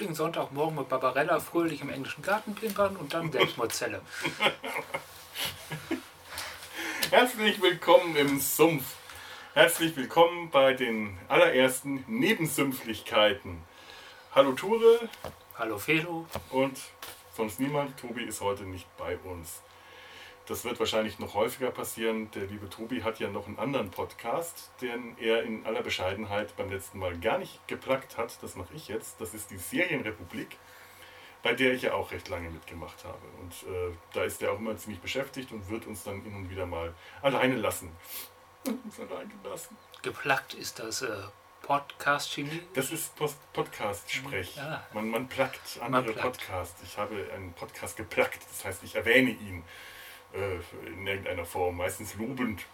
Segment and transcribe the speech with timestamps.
[0.00, 4.00] lauschigen Sonntagmorgen mit Barbarella fröhlich im englischen Garten pimpern und dann Selbstmordzelle.
[7.10, 8.94] Herzlich willkommen im Sumpf.
[9.52, 13.58] Herzlich willkommen bei den allerersten Nebensümpflichkeiten.
[14.34, 15.10] Hallo Ture.
[15.58, 16.26] Hallo Felo.
[16.48, 16.80] Und
[17.36, 17.98] sonst niemand.
[17.98, 19.60] Tobi ist heute nicht bei uns.
[20.50, 22.28] Das wird wahrscheinlich noch häufiger passieren.
[22.32, 26.70] Der liebe Tobi hat ja noch einen anderen Podcast, den er in aller Bescheidenheit beim
[26.70, 28.36] letzten Mal gar nicht geplackt hat.
[28.42, 29.20] Das mache ich jetzt.
[29.20, 30.56] Das ist die Serienrepublik,
[31.44, 33.20] bei der ich ja auch recht lange mitgemacht habe.
[33.40, 36.50] Und äh, da ist er auch immer ziemlich beschäftigt und wird uns dann hin und
[36.50, 37.92] wieder mal alleine lassen.
[38.66, 39.76] uns alleine lassen.
[40.02, 41.16] Geplackt ist das äh,
[41.62, 42.60] Podcast-Chemie?
[42.74, 43.12] Das ist
[43.52, 44.56] Podcast-Sprech.
[44.56, 44.84] Ja.
[44.94, 46.22] Man, man plackt andere man plackt.
[46.22, 46.82] Podcasts.
[46.82, 49.62] Ich habe einen Podcast geplackt, das heißt, ich erwähne ihn
[50.32, 52.64] äh, in irgendeiner Form, meistens lobend.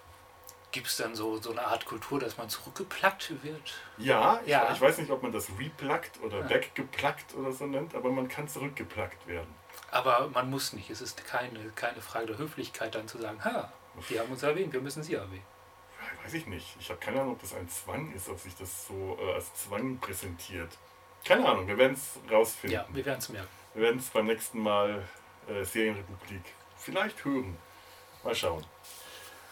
[0.73, 3.75] Gibt es dann so, so eine Art Kultur, dass man zurückgeplackt wird?
[3.97, 4.67] Ja, ja.
[4.69, 6.51] Ich, ich weiß nicht, ob man das replackt oder ja.
[6.51, 9.55] weggeplackt oder so nennt, aber man kann zurückgeplackt werden.
[9.91, 10.91] Aber man muss nicht.
[10.91, 13.73] Es ist keine, keine Frage der Höflichkeit, dann zu sagen, ha,
[14.11, 15.47] die haben uns erwähnt, wir müssen sie erwähnen.
[15.99, 16.77] Ja, weiß ich nicht.
[16.79, 19.55] Ich habe keine Ahnung, ob das ein Zwang ist, ob sich das so äh, als
[19.55, 20.77] Zwang präsentiert.
[21.25, 22.79] Keine Ahnung, wir werden es rausfinden.
[22.79, 23.49] Ja, wir werden es merken.
[23.75, 25.03] Wir werden es beim nächsten Mal
[25.49, 26.43] äh, Serienrepublik
[26.87, 27.57] vielleicht hören.
[28.23, 28.65] Mal schauen.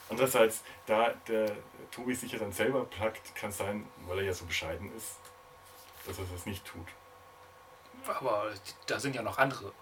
[0.09, 1.51] Andererseits, da der
[1.91, 5.17] Tobi sich ja dann selber plackt, kann es sein, weil er ja so bescheiden ist,
[6.07, 6.87] dass er das nicht tut.
[8.07, 8.53] Aber
[8.87, 9.73] da sind ja noch andere.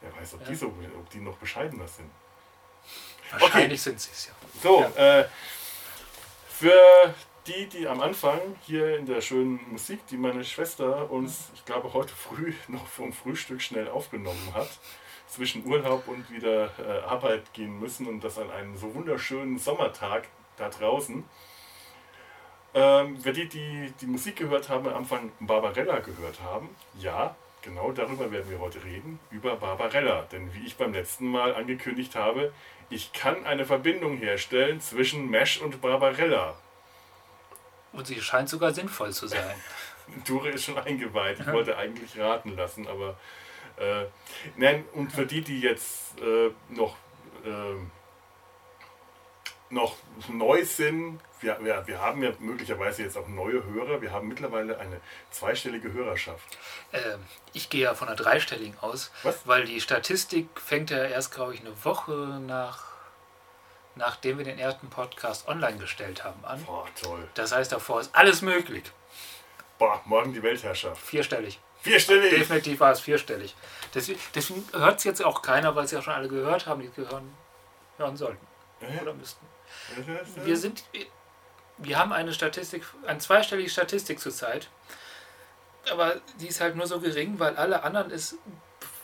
[0.00, 0.48] Wer weiß, ob, ja.
[0.48, 0.66] die, so,
[0.98, 2.10] ob die noch bescheidener sind.
[3.30, 3.90] Wahrscheinlich okay.
[3.90, 4.32] sind sie es ja.
[4.62, 5.20] So, ja.
[5.20, 5.28] Äh,
[6.48, 7.14] für
[7.46, 11.92] die, die am Anfang hier in der schönen Musik, die meine Schwester uns, ich glaube,
[11.92, 14.70] heute früh noch vom Frühstück schnell aufgenommen hat,
[15.32, 20.28] zwischen Urlaub und wieder äh, Arbeit gehen müssen und das an einem so wunderschönen Sommertag
[20.58, 21.24] da draußen.
[22.74, 27.92] Ähm, wer die, die die Musik gehört haben, am Anfang Barbarella gehört haben, ja, genau
[27.92, 30.22] darüber werden wir heute reden, über Barbarella.
[30.32, 32.52] Denn wie ich beim letzten Mal angekündigt habe,
[32.90, 36.54] ich kann eine Verbindung herstellen zwischen Mesh und Barbarella.
[37.92, 39.54] Und sie scheint sogar sinnvoll zu sein.
[40.26, 41.40] Dure ist schon eingeweiht.
[41.40, 43.16] Ich wollte eigentlich raten lassen, aber
[43.76, 44.06] äh,
[44.56, 46.96] nein, und für die, die jetzt äh, noch,
[47.44, 47.74] äh,
[49.70, 49.96] noch
[50.28, 54.00] neu sind, wir, wir, wir haben ja möglicherweise jetzt auch neue Hörer.
[54.00, 55.00] Wir haben mittlerweile eine
[55.30, 56.56] zweistellige Hörerschaft.
[56.92, 57.20] Ähm,
[57.52, 59.46] ich gehe ja von einer dreistelligen aus, Was?
[59.46, 62.92] weil die Statistik fängt ja erst, glaube ich, eine Woche nach
[63.94, 66.64] nachdem wir den ersten Podcast online gestellt haben, an.
[66.64, 67.28] Boah, toll.
[67.34, 68.84] Das heißt, davor ist alles möglich.
[69.78, 71.00] Boah, morgen die Weltherrschaft.
[71.02, 71.60] Vierstellig.
[71.82, 72.30] Vierstellig?
[72.30, 73.56] Definitiv war es vierstellig.
[73.94, 76.90] Deswegen, deswegen hört es jetzt auch keiner, weil es ja schon alle gehört haben, die
[76.90, 77.34] gehören,
[77.96, 78.46] hören sollten.
[78.80, 79.00] Äh?
[79.00, 79.44] Oder müssten.
[80.44, 80.84] Wir sind,
[81.78, 84.68] wir haben eine Statistik, eine zweistellige Statistik zurzeit.
[85.90, 88.36] Aber die ist halt nur so gering, weil alle anderen es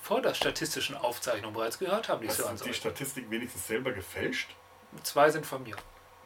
[0.03, 4.55] vor der statistischen Aufzeichnung bereits gehört haben, die Hast du die Statistik wenigstens selber gefälscht?
[5.03, 5.77] Zwei sind von mir.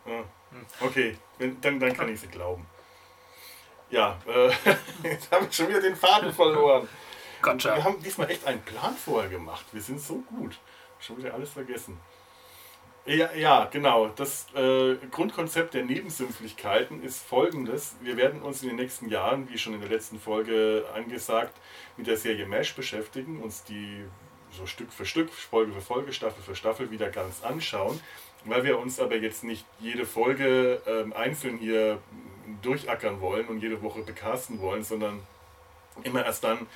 [0.07, 0.25] Ah,
[0.81, 2.67] okay, dann, dann kann ich sie glauben.
[3.93, 4.51] Ja, äh,
[5.05, 6.89] jetzt habe ich schon wieder den Faden verloren.
[7.43, 7.77] Gotcha.
[7.77, 9.67] Wir haben diesmal echt einen Plan vorher gemacht.
[9.71, 10.59] Wir sind so gut.
[10.99, 12.01] Schon wieder alles vergessen.
[13.05, 14.09] Ja, ja genau.
[14.09, 17.97] Das äh, Grundkonzept der Nebensümpflichkeiten ist folgendes.
[18.01, 21.55] Wir werden uns in den nächsten Jahren, wie schon in der letzten Folge angesagt,
[21.99, 24.05] mit der Serie MASH beschäftigen, uns die
[24.53, 28.01] so Stück für Stück, Folge für Folge, Staffel für Staffel wieder ganz anschauen.
[28.45, 31.99] Weil wir uns aber jetzt nicht jede Folge ähm, einzeln hier
[32.63, 35.21] durchackern wollen und jede Woche bekasten wollen, sondern
[36.05, 36.67] immer erst dann,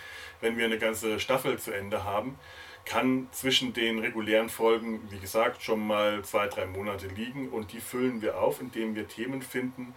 [0.41, 2.39] wenn wir eine ganze Staffel zu Ende haben,
[2.85, 7.81] kann zwischen den regulären Folgen, wie gesagt, schon mal zwei, drei Monate liegen und die
[7.81, 9.95] füllen wir auf, indem wir Themen finden,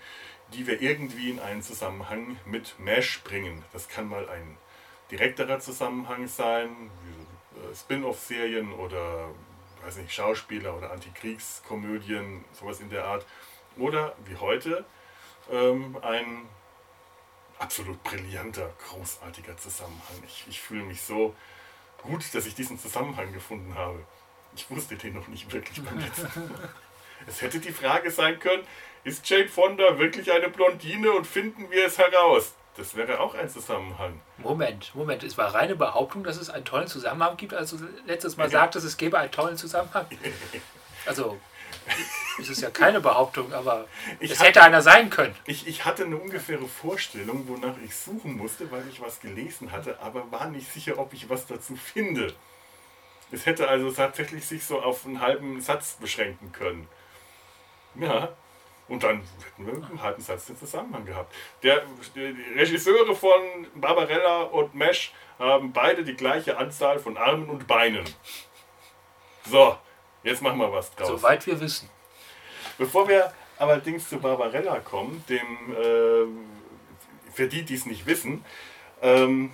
[0.54, 3.63] die wir irgendwie in einen Zusammenhang mit MASH bringen.
[3.74, 4.57] Das kann mal ein
[5.12, 6.69] direkterer Zusammenhang sein,
[7.04, 9.30] wie äh, Spin-off-Serien oder
[9.83, 13.25] weiß nicht, Schauspieler oder Antikriegskomödien, sowas in der Art.
[13.77, 14.83] Oder wie heute
[15.51, 16.48] ähm, ein
[17.57, 20.24] absolut brillanter, großartiger Zusammenhang.
[20.25, 21.36] Ich, ich fühle mich so
[22.01, 24.00] gut, dass ich diesen Zusammenhang gefunden habe.
[24.56, 26.69] Ich wusste den noch nicht wirklich beim letzten Mal.
[27.28, 28.63] Es hätte die Frage sein können,
[29.04, 32.54] ist Jane Fonda wirklich eine Blondine und finden wir es heraus?
[32.78, 34.22] Das wäre auch ein Zusammenhang.
[34.38, 35.24] Moment, Moment.
[35.24, 38.51] Es war reine Behauptung, dass es einen tollen Zusammenhang gibt, als du letztes Mal ja.
[38.51, 40.06] sagtest, es gäbe einen tollen Zusammenhang.
[41.06, 41.40] Also,
[42.39, 43.88] es ist ja keine Behauptung, aber
[44.19, 45.36] ich es hatte, hätte einer sein können.
[45.45, 50.00] Ich, ich hatte eine ungefähre Vorstellung, wonach ich suchen musste, weil ich was gelesen hatte,
[50.00, 52.33] aber war nicht sicher, ob ich was dazu finde.
[53.31, 56.88] Es hätte also tatsächlich sich so auf einen halben Satz beschränken können.
[57.95, 58.30] Ja,
[58.89, 61.33] Und dann hätten wir einen halben Satz den Zusammenhang gehabt.
[61.62, 61.83] Der,
[62.15, 68.03] die Regisseure von Barbarella und Mesh haben beide die gleiche Anzahl von Armen und Beinen.
[69.45, 69.77] So,
[70.24, 71.07] jetzt machen wir was draus.
[71.07, 71.89] Soweit wir wissen.
[72.77, 78.44] Bevor wir allerdings zu Barbarella kommen, dem, äh, für die, die es nicht wissen,
[79.01, 79.51] ähm,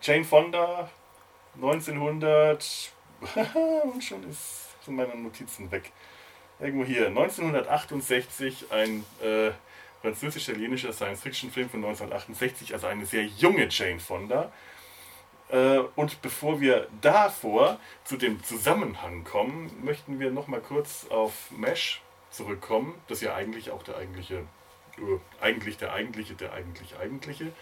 [0.00, 0.90] Jane Fonda
[1.56, 2.92] 1900
[3.84, 5.92] und schon ist, sind meine Notizen weg
[6.62, 9.50] irgendwo hier, 1968 ein äh,
[10.00, 14.52] französisch-italienischer Science-Fiction-Film von 1968, also eine sehr junge Jane Fonda.
[15.52, 21.50] Äh, und bevor wir davor zu dem Zusammenhang kommen, möchten wir noch mal kurz auf
[21.50, 22.00] Mesh
[22.30, 24.46] zurückkommen, das ja eigentlich auch der eigentliche,
[24.96, 27.52] äh, eigentlich der eigentliche, der eigentlich eigentliche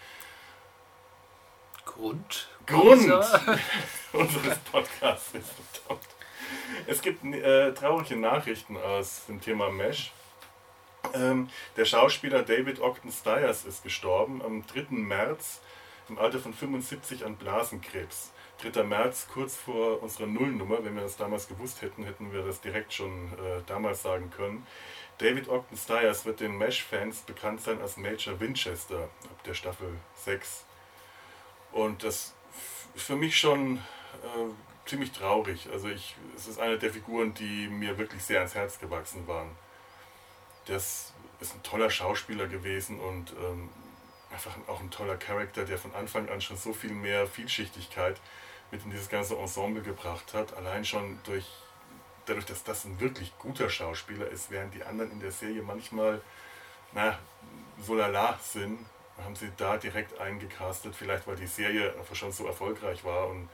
[1.83, 3.11] Grund, Grund
[4.13, 5.51] unseres Podcasts ist.
[5.73, 6.07] Verdammt.
[6.87, 10.13] Es gibt äh, traurige Nachrichten aus dem Thema Mesh.
[11.13, 14.85] Ähm, der Schauspieler David Ogden Stiers ist gestorben am 3.
[14.91, 15.59] März
[16.11, 18.31] im Alter von 75 an Blasenkrebs.
[18.61, 18.83] 3.
[18.83, 20.83] März, kurz vor unserer Nullnummer.
[20.83, 24.67] Wenn wir das damals gewusst hätten, hätten wir das direkt schon äh, damals sagen können.
[25.19, 30.65] David Ogden Stiers wird den Mesh-Fans bekannt sein als Major Winchester ab der Staffel 6.
[31.71, 32.33] Und das
[32.93, 35.69] ist für mich schon äh, ziemlich traurig.
[35.71, 39.49] Also ich, es ist eine der Figuren, die mir wirklich sehr ans Herz gewachsen waren.
[40.65, 43.69] Das ist ein toller Schauspieler gewesen und ähm,
[44.31, 48.19] einfach auch ein toller Charakter, der von Anfang an schon so viel mehr Vielschichtigkeit
[48.71, 50.55] mit in dieses ganze Ensemble gebracht hat.
[50.55, 51.45] Allein schon durch,
[52.25, 56.21] dadurch, dass das ein wirklich guter Schauspieler ist, während die anderen in der Serie manchmal,
[56.93, 57.19] na,
[57.81, 58.85] so lala sind,
[59.23, 63.49] haben sie da direkt eingecastet, vielleicht weil die Serie einfach schon so erfolgreich war und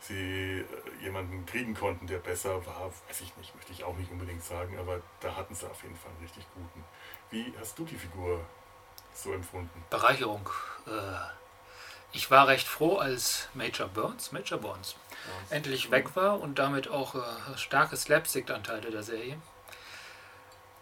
[0.00, 0.64] sie äh,
[1.02, 4.78] jemanden kriegen konnten, der besser war, weiß ich nicht, möchte ich auch nicht unbedingt sagen,
[4.78, 6.84] aber da hatten sie auf jeden Fall einen richtig guten.
[7.30, 8.44] Wie hast du die Figur
[9.14, 9.84] so empfunden?
[9.90, 10.48] Bereicherung.
[10.86, 10.90] Äh,
[12.12, 16.88] ich war recht froh, als Major Burns, Major Burns, ja, endlich weg war und damit
[16.88, 17.20] auch äh,
[17.56, 19.40] starke Slapstick-Anteile der Serie.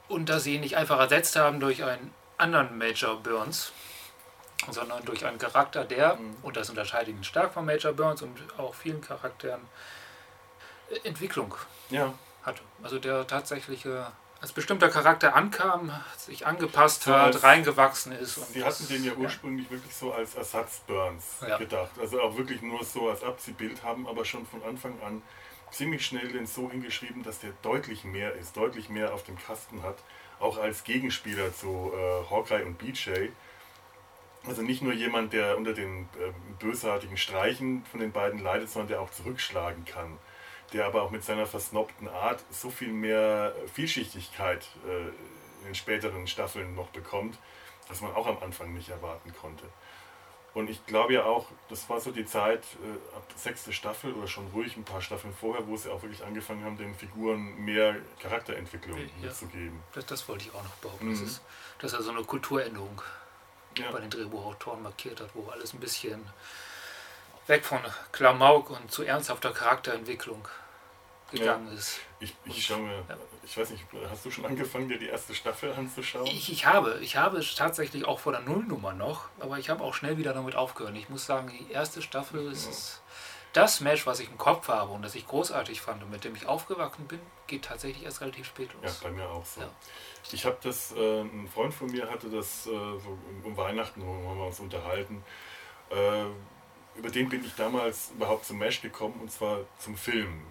[0.09, 3.73] Und dass sie ihn nicht einfach ersetzt haben durch einen anderen Major Burns,
[4.69, 6.37] sondern durch einen Charakter, der, mhm.
[6.43, 9.61] und das unterscheidet ihn stark von Major Burns und auch vielen Charakteren,
[11.05, 11.55] Entwicklung
[11.91, 12.13] ja.
[12.43, 12.63] hatte.
[12.83, 14.11] Also der tatsächliche
[14.41, 18.53] als bestimmter Charakter ankam, sich angepasst so hat, reingewachsen ist.
[18.53, 19.73] Sie hatten den ja ursprünglich ja.
[19.73, 21.59] wirklich so als Ersatz Burns ja.
[21.59, 21.91] gedacht.
[22.01, 25.23] Also auch wirklich nur so als Abziehbild, haben aber schon von Anfang an
[25.71, 29.83] ziemlich schnell den so hingeschrieben, dass der deutlich mehr ist, deutlich mehr auf dem Kasten
[29.83, 29.99] hat.
[30.41, 33.29] Auch als Gegenspieler zu äh, Hawkeye und BJ
[34.47, 38.89] also nicht nur jemand, der unter den äh, bösartigen Streichen von den beiden leidet, sondern
[38.89, 40.19] der auch zurückschlagen kann.
[40.73, 45.09] Der aber auch mit seiner versnobten Art so viel mehr Vielschichtigkeit äh,
[45.61, 47.39] in den späteren Staffeln noch bekommt,
[47.89, 49.65] was man auch am Anfang nicht erwarten konnte.
[50.53, 54.27] Und ich glaube ja auch, das war so die Zeit äh, ab sechste Staffel oder
[54.27, 57.97] schon ruhig ein paar Staffeln vorher, wo sie auch wirklich angefangen haben, den Figuren mehr
[58.21, 59.81] Charakterentwicklung ja, mitzugeben.
[59.95, 61.07] Das, das, wollte ich auch noch behaupten.
[61.07, 61.13] Mhm.
[61.13, 61.43] Das, ist,
[61.79, 63.01] das ist also eine Kulturänderung
[63.79, 63.93] ja.
[63.93, 66.29] bei den Drehbuchautoren markiert hat, wo alles ein bisschen
[67.47, 67.81] weg von
[68.11, 70.49] Klamauk und zu ernsthafter Charakterentwicklung
[71.31, 71.75] gegangen ja.
[71.75, 72.01] ist.
[72.21, 73.17] Ich, ich schaue mir, ja.
[73.45, 76.27] ich weiß nicht, hast du schon angefangen, dir die erste Staffel anzuschauen?
[76.27, 79.95] Ich, ich habe, ich habe tatsächlich auch vor der Nullnummer noch, aber ich habe auch
[79.95, 80.97] schnell wieder damit aufgehört.
[80.97, 83.01] Ich muss sagen, die erste Staffel ist
[83.53, 86.35] das Match, was ich im Kopf habe und das ich großartig fand und mit dem
[86.37, 89.01] ich aufgewachsen bin, geht tatsächlich erst relativ spät los.
[89.03, 89.61] Ja, bei mir auch so.
[89.63, 89.71] Ja.
[90.33, 94.37] Ich habe das, äh, ein Freund von mir hatte das äh, so um, Weihnachten, wo
[94.37, 95.25] wir uns unterhalten.
[95.91, 96.27] Äh,
[96.97, 100.43] über den bin ich damals überhaupt zum Mesh gekommen und zwar zum Film,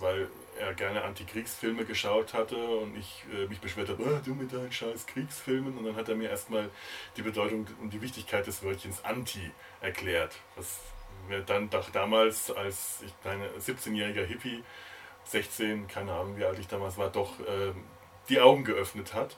[0.00, 0.28] weil
[0.58, 4.72] er gerne Antikriegsfilme geschaut hatte und ich äh, mich beschwert habe, oh, du mit deinen
[4.72, 5.76] scheiß Kriegsfilmen.
[5.76, 6.70] Und dann hat er mir erstmal
[7.16, 10.80] die Bedeutung und die Wichtigkeit des Wörtchens Anti erklärt, was
[11.28, 14.62] mir dann doch damals als ich kleiner 17-jähriger Hippie,
[15.24, 17.72] 16, keine Ahnung wie alt ich damals war, doch äh,
[18.28, 19.36] die Augen geöffnet hat.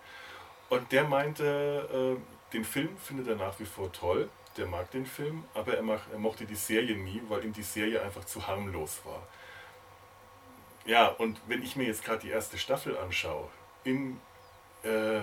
[0.69, 5.07] Und der meinte, äh, den Film findet er nach wie vor toll, der mag den
[5.07, 8.47] Film, aber er, mach, er mochte die Serie nie, weil ihm die Serie einfach zu
[8.47, 9.23] harmlos war.
[10.87, 13.49] Ja, und wenn ich mir jetzt gerade die erste Staffel anschaue,
[13.83, 14.21] im
[14.85, 15.21] äh,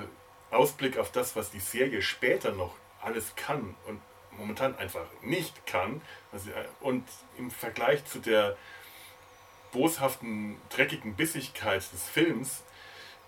[0.52, 4.02] Ausblick auf das, was die Serie später noch alles kann und
[4.38, 6.02] momentan einfach nicht kann,
[6.34, 6.50] also,
[6.82, 7.06] und
[7.38, 8.58] im Vergleich zu der
[9.72, 12.64] boshaften, dreckigen Bissigkeit des Films,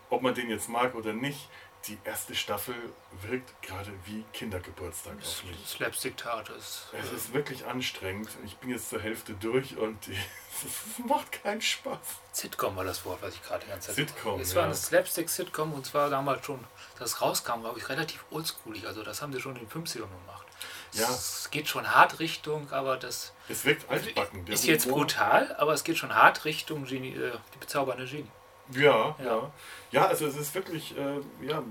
[0.09, 1.47] ob man den jetzt mag oder nicht,
[1.87, 2.75] die erste Staffel
[3.21, 5.67] wirkt gerade wie Kindergeburtstag auf mich.
[5.67, 6.87] Slapstick-Tat ist.
[6.93, 8.29] Es ist wirklich anstrengend.
[8.45, 11.99] Ich bin jetzt zur Hälfte durch und es macht keinen Spaß.
[12.31, 13.95] Sitcom war das Wort, was ich gerade die ganze Zeit.
[13.95, 14.39] Sitcom.
[14.39, 16.63] Es war eine Slapstick-Sitcom und zwar damals schon,
[16.99, 18.87] das rauskam, glaube ich, relativ oldschoolig.
[18.87, 20.47] Also das haben sie schon in den 50ern gemacht.
[20.93, 21.09] Ja.
[21.09, 23.33] Es geht schon hart Richtung, aber das.
[23.49, 24.47] Es wirkt altbacken.
[24.47, 28.29] Ist jetzt brutal, aber es geht schon hart Richtung Genie, äh, die bezaubernde Genie.
[28.71, 29.51] Ja, ja.
[29.91, 31.63] Ja, also es ist wirklich äh, ja,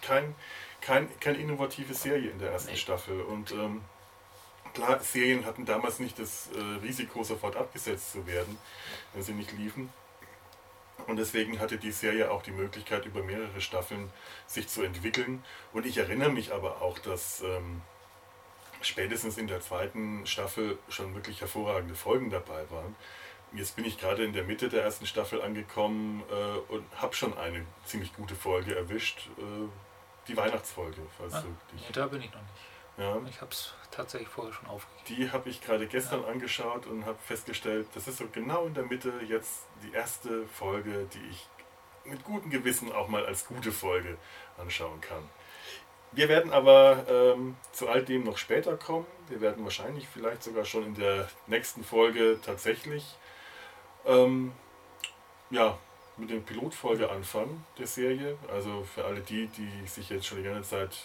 [0.00, 0.34] kein,
[0.80, 2.76] kein, keine innovative Serie in der ersten nee.
[2.76, 3.20] Staffel.
[3.22, 3.82] Und ähm,
[4.74, 8.58] klar, Serien hatten damals nicht das äh, Risiko, sofort abgesetzt zu werden,
[9.14, 9.90] wenn sie nicht liefen.
[11.06, 14.10] Und deswegen hatte die Serie auch die Möglichkeit, über mehrere Staffeln
[14.46, 15.42] sich zu entwickeln.
[15.72, 17.82] Und ich erinnere mich aber auch, dass ähm,
[18.82, 22.94] spätestens in der zweiten Staffel schon wirklich hervorragende Folgen dabei waren.
[23.54, 27.36] Jetzt bin ich gerade in der Mitte der ersten Staffel angekommen äh, und habe schon
[27.36, 29.28] eine ziemlich gute Folge erwischt.
[29.38, 29.68] Äh,
[30.28, 31.86] die Weihnachtsfolge, falls ah, du dich.
[31.86, 32.72] Nee, da bin ich noch nicht.
[32.98, 33.20] Ja.
[33.28, 35.04] Ich habe es tatsächlich vorher schon aufgegeben.
[35.08, 36.28] Die habe ich gerade gestern ja.
[36.28, 41.08] angeschaut und habe festgestellt, das ist so genau in der Mitte jetzt die erste Folge,
[41.12, 41.48] die ich
[42.04, 44.18] mit gutem Gewissen auch mal als gute Folge
[44.58, 45.28] anschauen kann.
[46.12, 49.06] Wir werden aber ähm, zu all dem noch später kommen.
[49.28, 53.16] Wir werden wahrscheinlich vielleicht sogar schon in der nächsten Folge tatsächlich
[54.06, 54.52] ähm,
[55.50, 55.78] ja,
[56.16, 58.38] mit der Pilotfolge anfangen der Serie.
[58.48, 60.96] Also für alle die, die sich jetzt schon die ganze Zeit,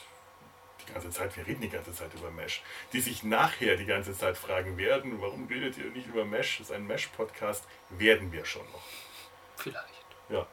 [0.81, 2.61] die ganze Zeit, wir reden die ganze Zeit über Mesh,
[2.93, 6.59] die sich nachher die ganze Zeit fragen werden, warum redet ihr nicht über Mesh?
[6.59, 8.83] Das ist ein Mesh-Podcast, werden wir schon noch.
[9.55, 10.05] Vielleicht.
[10.29, 10.45] Ja.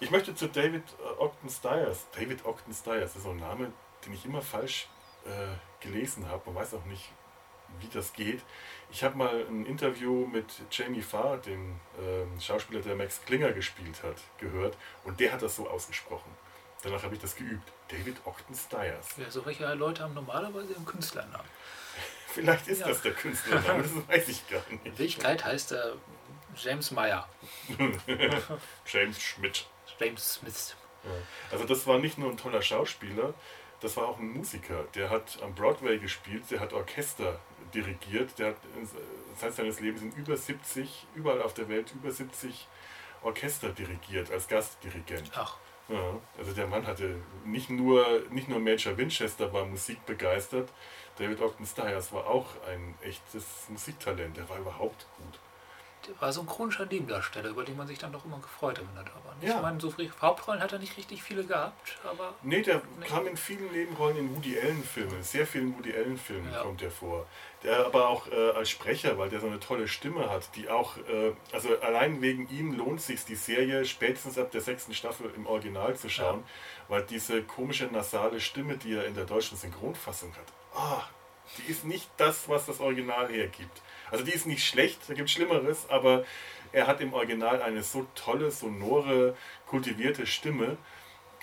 [0.00, 2.06] Ich möchte zu David äh, Ogden Stiers.
[2.12, 3.72] David Ogden Stiers, ist so ein Name,
[4.04, 4.88] den ich immer falsch
[5.26, 6.42] äh, gelesen habe.
[6.46, 7.12] Man weiß auch nicht,
[7.80, 8.40] wie das geht.
[8.92, 14.02] Ich habe mal ein Interview mit Jamie Farr, dem äh, Schauspieler, der Max Klinger gespielt
[14.02, 16.30] hat, gehört und der hat das so ausgesprochen.
[16.82, 17.70] Danach habe ich das geübt.
[17.88, 19.08] David Ogden Stiers.
[19.16, 21.48] Ja, so welche Leute haben normalerweise einen Künstlernamen.
[22.26, 22.88] Vielleicht ist ja.
[22.88, 24.86] das der Künstlername, das weiß ich gar nicht.
[24.86, 25.96] In Wirklichkeit heißt er
[26.56, 27.28] James Meyer.
[28.86, 29.66] James Schmidt.
[29.98, 30.76] James Smith.
[31.04, 31.10] Ja.
[31.52, 33.34] Also das war nicht nur ein toller Schauspieler,
[33.80, 34.84] das war auch ein Musiker.
[34.94, 37.40] Der hat am Broadway gespielt, der hat Orchester
[37.74, 38.38] dirigiert.
[38.38, 38.56] Der hat
[39.36, 42.68] Zeit seines Lebens in über 70, überall auf der Welt, über 70
[43.22, 45.30] Orchester dirigiert als Gastdirigent.
[45.34, 45.56] Ach.
[45.88, 50.68] Ja, also der Mann hatte nicht nur, nicht nur Major Winchester war musikbegeistert,
[51.18, 55.39] David Ogden Stiers war auch ein echtes Musiktalent, der war überhaupt gut
[56.18, 58.96] war so ein chronischer Nebendarsteller, über den man sich dann doch immer gefreut hat, wenn
[58.96, 59.36] er da war.
[59.40, 59.56] Ja.
[59.56, 62.34] Ich meine, so Hauptrollen hat er nicht richtig viele gehabt, aber.
[62.42, 63.06] Nee, der nee.
[63.06, 66.62] kam in vielen Nebenrollen in Woody Allen-Filmen, sehr vielen Woody Allen-Filmen ja.
[66.62, 67.26] kommt er vor.
[67.62, 70.96] Der aber auch äh, als Sprecher, weil der so eine tolle Stimme hat, die auch,
[70.96, 75.46] äh, also allein wegen ihm lohnt sich die Serie spätestens ab der sechsten Staffel im
[75.46, 76.84] Original zu schauen, ja.
[76.88, 81.02] weil diese komische nasale Stimme, die er in der deutschen Synchronfassung hat, ah,
[81.58, 83.82] die ist nicht das, was das Original hergibt.
[84.10, 86.24] Also die ist nicht schlecht, da gibt es Schlimmeres, aber
[86.72, 89.36] er hat im Original eine so tolle, sonore,
[89.66, 90.76] kultivierte Stimme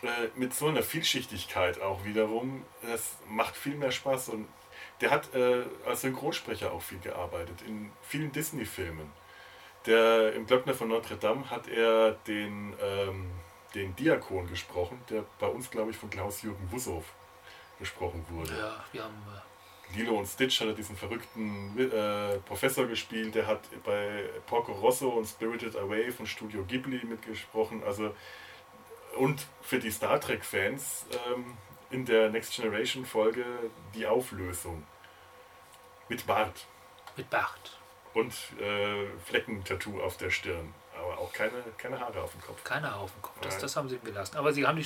[0.01, 2.65] äh, mit so einer Vielschichtigkeit auch wiederum.
[2.81, 4.47] Das macht viel mehr Spaß und
[5.01, 9.11] der hat äh, als Synchronsprecher auch viel gearbeitet in vielen Disney-Filmen.
[9.85, 13.31] Im Glöckner von Notre Dame hat er den, ähm,
[13.73, 17.05] den Diakon gesprochen, der bei uns, glaube ich, von Klaus-Jürgen Wussow
[17.79, 18.51] gesprochen wurde.
[18.57, 19.39] Ja, wir haben äh,
[19.95, 25.09] Lilo und Stitch hat er diesen verrückten äh, Professor gespielt, der hat bei Porco Rosso
[25.09, 27.83] und Spirited Away von Studio Ghibli mitgesprochen.
[27.83, 28.13] Also
[29.17, 31.57] und für die Star Trek-Fans ähm,
[31.89, 33.45] in der Next Generation Folge
[33.95, 34.83] die Auflösung
[36.09, 36.65] mit Bart.
[37.15, 37.77] Mit Bart.
[38.13, 40.73] Und äh, Fleckentattoo auf der Stirn.
[40.99, 42.63] Aber auch keine, keine Haare auf dem Kopf.
[42.63, 44.37] Keine Haare auf dem Kopf, das, das haben sie ihm gelassen.
[44.37, 44.83] Aber sie haben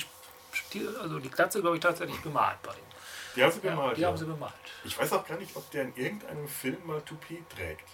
[0.72, 2.92] die, also die Glatze, glaube ich, tatsächlich bemalt bei ihm.
[3.36, 3.96] Die haben sie bemalt.
[3.96, 4.08] Die ja.
[4.08, 4.52] haben sie bemalt.
[4.84, 7.88] Ich weiß auch gar nicht, ob der in irgendeinem Film mal Toupet trägt.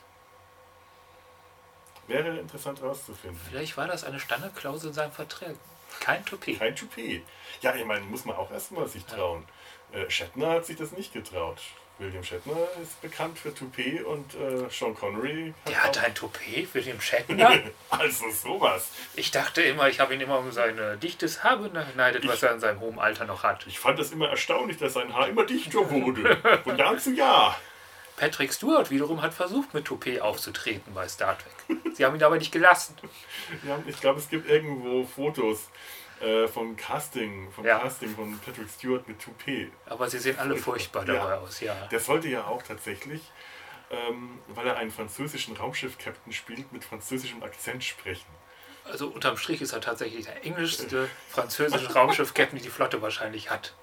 [2.06, 3.38] Wäre interessant herauszufinden.
[3.48, 5.54] Vielleicht war das eine Standardklausel in seinem Vertrag.
[6.00, 6.58] Kein Toupet.
[6.58, 7.22] Kein Toupet.
[7.60, 9.44] Ja, ich meine, muss man auch erstmal sich trauen.
[9.92, 10.00] Ja.
[10.00, 11.60] Äh, Shatner hat sich das nicht getraut.
[11.98, 15.52] William Shatner ist bekannt für Toupet und äh, Sean Connery.
[15.64, 17.58] Hat Der hatte ein Toupet, William Shatner?
[17.90, 18.90] also sowas.
[19.16, 22.60] Ich dachte immer, ich habe ihn immer um seine dichtes Haar beneidet, was er in
[22.60, 23.66] seinem hohen Alter noch hat.
[23.66, 26.36] Ich fand das immer erstaunlich, dass sein Haar immer dichter wurde.
[26.62, 27.58] Von Jahr zu Jahr.
[28.16, 31.78] Patrick Stewart wiederum hat versucht, mit Toupet aufzutreten bei Star Trek.
[31.94, 32.96] Sie haben ihn aber nicht gelassen.
[33.66, 35.68] Ja, ich glaube, es gibt irgendwo Fotos
[36.20, 37.78] äh, vom Casting, vom ja.
[37.78, 39.70] Casting von Patrick Stewart mit Toupet.
[39.86, 41.38] Aber sie sehen alle furchtbar dabei ja.
[41.38, 41.74] aus, ja.
[41.90, 43.22] Der sollte ja auch tatsächlich,
[43.90, 48.26] ähm, weil er einen französischen Raumschiff-Captain spielt, mit französischem Akzent sprechen.
[48.84, 53.74] also unterm Strich ist er tatsächlich der englischste französische Raumschiff-Captain, die die Flotte wahrscheinlich hat.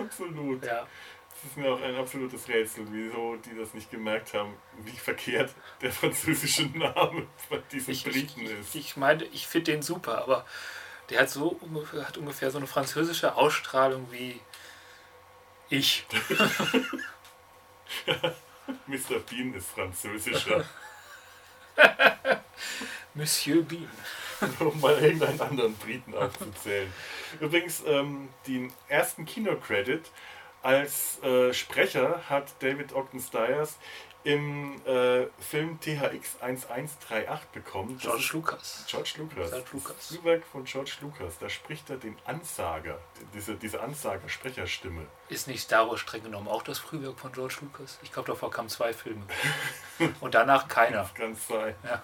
[0.00, 0.64] Absolut.
[0.64, 0.86] Ja.
[1.30, 5.50] Das ist mir auch ein absolutes Rätsel, wieso die das nicht gemerkt haben, wie verkehrt
[5.82, 8.74] der französische Name bei diesen ich, Briten ist.
[8.74, 10.46] Ich, ich meine, ich finde den super, aber
[11.10, 11.60] der hat so
[12.04, 14.40] hat ungefähr so eine französische Ausstrahlung wie
[15.70, 16.06] ich.
[18.86, 19.18] Mr.
[19.28, 20.64] Bean ist französischer.
[23.14, 23.90] Monsieur Bean.
[24.60, 26.92] um mal irgendeinen anderen Briten aufzuzählen.
[27.40, 30.10] Übrigens, ähm, den ersten Kinocredit
[30.62, 33.76] als äh, Sprecher hat David Ogden Stiers
[34.24, 37.98] im äh, Film THX 1138 bekommen.
[37.98, 38.84] George Lucas.
[38.88, 39.50] George Lucas.
[39.50, 40.06] George Lucas.
[40.06, 41.38] Spielwerk von George Lucas.
[41.38, 42.98] Da spricht er den Ansager,
[43.34, 45.06] diese, diese Ansager-Sprecherstimme.
[45.28, 47.98] Ist nicht Star Wars streng genommen auch das Frühwerk von George Lucas?
[48.02, 49.22] Ich glaube, davor kamen zwei Filme.
[50.20, 50.98] Und danach keiner.
[50.98, 51.74] Das kann sein.
[51.84, 52.02] Ja.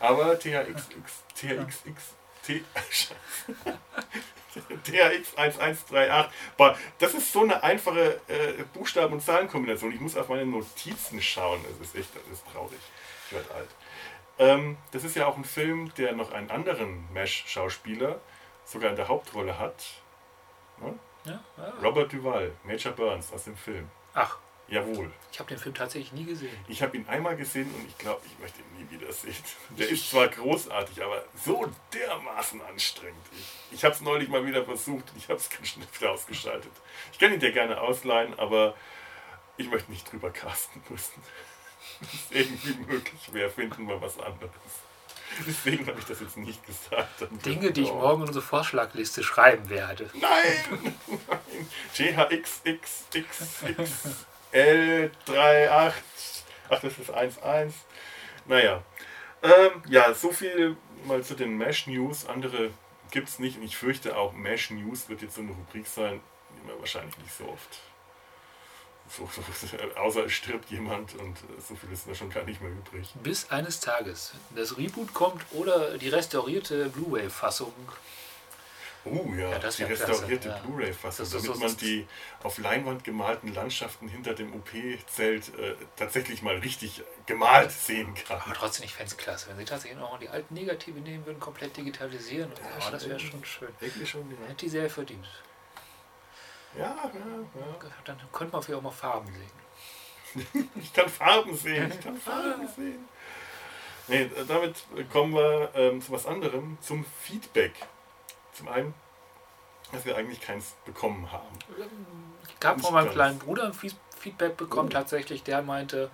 [0.00, 0.88] Aber THX,
[1.34, 2.14] THXX,
[2.46, 2.62] T,
[4.84, 6.30] THX 1138.
[6.56, 9.92] Boah, das ist so eine einfache äh, Buchstaben- und Zahlenkombination.
[9.92, 11.64] Ich muss auf meine Notizen schauen.
[11.70, 12.78] Es ist echt, das ist traurig.
[13.26, 13.68] Ich werde alt.
[14.38, 18.20] Ähm, das ist ja auch ein Film, der noch einen anderen Mesh-Schauspieler
[18.64, 19.84] sogar in der Hauptrolle hat.
[20.80, 20.98] Ne?
[21.24, 21.72] Ja, ja.
[21.82, 23.90] Robert Duval, Major Burns aus dem Film.
[24.14, 24.38] Ach.
[24.68, 25.12] Jawohl.
[25.30, 26.56] Ich habe den Film tatsächlich nie gesehen.
[26.66, 29.36] Ich habe ihn einmal gesehen und ich glaube, ich möchte ihn nie wieder sehen.
[29.78, 33.24] Der ist zwar großartig, aber so dermaßen anstrengend.
[33.32, 36.10] Ich, ich habe es neulich mal wieder versucht und ich habe es ganz schnell wieder
[36.10, 36.72] ausgeschaltet.
[37.12, 38.74] Ich kann ihn dir gerne ausleihen, aber
[39.56, 41.22] ich möchte nicht drüber casten müssen.
[42.30, 44.50] Wenn es irgendwie möglich wäre, finden wir was anderes.
[45.46, 47.26] Deswegen habe ich das jetzt nicht gesagt.
[47.44, 50.08] Dinge, die ich morgen in unsere Vorschlagliste schreiben werde.
[50.14, 50.94] Nein!
[51.28, 51.68] Nein!
[51.94, 54.26] GHXXXX.
[54.56, 55.92] L38.
[56.68, 57.72] Ach, das ist 1.1.
[58.46, 58.82] Naja.
[59.42, 62.26] Ähm, ja, so viel mal zu den Mesh News.
[62.26, 62.70] Andere
[63.10, 63.58] gibt es nicht.
[63.58, 67.16] Und ich fürchte auch, Mesh News wird jetzt so eine Rubrik sein, die wir wahrscheinlich
[67.18, 67.80] nicht so oft.
[69.08, 69.42] So, so,
[70.00, 73.14] außer es stirbt jemand und so viel ist da schon gar nicht mehr übrig.
[73.22, 77.72] Bis eines Tages das Reboot kommt oder die restaurierte Blu-ray-Fassung
[79.06, 80.58] Oh ja, ja die restaurierte ja.
[80.58, 82.06] Blu-ray-Fassung, damit so man die
[82.42, 88.40] auf Leinwand gemalten Landschaften hinter dem OP-Zelt äh, tatsächlich mal richtig gemalt sehen kann.
[88.40, 91.38] Aber trotzdem, ich fände es klasse, wenn sie tatsächlich noch die alten Negative nehmen würden,
[91.38, 92.50] komplett digitalisieren.
[92.50, 93.68] Ja, oh, das wäre schon schön.
[93.78, 94.48] Wirklich schon, ja.
[94.48, 95.26] Hätte die Serie verdient.
[96.76, 97.76] Ja, ja, ja.
[98.04, 100.68] Dann könnte man vielleicht auch mal Farben sehen.
[100.74, 103.08] ich kann Farben sehen, ich kann Farben sehen.
[104.08, 107.72] Nee, damit kommen wir ähm, zu was anderem, zum Feedback.
[108.56, 108.94] Zum einen,
[109.92, 111.58] dass wir eigentlich keins bekommen haben.
[112.58, 114.92] Ich habe von meinem kleinen Bruder ein Feedback bekommen, oh.
[114.92, 116.10] tatsächlich, der meinte,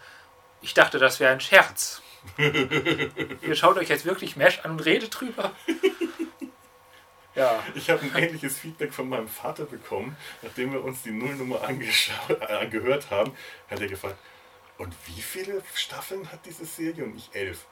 [0.61, 2.03] ich dachte, das wäre ein Scherz.
[2.39, 5.53] Ihr schaut euch jetzt wirklich Mesh an und redet drüber.
[7.35, 7.63] Ja.
[7.75, 12.53] Ich habe ein ähnliches Feedback von meinem Vater bekommen, nachdem wir uns die Nullnummer äh,
[12.53, 13.33] angehört haben,
[13.71, 14.19] hat er gefragt,
[14.79, 17.05] und wie viele Staffeln hat diese Serie?
[17.05, 17.67] Und ich elf.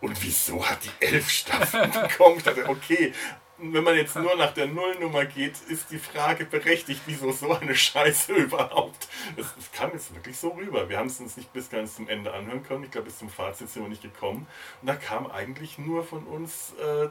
[0.00, 2.38] Und wieso hat die elf Staffeln bekommen?
[2.38, 3.12] Ich dachte, okay,
[3.62, 7.74] wenn man jetzt nur nach der Nullnummer geht, ist die Frage berechtigt, wieso so eine
[7.74, 9.08] Scheiße überhaupt.
[9.36, 10.88] Das, das kam jetzt wirklich so rüber.
[10.88, 12.84] Wir haben es uns nicht bis ganz zum Ende anhören können.
[12.84, 14.46] Ich glaube, bis zum Fazit sind wir nicht gekommen.
[14.80, 17.08] Und da kam eigentlich nur von uns, äh,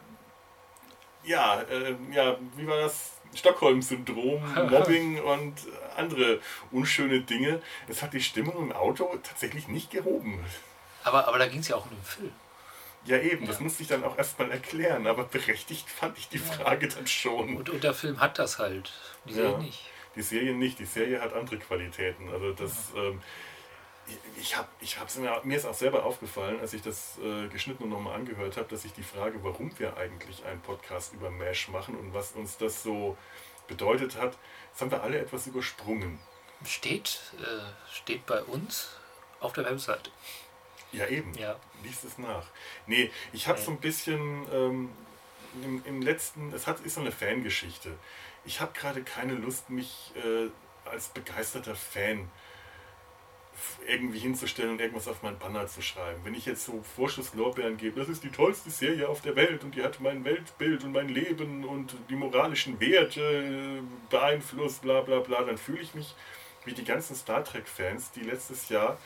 [1.23, 3.13] ja, äh, ja, wie war das?
[3.35, 5.53] Stockholm-Syndrom, Mobbing und
[5.95, 6.39] andere
[6.71, 7.61] unschöne Dinge.
[7.87, 10.43] Es hat die Stimmung im Auto tatsächlich nicht gehoben.
[11.03, 12.31] Aber, aber da ging es ja auch um den Film.
[13.05, 16.87] Ja, eben, das musste ich dann auch erstmal erklären, aber berechtigt fand ich die Frage
[16.87, 17.55] dann schon.
[17.55, 18.91] Und, und der Film hat das halt,
[19.25, 19.85] die Serie nicht.
[20.15, 22.29] Die Serie nicht, die Serie hat andere Qualitäten.
[22.29, 22.91] Also das.
[22.95, 23.21] Ähm,
[24.39, 27.89] ich habe ich mir, mir ist auch selber aufgefallen, als ich das äh, geschnitten und
[27.89, 31.95] nochmal angehört habe, dass ich die Frage, warum wir eigentlich einen Podcast über Mesh machen
[31.95, 33.17] und was uns das so
[33.67, 34.37] bedeutet hat,
[34.71, 36.19] das haben wir alle etwas übersprungen.
[36.65, 38.89] Steht, äh, steht bei uns
[39.39, 40.11] auf der Website.
[40.91, 41.33] Ja, eben.
[41.35, 41.55] Ja.
[41.83, 42.47] Liest es nach.
[42.87, 44.89] Nee, ich habe so ein bisschen ähm,
[45.63, 47.95] im, im, letzten, es hat, ist so eine Fangeschichte.
[48.45, 50.49] Ich habe gerade keine Lust, mich äh,
[50.89, 52.29] als begeisterter Fan
[53.87, 56.21] irgendwie hinzustellen und irgendwas auf meinen Banner zu schreiben.
[56.23, 59.75] Wenn ich jetzt so Vorschusslorbeeren gebe, das ist die tollste Serie auf der Welt und
[59.75, 65.43] die hat mein Weltbild und mein Leben und die moralischen Werte beeinflusst, bla bla bla,
[65.43, 66.15] dann fühle ich mich
[66.65, 68.97] wie die ganzen Star Trek-Fans, die letztes Jahr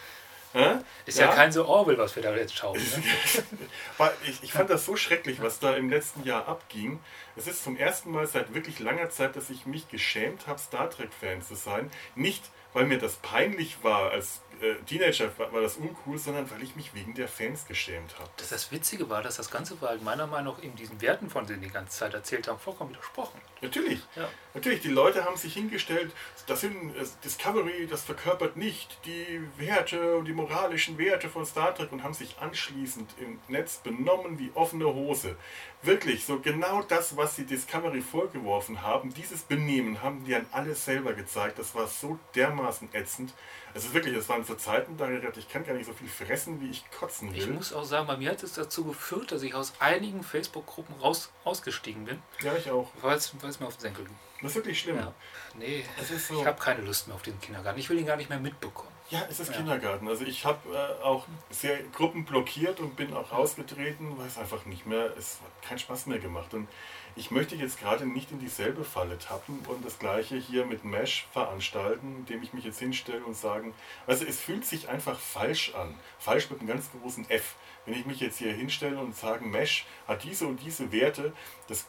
[1.06, 2.78] ist ja, ja, kein so Orwell, was wir da jetzt schauen.
[2.78, 4.10] Ne?
[4.28, 7.00] ich, ich fand das so schrecklich, was da im letzten Jahr abging.
[7.36, 10.89] Es ist zum ersten Mal seit wirklich langer Zeit, dass ich mich geschämt habe, Star
[10.89, 11.89] Trek-Fan zu sein.
[12.16, 16.62] Nicht, weil mir das peinlich war als äh, Teenager war, war, das uncool, sondern weil
[16.62, 18.30] ich mich wegen der Fans geschämt habe.
[18.38, 21.48] Das, das Witzige war, dass das Ganze war meiner Meinung nach eben diesen Werten, von
[21.48, 23.42] denen die ganze Zeit erzählt haben, vollkommen widersprochen.
[23.63, 24.02] Natürlich.
[24.15, 24.30] Ja.
[24.54, 26.12] Natürlich, die Leute haben sich hingestellt,
[26.47, 31.91] das sind äh, Discovery, das verkörpert nicht die Werte die moralischen Werte von Star Trek
[31.91, 35.38] und haben sich anschließend im Netz benommen wie offene Hose.
[35.82, 40.84] Wirklich, so genau das, was sie Discovery vorgeworfen haben, dieses Benehmen haben die an alles
[40.84, 41.58] selber gezeigt.
[41.58, 43.34] Das war so dermaßen ätzend.
[43.74, 46.70] Also wirklich, es waren so Zeiten, da ich kann gar nicht so viel fressen, wie
[46.70, 47.40] ich kotzen will.
[47.40, 50.96] Ich muss auch sagen, bei mir hat es dazu geführt, dass ich aus einigen Facebook-Gruppen
[51.02, 52.22] raus ausgestiegen bin.
[52.42, 52.92] Ja, ich auch.
[53.02, 54.16] Weil es mir auf den Senkel ging.
[54.42, 54.98] Das ist wirklich schlimm.
[54.98, 55.14] Ja.
[55.58, 55.86] Nee,
[56.20, 56.40] so.
[56.42, 57.80] ich habe keine Lust mehr auf den Kindergarten.
[57.80, 58.92] Ich will ihn gar nicht mehr mitbekommen.
[59.10, 59.58] Ja, es ist ja.
[59.58, 60.08] Kindergarten.
[60.08, 64.66] Also ich habe äh, auch sehr Gruppen blockiert und bin auch rausgetreten, weil es einfach
[64.66, 66.54] nicht mehr, es hat keinen Spaß mehr gemacht.
[66.54, 66.68] Und
[67.15, 71.28] ich möchte jetzt gerade nicht in dieselbe Falle tappen und das gleiche hier mit Mesh
[71.32, 73.73] veranstalten, indem ich mich jetzt hinstelle und sagen,
[74.08, 75.95] also es fühlt sich einfach falsch an.
[76.17, 77.56] Falsch mit einem ganz großen F.
[77.86, 81.34] Wenn ich mich jetzt hier hinstelle und sage, Mesh hat diese und diese Werte,
[81.67, 81.86] das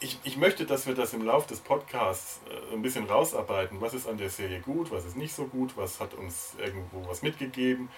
[0.00, 3.80] ich, ich, möchte, dass wir das im Laufe des Podcasts äh, ein bisschen rausarbeiten.
[3.80, 7.08] Was ist an der Serie gut, was ist nicht so gut, was hat uns irgendwo
[7.08, 7.88] was mitgegeben,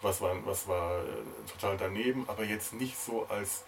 [0.00, 3.64] was war, was war äh, total daneben, aber jetzt nicht so als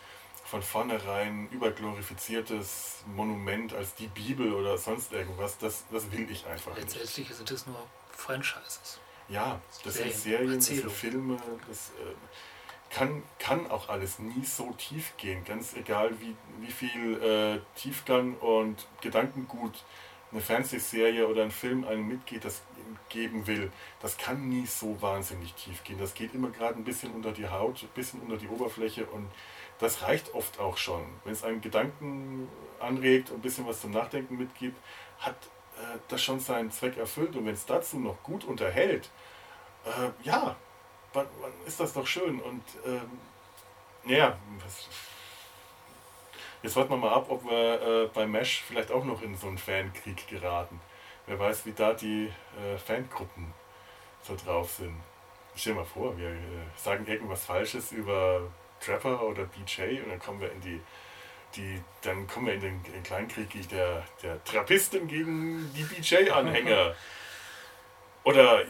[0.51, 6.75] von vornherein überglorifiziertes Monument als die Bibel oder sonst irgendwas, das, das will ich einfach
[6.75, 6.95] nicht.
[6.95, 8.99] Letztendlich sind es nur Franchises.
[9.29, 11.37] Ja, das Serien, sind Serien, das sind Filme,
[11.69, 17.23] das äh, kann, kann auch alles nie so tief gehen, ganz egal wie, wie viel
[17.23, 19.85] äh, Tiefgang und Gedankengut
[20.33, 22.63] eine Fernsehserie oder ein Film einem mitgeht, das
[23.11, 25.99] geben will, das kann nie so wahnsinnig tief gehen.
[25.99, 29.29] Das geht immer gerade ein bisschen unter die Haut, ein bisschen unter die Oberfläche und
[29.79, 31.05] das reicht oft auch schon.
[31.25, 32.49] Wenn es einen Gedanken
[32.81, 34.77] anregt und ein bisschen was zum Nachdenken mitgibt,
[35.19, 35.37] hat
[35.77, 37.37] äh, das schon seinen Zweck erfüllt.
[37.37, 39.11] Und wenn es dazu noch gut unterhält,
[39.85, 40.57] äh, ja,
[41.13, 42.41] dann, dann, ist das doch schön.
[42.41, 43.19] Und ähm,
[44.05, 44.89] ja, was,
[46.63, 49.49] jetzt warten wir mal ab, ob wir äh, bei Mesh vielleicht auch noch in so
[49.49, 50.81] einen Fankrieg geraten.
[51.27, 53.53] Wer weiß, wie da die äh, Fangruppen
[54.23, 54.95] so drauf sind.
[55.55, 56.37] Stell dir mal vor, wir äh,
[56.77, 58.43] sagen irgendwas Falsches über
[58.81, 60.81] Trapper oder BJ und dann kommen wir in die,
[61.57, 66.95] die dann kommen wir in den, in den Kleinkrieg der, der Trappisten gegen die BJ-Anhänger.
[68.29, 68.67] Oder äh,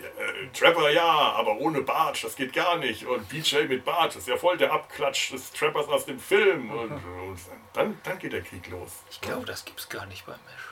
[0.53, 3.05] Trapper ja, aber ohne Bart, das geht gar nicht.
[3.07, 6.71] Und BJ mit Bart, das ist ja voll der Abklatsch des Trappers aus dem Film.
[6.79, 7.39] Und, und
[7.73, 8.91] dann, dann geht der Krieg los.
[9.11, 10.69] Ich glaube, das gibt es gar nicht bei Mesh.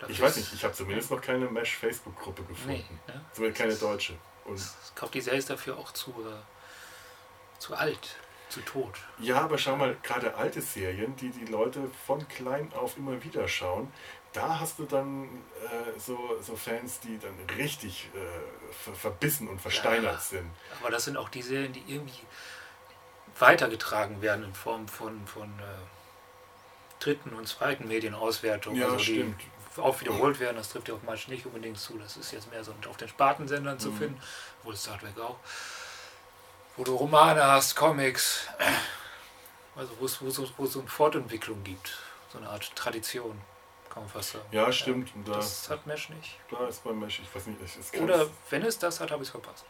[0.00, 2.98] Das ich weiß nicht, ich habe zumindest noch keine Mesh-Facebook-Gruppe gefunden.
[3.06, 3.24] Nee, ne?
[3.32, 4.14] Zumindest keine deutsche.
[4.44, 8.16] Und ich glaube, die Serie ist dafür auch zu, äh, zu alt
[8.54, 8.94] zu tot.
[9.18, 13.48] Ja, aber schau mal, gerade alte Serien, die die Leute von klein auf immer wieder
[13.48, 13.92] schauen,
[14.32, 20.14] da hast du dann äh, so, so Fans, die dann richtig äh, verbissen und versteinert
[20.14, 20.50] ja, sind.
[20.80, 22.22] Aber das sind auch die Serien, die irgendwie
[23.38, 28.80] weitergetragen werden in Form von, von äh, dritten und zweiten Medienauswertungen.
[28.80, 29.40] Ja, also stimmt.
[29.40, 31.98] Die auch wiederholt werden, das trifft ja auf manche nicht unbedingt zu.
[31.98, 33.80] Das ist jetzt mehr so auf den Spartensendern mhm.
[33.80, 34.20] zu finden,
[34.62, 35.38] wohl Star Trek auch
[36.76, 38.48] wo du Romane hast, Comics,
[39.76, 41.98] also wo es, wo es, wo es so eine Fortentwicklung gibt,
[42.32, 43.40] so eine Art Tradition,
[43.90, 44.44] kann man fast sagen.
[44.50, 45.10] Ja, stimmt.
[45.10, 46.36] Ja, da, das hat Mesh nicht.
[46.50, 47.58] Da ist bei Mesh, ich weiß nicht.
[47.92, 49.64] Ich, Oder wenn es das hat, habe ich es verpasst.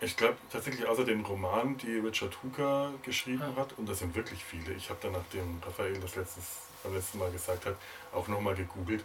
[0.00, 3.62] Ich glaube tatsächlich außer den Romanen, die Richard Hooker geschrieben ja.
[3.62, 6.44] hat, und das sind wirklich viele, ich habe dann, nachdem Raphael das letztes,
[6.82, 7.76] beim letzten Mal gesagt hat,
[8.12, 9.04] auch nochmal gegoogelt,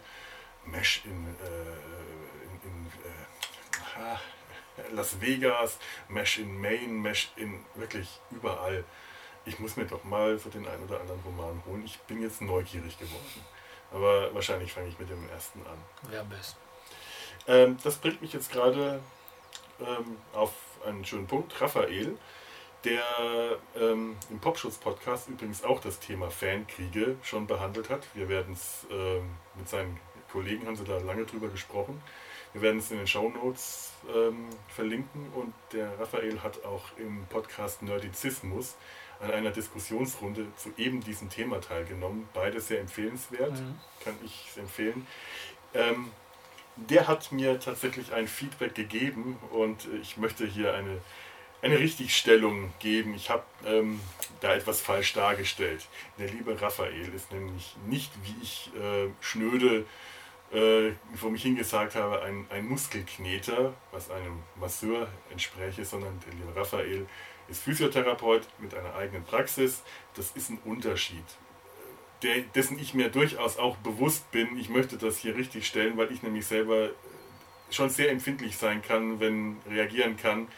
[0.66, 1.62] Mesh in, äh,
[2.44, 2.86] in, in
[4.02, 4.16] äh,
[4.92, 5.78] Las Vegas,
[6.08, 8.84] Mesh in Maine, Mesh in wirklich überall.
[9.44, 11.82] Ich muss mir doch mal so den einen oder anderen Roman holen.
[11.84, 13.44] Ich bin jetzt neugierig geworden.
[13.92, 15.78] Aber wahrscheinlich fange ich mit dem ersten an.
[16.08, 16.58] Wer am besten.
[17.46, 19.00] Ähm, das bringt mich jetzt gerade
[19.80, 20.52] ähm, auf
[20.86, 21.60] einen schönen Punkt.
[21.60, 22.16] Raphael,
[22.84, 23.02] der
[23.76, 28.02] ähm, im Popschutz-Podcast übrigens auch das Thema Fankriege schon behandelt hat.
[28.14, 29.98] Wir werden es ähm, mit seinen
[30.30, 32.00] Kollegen, haben sie da lange drüber gesprochen.
[32.52, 37.24] Wir werden es in den Show Notes ähm, verlinken und der Raphael hat auch im
[37.26, 38.76] Podcast Nerdizismus
[39.20, 42.28] an einer Diskussionsrunde zu eben diesem Thema teilgenommen.
[42.34, 43.78] Beides sehr empfehlenswert, mhm.
[44.02, 45.06] kann ich empfehlen.
[45.74, 46.10] Ähm,
[46.76, 51.00] der hat mir tatsächlich ein Feedback gegeben und ich möchte hier eine,
[51.62, 53.14] eine Richtigstellung geben.
[53.14, 54.00] Ich habe ähm,
[54.40, 55.86] da etwas falsch dargestellt.
[56.18, 59.84] Der liebe Raphael ist nämlich nicht, wie ich äh, schnöde
[60.52, 66.54] äh, vor mich hingesagt habe, ein, ein Muskelkneter, was einem Masseur entspräche, sondern der liebe
[66.58, 67.06] Raphael
[67.48, 69.82] ist Physiotherapeut mit einer eigenen Praxis.
[70.14, 71.24] Das ist ein Unterschied,
[72.22, 74.56] der, dessen ich mir durchaus auch bewusst bin.
[74.58, 76.90] Ich möchte das hier richtig stellen, weil ich nämlich selber
[77.70, 80.48] schon sehr empfindlich sein kann, wenn reagieren kann,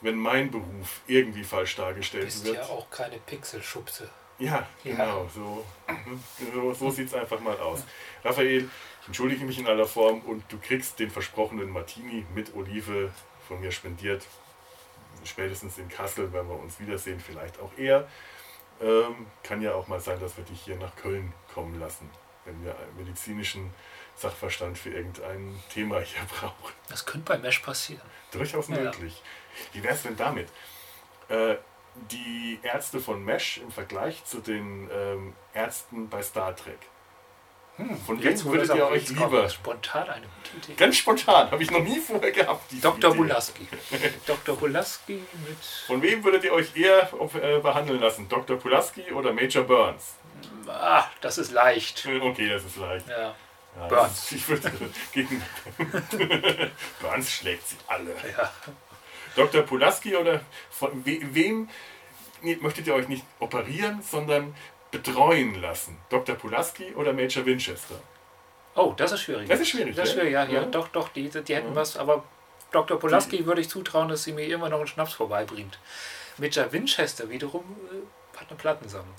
[0.00, 2.56] wenn mein Beruf irgendwie falsch dargestellt Bist wird.
[2.56, 4.08] ja auch keine Pixelschubse.
[4.40, 4.94] Ja, Ja.
[4.96, 5.64] genau, so,
[6.52, 7.84] so, so sieht es einfach mal aus.
[8.24, 8.68] Raphael,
[9.02, 13.10] ich entschuldige mich in aller Form und du kriegst den versprochenen Martini mit Olive
[13.46, 14.26] von mir spendiert.
[15.24, 18.08] Spätestens in Kassel werden wir uns wiedersehen, vielleicht auch eher.
[18.80, 22.08] Ähm, kann ja auch mal sein, dass wir dich hier nach Köln kommen lassen,
[22.46, 23.74] wenn wir einen medizinischen
[24.16, 26.72] Sachverstand für irgendein Thema hier brauchen.
[26.88, 28.00] Das könnte bei Mesh passieren.
[28.32, 28.76] Durchaus Ja.
[28.76, 29.22] möglich.
[29.72, 30.48] Wie wäre es denn damit?
[31.28, 31.56] Äh,
[32.10, 36.78] die Ärzte von Mesh im Vergleich zu den ähm, Ärzten bei Star Trek.
[38.06, 39.48] Von wem Jetzt, würdet ihr euch lieber?
[39.48, 40.74] Spontan eine gute Idee.
[40.74, 42.64] Ganz spontan, habe ich noch nie vorher gehabt.
[42.82, 43.10] Dr.
[43.10, 43.16] Idee.
[43.22, 43.68] Bulaski.
[44.26, 44.56] Dr.
[44.56, 45.56] Bulaski mit.
[45.86, 47.08] Von wem würdet ihr euch eher
[47.40, 48.28] äh, behandeln lassen?
[48.28, 48.58] Dr.
[48.58, 50.14] Pulaski oder Major Burns?
[50.66, 52.06] Ah, das ist leicht.
[52.20, 53.08] Okay, das ist leicht.
[53.08, 53.34] Ja,
[53.78, 54.24] Ja, Burns.
[54.24, 54.70] ist- Ich würde
[55.12, 55.42] gegen
[57.00, 58.14] Burns schlägt sie alle.
[58.36, 58.52] ja.
[59.36, 59.62] Dr.
[59.62, 60.40] Pulaski oder
[60.70, 61.68] von we wem
[62.60, 64.54] möchtet ihr euch nicht operieren, sondern
[64.90, 65.96] betreuen lassen?
[66.08, 66.34] Dr.
[66.36, 67.94] Pulaski oder Major Winchester?
[68.74, 69.48] Oh, das ist schwierig.
[69.48, 70.20] Das ist schwierig, Das ist ja?
[70.20, 70.52] schwierig, ja, ja.
[70.62, 70.64] Ja.
[70.66, 71.74] Doch, doch, die, die hätten Ja.
[71.74, 72.24] was, aber
[72.72, 72.98] Dr.
[72.98, 75.78] Polaski würde ich zutrauen, dass sie mir immer noch einen Schnaps vorbeibringt.
[76.38, 79.14] Major Winchester wiederum äh, hat eine Plattensammlung.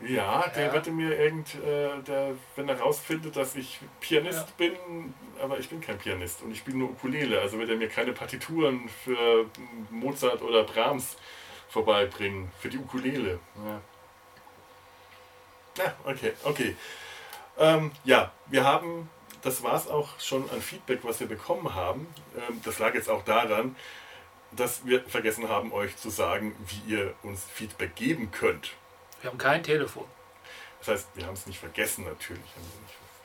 [0.00, 0.72] Ja, der Ja.
[0.72, 4.54] wird mir irgend, äh, der, wenn er rausfindet, dass ich Pianist Ja.
[4.56, 7.88] bin, aber ich bin kein Pianist und ich spiele nur Ukulele, also wird er mir
[7.88, 9.46] keine Partituren für
[9.90, 11.16] Mozart oder Brahms
[11.68, 13.40] vorbeibringen, für die Ukulele.
[15.76, 16.76] Ja, ja okay, okay.
[17.58, 19.10] Ähm, ja, wir haben,
[19.42, 22.06] das war es auch schon an Feedback, was wir bekommen haben.
[22.36, 23.74] Ähm, das lag jetzt auch daran,
[24.52, 28.74] dass wir vergessen haben, euch zu sagen, wie ihr uns Feedback geben könnt.
[29.20, 30.04] Wir haben kein Telefon.
[30.80, 32.42] Das heißt, wir haben es nicht vergessen natürlich.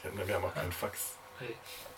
[0.02, 1.56] Wir, haben- wir haben auch keinen Fax, Hey.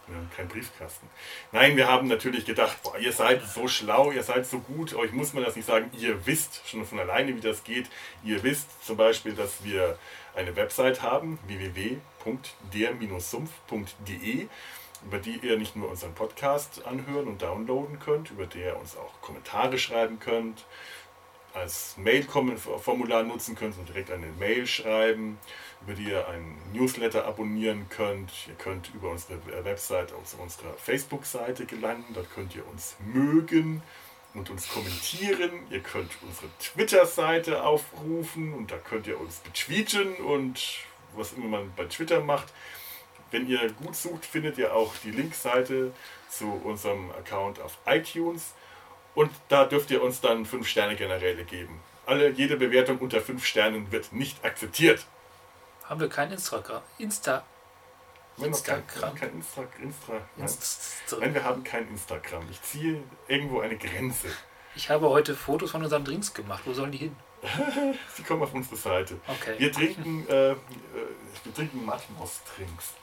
[0.07, 1.09] wir haben keinen Briefkasten.
[1.51, 5.11] Nein, wir haben natürlich gedacht, boah, ihr seid so schlau, ihr seid so gut, euch
[5.11, 5.89] muss man das nicht sagen.
[5.97, 7.89] Ihr wisst schon von alleine, wie das geht.
[8.23, 9.97] Ihr wisst zum Beispiel, dass wir
[10.35, 14.47] eine Website haben, www.der-sumpf.de,
[15.05, 18.95] über die ihr nicht nur unseren Podcast anhören und downloaden könnt, über der ihr uns
[18.97, 20.65] auch Kommentare schreiben könnt,
[21.55, 25.39] als Mail-Formular nutzen könnt und direkt eine Mail schreiben,
[25.81, 28.31] über die ihr einen Newsletter abonnieren könnt.
[28.47, 32.05] Ihr könnt über unsere Website auf unserer Facebook-Seite gelangen.
[32.13, 33.81] Dort könnt ihr uns mögen
[34.33, 35.51] und uns kommentieren.
[35.69, 40.61] Ihr könnt unsere Twitter-Seite aufrufen und da könnt ihr uns betweeten und
[41.15, 42.51] was immer man bei Twitter macht.
[43.31, 45.93] Wenn ihr gut sucht, findet ihr auch die Linkseite
[46.29, 48.53] zu unserem Account auf iTunes.
[49.15, 51.81] Und da dürft ihr uns dann 5 Sterne generelle geben.
[52.05, 55.05] Alle, jede Bewertung unter 5 Sternen wird nicht akzeptiert.
[55.85, 56.81] Haben wir kein Instagram?
[56.97, 57.43] Insta.
[58.37, 59.15] Wir noch kein, Instagram.
[59.15, 60.45] kein Insta, Insta, nein.
[60.45, 62.45] Insta nein, wir haben kein Instagram.
[62.51, 64.27] Ich ziehe irgendwo eine Grenze.
[64.75, 66.63] ich habe heute Fotos von unseren Drinks gemacht.
[66.65, 67.15] Wo sollen die hin?
[68.13, 69.19] Sie kommen auf unsere Seite.
[69.27, 69.55] Okay.
[69.57, 70.55] Wir trinken, äh, äh,
[71.43, 72.93] wir trinken Matmos-Trinks.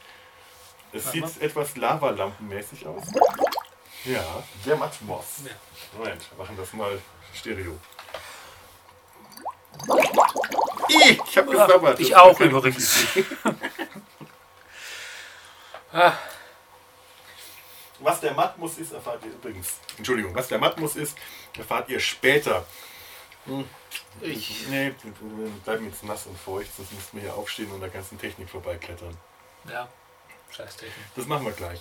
[0.92, 3.04] Es Mach sieht etwas lavalampenmäßig aus.
[4.04, 5.24] Ja, der Matmos.
[5.44, 5.50] Ja.
[5.96, 7.00] Moment, wir machen das mal
[7.34, 7.78] Stereo.
[10.88, 12.00] Ih, ich habe Ja, gesabbert.
[12.00, 13.06] ich auch übrigens.
[15.92, 16.12] ah,
[18.00, 19.74] Was der Matmus ist, erfahrt ihr übrigens.
[19.96, 21.16] Entschuldigung, was der Matmus ist,
[21.56, 22.66] erfahrt ihr später.
[23.46, 23.68] Hm,
[24.20, 27.88] ich, Nee, wir bleiben jetzt nass und feucht, sonst müssten wir hier aufstehen und der
[27.90, 29.16] ganzen Technik vorbeiklettern.
[29.68, 29.88] ja,
[30.50, 31.06] scheiß Technik.
[31.16, 31.80] Das machen wir gleich.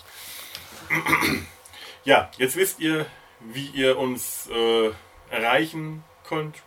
[2.04, 3.06] Ja, jetzt wisst ihr,
[3.40, 4.92] wie ihr uns äh,
[5.30, 6.58] erreichen könnt.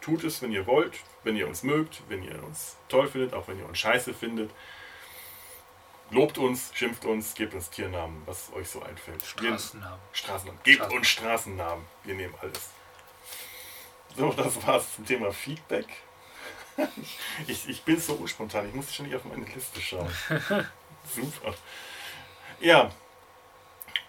[0.00, 3.48] Tut es, wenn ihr wollt, wenn ihr uns mögt, wenn ihr uns toll findet, auch
[3.48, 4.50] wenn ihr uns scheiße findet.
[6.10, 9.22] Lobt uns, schimpft uns, gebt uns Tiernamen, was euch so einfällt.
[9.26, 9.98] Straßennamen.
[10.12, 10.62] Straßennamen.
[10.62, 11.84] Gebt Straßen- uns Straßennamen.
[12.04, 12.70] Wir nehmen alles.
[14.16, 15.86] So, das war's zum Thema Feedback.
[17.48, 20.08] Ich, ich bin so unspontan, ich schon nicht auf meine Liste schauen.
[21.12, 21.52] Super.
[22.60, 22.92] Ja,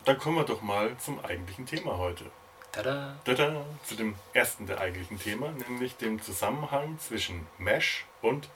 [0.05, 2.25] dann kommen wir doch mal zum eigentlichen Thema heute.
[2.71, 3.15] Tada.
[3.25, 8.47] Tada, zu dem ersten der eigentlichen Thema, nämlich dem Zusammenhang zwischen Mesh und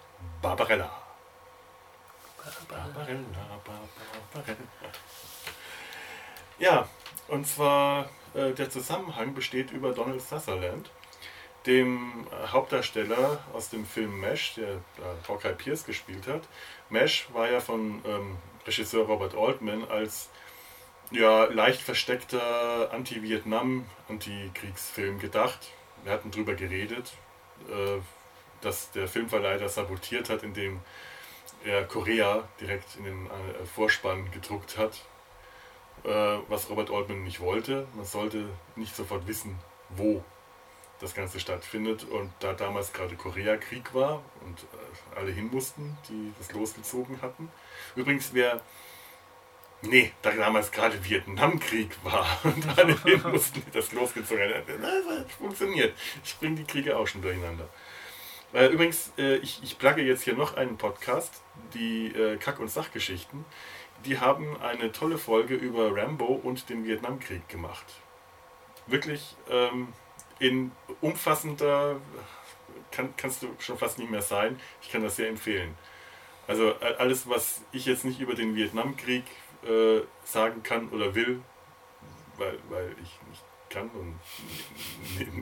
[0.41, 0.91] Barbarella.
[2.67, 3.23] Barbarella,
[3.65, 4.57] Barbarella.
[6.59, 6.87] Ja,
[7.27, 10.91] und zwar äh, der Zusammenhang besteht über Donald Sutherland,
[11.65, 16.43] dem äh, Hauptdarsteller aus dem Film Mesh, der äh, Hawkeye Pierce gespielt hat.
[16.89, 20.29] Mesh war ja von ähm, Regisseur Robert Altman als
[21.13, 25.71] ja, leicht versteckter Anti-Vietnam, Antikriegsfilm gedacht.
[26.03, 27.13] Wir hatten darüber geredet,
[27.69, 27.99] äh,
[28.61, 30.81] dass der Filmverleih das sabotiert hat, indem
[31.63, 35.05] er Korea direkt in den äh, Vorspann gedruckt hat.
[36.03, 36.09] äh,
[36.49, 37.87] was Robert Altman nicht wollte.
[37.95, 40.23] Man sollte nicht sofort wissen, wo
[40.99, 42.03] das Ganze stattfindet.
[42.05, 44.67] Und da damals gerade Koreakrieg war und
[45.15, 47.51] alle hin mussten, die das losgezogen hatten.
[47.95, 48.61] Übrigens, wer.
[49.85, 52.95] Nee, da damals gerade Vietnamkrieg war und alle
[53.31, 54.81] mussten, das losgezogen haben.
[54.81, 55.93] Das funktioniert.
[56.23, 57.67] Ich bringe die Kriege auch schon durcheinander.
[58.53, 61.41] Äh, übrigens, äh, ich, ich plugge jetzt hier noch einen Podcast,
[61.73, 63.45] die äh, Kack- und Sachgeschichten.
[64.05, 67.85] Die haben eine tolle Folge über Rambo und den Vietnamkrieg gemacht.
[68.87, 69.89] Wirklich ähm,
[70.39, 71.99] in umfassender,
[72.91, 74.59] kann, kannst du schon fast nicht mehr sein.
[74.81, 75.75] Ich kann das sehr empfehlen.
[76.47, 79.23] Also alles, was ich jetzt nicht über den Vietnamkrieg
[79.67, 81.41] äh, sagen kann oder will,
[82.37, 84.19] weil, weil ich nicht kann und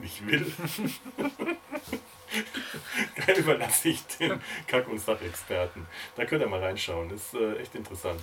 [0.00, 0.50] nicht will,
[3.36, 5.86] überlasse ich den Kack- und Sachexperten.
[6.16, 8.22] Da könnt ihr mal reinschauen, das ist äh, echt interessant.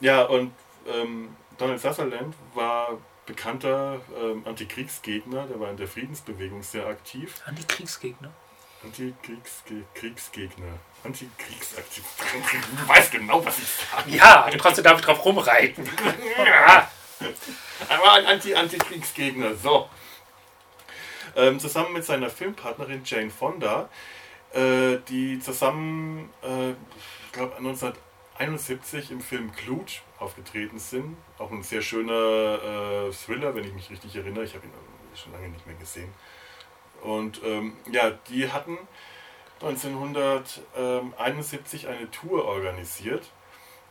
[0.00, 0.52] Ja, und
[0.86, 7.34] ähm, Donald Sutherland war bekannter ähm, Antikriegsgegner, der war in der Friedensbewegung sehr aktiv.
[7.44, 8.32] Antikriegsgegner?
[8.82, 10.78] Antikriegsgegner.
[11.04, 12.04] Antikriegsaktiv.
[12.78, 14.10] Du weißt genau, was ich sage.
[14.10, 15.84] Ja, du kannst damit drauf rumreiten.
[16.38, 16.90] ja.
[17.88, 19.54] Er war ein Anti-Antikriegsgegner.
[19.54, 19.88] So.
[21.36, 23.88] Ähm, zusammen mit seiner Filmpartnerin Jane Fonda,
[24.52, 31.16] äh, die zusammen, äh, ich glaube, 1971 im Film Clute aufgetreten sind.
[31.38, 34.44] Auch ein sehr schöner äh, Thriller, wenn ich mich richtig erinnere.
[34.44, 34.72] Ich habe ihn
[35.14, 36.12] schon lange nicht mehr gesehen.
[37.02, 38.76] Und ähm, ja, die hatten
[39.60, 43.30] 1971 eine Tour organisiert.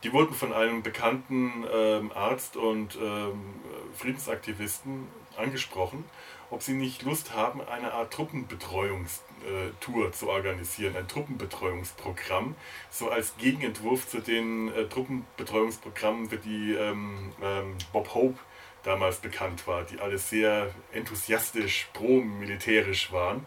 [0.02, 3.54] Die wurden von einem bekannten ähm, Arzt und ähm,
[3.94, 6.04] Friedensaktivisten angesprochen,
[6.50, 12.54] ob sie nicht Lust haben, eine Art Truppenbetreuungstour äh, zu organisieren, ein Truppenbetreuungsprogramm,
[12.90, 18.38] so als Gegenentwurf zu den äh, Truppenbetreuungsprogrammen, für die ähm, ähm, Bob Hope
[18.84, 23.44] damals bekannt war, die alle sehr enthusiastisch pro-militärisch waren.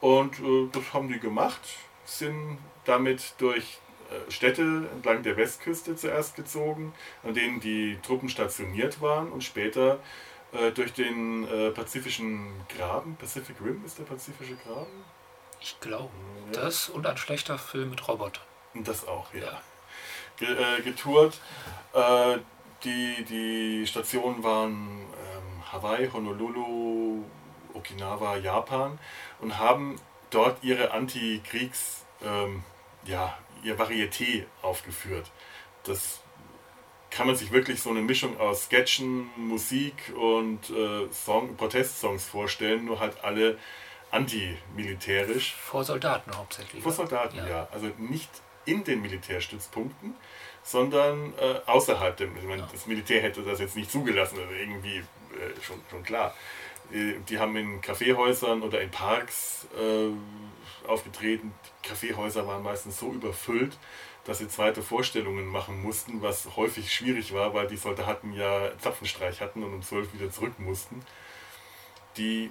[0.00, 1.60] Und äh, das haben die gemacht,
[2.04, 3.78] sind damit durch
[4.10, 9.98] äh, Städte entlang der Westküste zuerst gezogen, an denen die Truppen stationiert waren und später
[10.52, 15.04] äh, durch den äh, Pazifischen Graben, Pacific Rim ist der Pazifische Graben?
[15.60, 16.10] Ich glaube.
[16.52, 16.62] Ja.
[16.62, 18.44] Das und ein schlechter Film mit Robotern.
[18.74, 19.60] Das auch, ja.
[20.40, 20.76] ja.
[20.76, 21.40] Äh, getourt.
[21.92, 22.38] Äh,
[22.84, 26.97] die, die Stationen waren ähm, Hawaii, Honolulu,
[27.74, 28.98] Okinawa, Japan
[29.40, 30.00] und haben
[30.30, 32.62] dort ihre Antikriegs, ähm,
[33.04, 35.30] ja, ihr Varieté aufgeführt.
[35.84, 36.20] Das
[37.10, 42.84] kann man sich wirklich so eine Mischung aus Sketchen, Musik und äh, Song, Protestsongs vorstellen,
[42.84, 43.58] nur halt alle
[44.10, 45.54] antimilitärisch.
[45.54, 46.82] Vor Soldaten hauptsächlich.
[46.82, 47.48] Vor Soldaten, ja.
[47.48, 47.68] ja.
[47.72, 48.30] Also nicht
[48.64, 50.14] in den Militärstützpunkten,
[50.62, 52.20] sondern äh, außerhalb.
[52.46, 52.68] Meine, ja.
[52.70, 56.34] Das Militär hätte das jetzt nicht zugelassen, also irgendwie äh, schon, schon klar.
[56.92, 61.52] Die, die haben in Kaffeehäusern oder in Parks äh, aufgetreten.
[61.82, 63.76] Kaffeehäuser waren meistens so überfüllt,
[64.24, 69.40] dass sie zweite Vorstellungen machen mussten, was häufig schwierig war, weil die Soldaten ja Zapfenstreich
[69.40, 71.02] hatten und um zwölf wieder zurück mussten.
[72.16, 72.50] Die,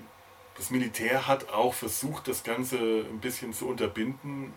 [0.56, 4.54] das Militär hat auch versucht, das Ganze ein bisschen zu unterbinden,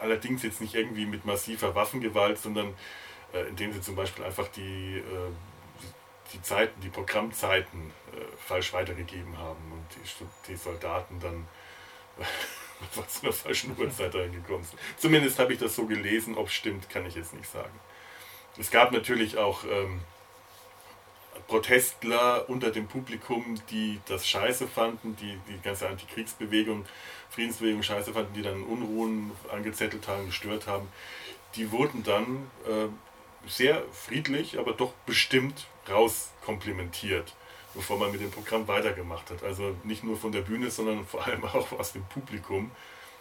[0.00, 2.74] allerdings jetzt nicht irgendwie mit massiver Waffengewalt, sondern
[3.32, 5.30] äh, indem sie zum Beispiel einfach die, äh,
[6.32, 11.46] die Zeiten, die Programmzeiten äh, falsch weitergegeben haben und die, die Soldaten dann
[13.08, 14.78] zu einer falschen Uhrzeit reingekommen sind.
[14.96, 17.78] Zumindest habe ich das so gelesen, ob stimmt, kann ich jetzt nicht sagen.
[18.58, 20.02] Es gab natürlich auch ähm,
[21.46, 26.84] Protestler unter dem Publikum, die das scheiße fanden, die die ganze Antikriegsbewegung,
[27.30, 30.88] Friedensbewegung scheiße fanden, die dann Unruhen angezettelt haben, gestört haben.
[31.56, 32.88] Die wurden dann äh,
[33.48, 37.34] sehr friedlich, aber doch bestimmt rauskomplimentiert,
[37.74, 39.42] bevor man mit dem Programm weitergemacht hat.
[39.42, 42.70] Also nicht nur von der Bühne, sondern vor allem auch aus dem Publikum.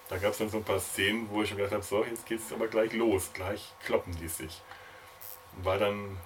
[0.09, 2.25] Da gab es dann so ein paar Szenen, wo ich schon gedacht habe, so, jetzt
[2.25, 4.61] geht es aber gleich los, gleich kloppen die sich.
[5.63, 6.17] War dann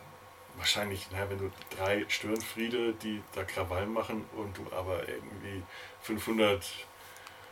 [0.57, 5.61] wahrscheinlich, naja, wenn du drei Störenfriede, die da Krawall machen und du aber irgendwie
[6.01, 6.65] 500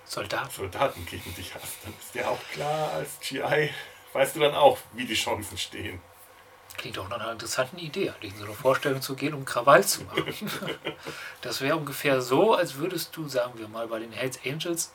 [0.05, 0.49] Soldaten.
[0.49, 3.69] Soldaten gegen dich hast, dann ist dir auch klar, als GI
[4.13, 6.01] weißt du dann auch, wie die Chancen stehen.
[6.77, 10.03] Klingt auch nach einer interessanten Idee, in so eine Vorstellung zu gehen, um Krawall zu
[10.03, 10.25] machen.
[11.41, 14.91] Das wäre ungefähr so, als würdest du, sagen wir mal, bei den Hells Angels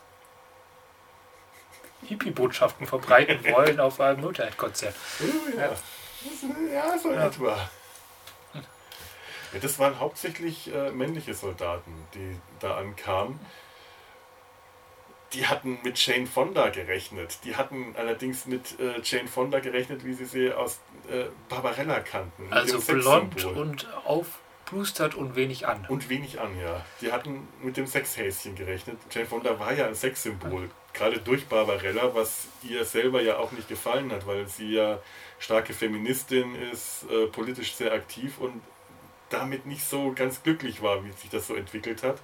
[2.07, 4.95] Hippie-Botschaften verbreiten wollen auf einem Motorhead-Konzert.
[5.21, 5.71] Uh, ja.
[6.73, 7.27] ja, so ja.
[7.27, 7.71] etwa.
[9.53, 13.39] Ja, das waren hauptsächlich äh, männliche Soldaten, die da ankamen.
[15.33, 17.39] Die hatten mit Jane Fonda gerechnet.
[17.45, 22.51] Die hatten allerdings mit äh, Jane Fonda gerechnet, wie sie sie aus äh, Barbarella kannten.
[22.51, 25.85] Also blond und aufplustert und wenig an.
[25.89, 26.85] Und wenig an, ja.
[27.01, 28.99] Die hatten mit dem Sexhäschen gerechnet.
[29.11, 33.69] Jane Fonda war ja ein Sexsymbol, gerade durch Barbarella, was ihr selber ja auch nicht
[33.69, 34.99] gefallen hat, weil sie ja
[35.39, 38.63] starke Feministin ist, äh, politisch sehr aktiv und
[39.29, 42.17] damit nicht so ganz glücklich war, wie sich das so entwickelt hat.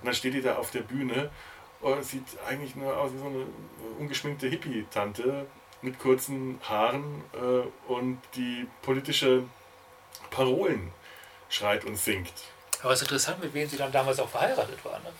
[0.00, 1.30] Und dann steht die da auf der Bühne
[1.82, 3.46] und sieht eigentlich nur aus wie so eine
[3.98, 5.46] ungeschminkte Hippie-Tante
[5.82, 9.42] mit kurzen Haaren äh, und die politische
[10.30, 10.92] Parolen
[11.48, 12.32] schreit und singt.
[12.82, 14.98] Aber es ist interessant, mit wem sie dann damals auch verheiratet war.
[15.00, 15.12] Ne?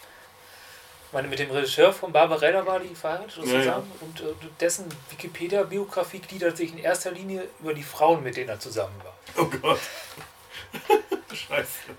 [1.07, 3.83] Ich meine, mit dem Regisseur von Barbarella war die verheiratet zusammen ja, ja.
[4.01, 8.61] und äh, dessen Wikipedia-Biografie gliedert sich in erster Linie über die Frauen, mit denen er
[8.61, 9.15] zusammen war.
[9.37, 9.81] Oh Gott.
[11.35, 11.91] Scheiße.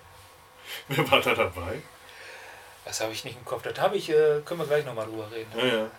[0.87, 1.81] Wer war da dabei?
[2.85, 3.63] Das habe ich nicht im Kopf.
[3.63, 5.51] Das habe ich, äh, können wir gleich nochmal drüber reden.
[5.57, 5.91] Ja, ja.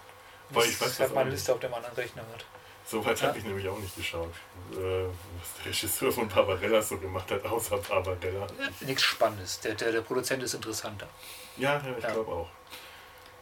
[0.51, 2.45] Weil ich weiß, habe meine Liste auf dem anderen Rechner mit.
[2.87, 3.28] So weit ja.
[3.28, 4.35] habe ich nämlich auch nicht geschaut,
[4.72, 8.47] äh, was der Regisseur von Barbarella so gemacht hat, außer Barbarella.
[8.80, 9.61] Nichts Spannendes.
[9.61, 11.09] Der, der, der Produzent ist interessanter.
[11.57, 12.12] Ja, ja ich ja.
[12.12, 12.49] glaube auch.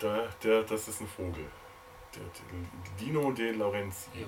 [0.00, 1.46] Der, der, das ist ein Vogel.
[2.14, 4.20] Der, der Dino de Laurenti.
[4.20, 4.26] Äh,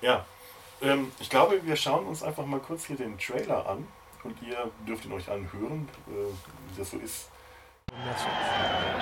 [0.00, 0.26] ja,
[0.80, 3.86] ähm, ich glaube, wir schauen uns einfach mal kurz hier den Trailer an
[4.24, 7.30] und ihr dürft ihn euch anhören, äh, wie das so ist.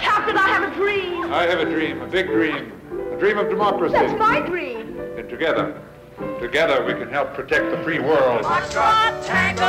[0.00, 1.32] Captain, I have a dream.
[1.32, 2.72] I have a dream, a big dream,
[3.12, 3.94] a dream of democracy.
[3.94, 4.98] That's my dream.
[5.18, 5.82] And together,
[6.40, 8.44] together we can help protect the free world.
[8.44, 9.64] Foxtrot, Tango,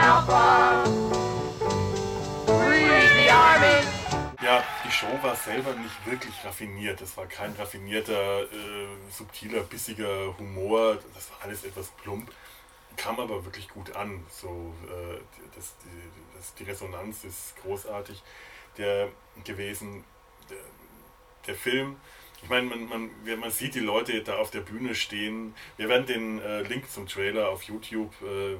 [0.00, 0.84] Alpha,
[2.46, 3.86] free the army.
[4.42, 7.00] Ja, die Show war selber nicht wirklich raffiniert.
[7.00, 8.46] Es war kein raffinierter, äh,
[9.10, 10.98] subtiler, bissiger Humor.
[11.14, 12.28] Das war alles etwas plump
[12.96, 14.24] kam aber wirklich gut an.
[14.30, 15.18] So, äh,
[15.54, 18.22] das, die, das, die Resonanz ist großartig
[18.78, 19.08] der,
[19.44, 20.04] gewesen.
[20.50, 20.58] Der,
[21.46, 21.96] der Film,
[22.42, 25.54] ich meine, man, man, man sieht die Leute da auf der Bühne stehen.
[25.76, 28.56] Wir werden den äh, Link zum Trailer auf YouTube äh,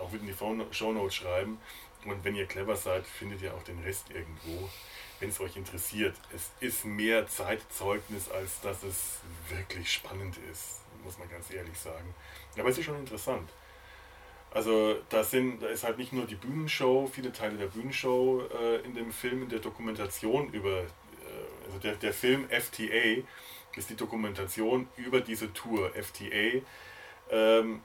[0.00, 1.58] auch in die Show Notes schreiben.
[2.04, 4.70] Und wenn ihr clever seid, findet ihr auch den Rest irgendwo,
[5.18, 6.14] wenn es euch interessiert.
[6.32, 9.18] Es ist mehr Zeitzeugnis, als dass es
[9.48, 12.14] wirklich spannend ist, muss man ganz ehrlich sagen.
[12.56, 13.50] Aber es ist schon interessant.
[14.56, 18.76] Also da, sind, da ist halt nicht nur die Bühnenshow, viele Teile der Bühnenshow äh,
[18.86, 23.22] in dem Film, in der Dokumentation über, äh, also der, der Film FTA
[23.76, 25.90] ist die Dokumentation über diese Tour.
[25.90, 26.62] FTA
[27.30, 27.82] ähm,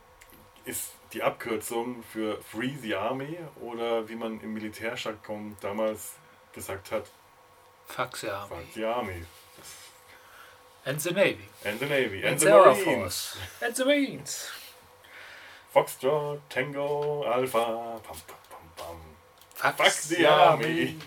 [0.64, 6.14] ist die Abkürzung für Free the Army oder wie man im Militärjargon damals
[6.54, 7.12] gesagt hat,
[7.88, 8.56] Fuck the Army.
[8.56, 9.26] Fuck the Army.
[10.86, 11.50] And the Navy.
[11.66, 12.24] And the Navy.
[12.24, 12.84] And, and the, the Marines.
[12.86, 13.38] Force.
[13.60, 14.61] And the Marines.
[15.72, 18.98] Foxtrot, Tango, Alpha, pam, pam, pam, pam.
[19.56, 20.98] Fuck, Fuck the Army.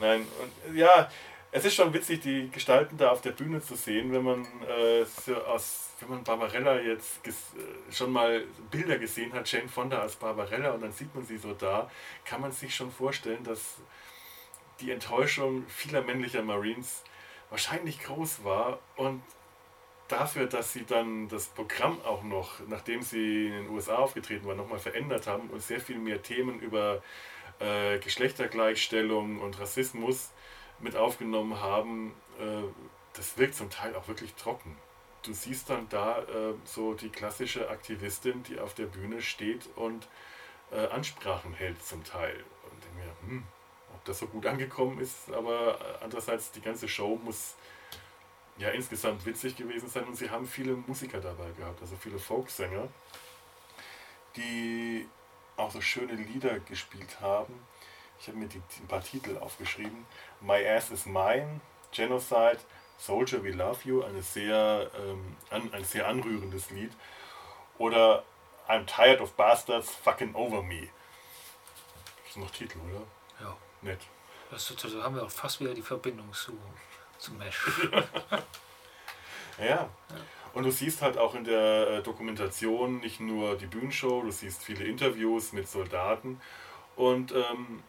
[0.00, 1.10] Nein, und ja,
[1.50, 5.04] es ist schon witzig, die Gestalten da auf der Bühne zu sehen, wenn man äh,
[5.04, 7.32] so aus, wenn man Barbarella jetzt äh,
[7.92, 11.54] schon mal Bilder gesehen hat, Jane Fonda als Barbarella und dann sieht man sie so
[11.54, 11.90] da,
[12.24, 13.76] kann man sich schon vorstellen, dass
[14.80, 17.02] die Enttäuschung vieler männlicher Marines
[17.50, 19.22] wahrscheinlich groß war und
[20.08, 24.56] dafür, dass sie dann das Programm auch noch, nachdem sie in den USA aufgetreten waren,
[24.56, 27.02] nochmal verändert haben und sehr viel mehr Themen über
[27.60, 30.30] äh, Geschlechtergleichstellung und Rassismus
[30.80, 32.62] mit aufgenommen haben, äh,
[33.14, 34.76] das wirkt zum Teil auch wirklich trocken.
[35.22, 40.08] Du siehst dann da äh, so die klassische Aktivistin, die auf der Bühne steht und
[40.70, 42.44] äh, Ansprachen hält zum Teil.
[42.70, 43.42] Und denke mir, hm,
[43.94, 47.56] ob das so gut angekommen ist, aber andererseits die ganze Show muss
[48.58, 52.88] ja insgesamt witzig gewesen sein und sie haben viele Musiker dabei gehabt, also viele Folksänger,
[54.36, 55.08] die
[55.56, 57.54] auch so schöne Lieder gespielt haben.
[58.20, 60.06] Ich habe mir die, ein paar Titel aufgeschrieben.
[60.40, 61.60] My Ass is Mine,
[61.92, 62.58] Genocide,
[62.98, 66.92] Soldier We Love You, eine sehr, ähm, an, ein sehr anrührendes Lied.
[67.78, 68.24] Oder
[68.68, 70.88] I'm Tired of Bastards, Fucking Over Me.
[72.24, 73.06] Das sind noch Titel, oder?
[73.40, 73.56] Ja.
[73.82, 74.00] Nett.
[74.50, 76.52] Das, da haben wir auch fast wieder die Verbindung zu
[77.18, 77.66] zum Mesh.
[79.58, 79.64] ja.
[79.64, 79.88] ja.
[80.54, 84.64] Und du siehst halt auch in der äh, Dokumentation nicht nur die Bühnenshow, du siehst
[84.64, 86.40] viele Interviews mit Soldaten
[86.96, 87.82] und ähm,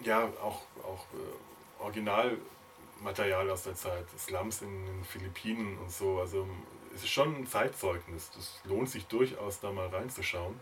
[0.00, 6.20] ja, auch, auch äh, Originalmaterial aus der Zeit, Slums in den Philippinen und so.
[6.20, 6.46] Also
[6.94, 8.30] es ist schon ein Zeitzeugnis.
[8.34, 10.60] Das lohnt sich durchaus da mal reinzuschauen.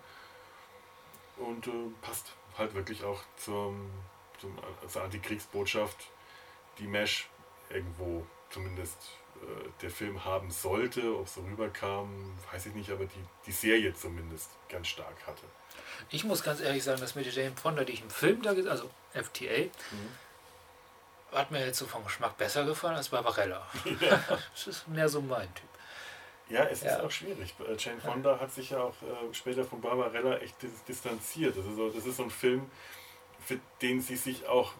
[1.37, 1.71] Und äh,
[2.03, 3.91] passt halt wirklich auch zum,
[4.39, 4.57] zum,
[4.89, 6.09] zur Antikriegsbotschaft,
[6.79, 7.29] die Mesh
[7.71, 8.99] irgendwo zumindest
[9.37, 11.17] äh, der Film haben sollte.
[11.17, 15.43] Ob es so rüberkam, weiß ich nicht, aber die, die Serie zumindest ganz stark hatte.
[16.11, 18.53] Ich muss ganz ehrlich sagen, dass mir die Jane Fonda, die ich im Film da
[18.53, 21.37] gesehen also FTA, mhm.
[21.37, 23.67] hat mir jetzt so vom Geschmack besser gefallen als Barbarella.
[24.01, 24.23] Ja.
[24.53, 25.69] das ist mehr so mein Typ.
[26.49, 26.97] Ja, es ja.
[26.97, 27.55] ist auch schwierig.
[27.61, 30.57] Äh, Jane Fonda hat sich ja auch äh, später von Barbarella echt
[30.89, 31.57] distanziert.
[31.57, 32.69] Das ist, so, das ist so ein Film,
[33.45, 34.73] für den sie sich auch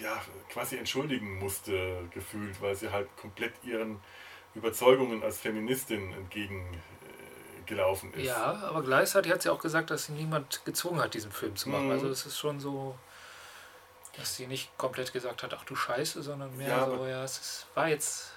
[0.00, 4.00] ja, quasi entschuldigen musste, gefühlt, weil sie halt komplett ihren
[4.54, 8.26] Überzeugungen als Feministin entgegengelaufen ist.
[8.26, 11.68] Ja, aber gleichzeitig hat sie auch gesagt, dass sie niemand gezwungen hat, diesen Film zu
[11.68, 11.86] machen.
[11.86, 11.92] Mhm.
[11.92, 12.98] Also es ist schon so,
[14.16, 17.38] dass sie nicht komplett gesagt hat, ach du Scheiße, sondern mehr ja, so, ja, es
[17.38, 18.32] ist, war jetzt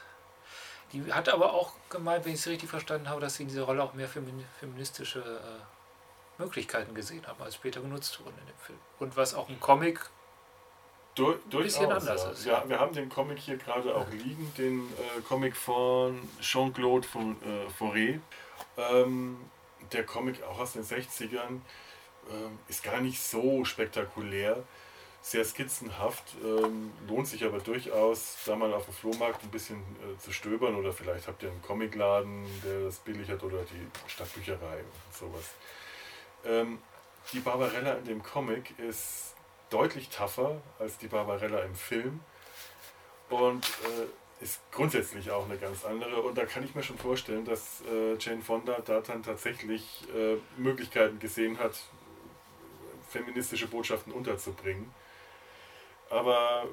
[0.94, 3.64] die hat aber auch gemeint, wenn ich es richtig verstanden habe, dass sie in dieser
[3.64, 8.80] Rolle auch mehr feministische äh, Möglichkeiten gesehen haben, als später genutzt wurden in dem Film.
[9.00, 10.00] Und was auch im Comic
[11.16, 12.32] du, ein bisschen anders ja.
[12.32, 12.46] ist.
[12.46, 17.84] Ja, wir haben den Comic hier gerade auch liegen, den äh, Comic von Jean-Claude äh,
[17.84, 18.20] Fauré.
[18.78, 19.38] Ähm,
[19.92, 21.60] der Comic auch aus den 60ern
[22.30, 24.64] äh, ist gar nicht so spektakulär
[25.24, 30.20] sehr skizzenhaft, ähm, lohnt sich aber durchaus, da mal auf dem Flohmarkt ein bisschen äh,
[30.20, 34.80] zu stöbern oder vielleicht habt ihr einen Comicladen, der das billig hat oder die Stadtbücherei
[34.80, 35.46] und sowas.
[36.46, 36.80] Ähm,
[37.32, 39.33] die Barbarella in dem Comic ist
[39.74, 42.20] deutlich tougher als die Barbarella im Film.
[43.30, 46.22] Und äh, ist grundsätzlich auch eine ganz andere.
[46.22, 50.36] Und da kann ich mir schon vorstellen, dass äh, Jane Fonda da dann tatsächlich äh,
[50.58, 51.76] Möglichkeiten gesehen hat,
[53.10, 54.94] feministische Botschaften unterzubringen.
[56.10, 56.68] Aber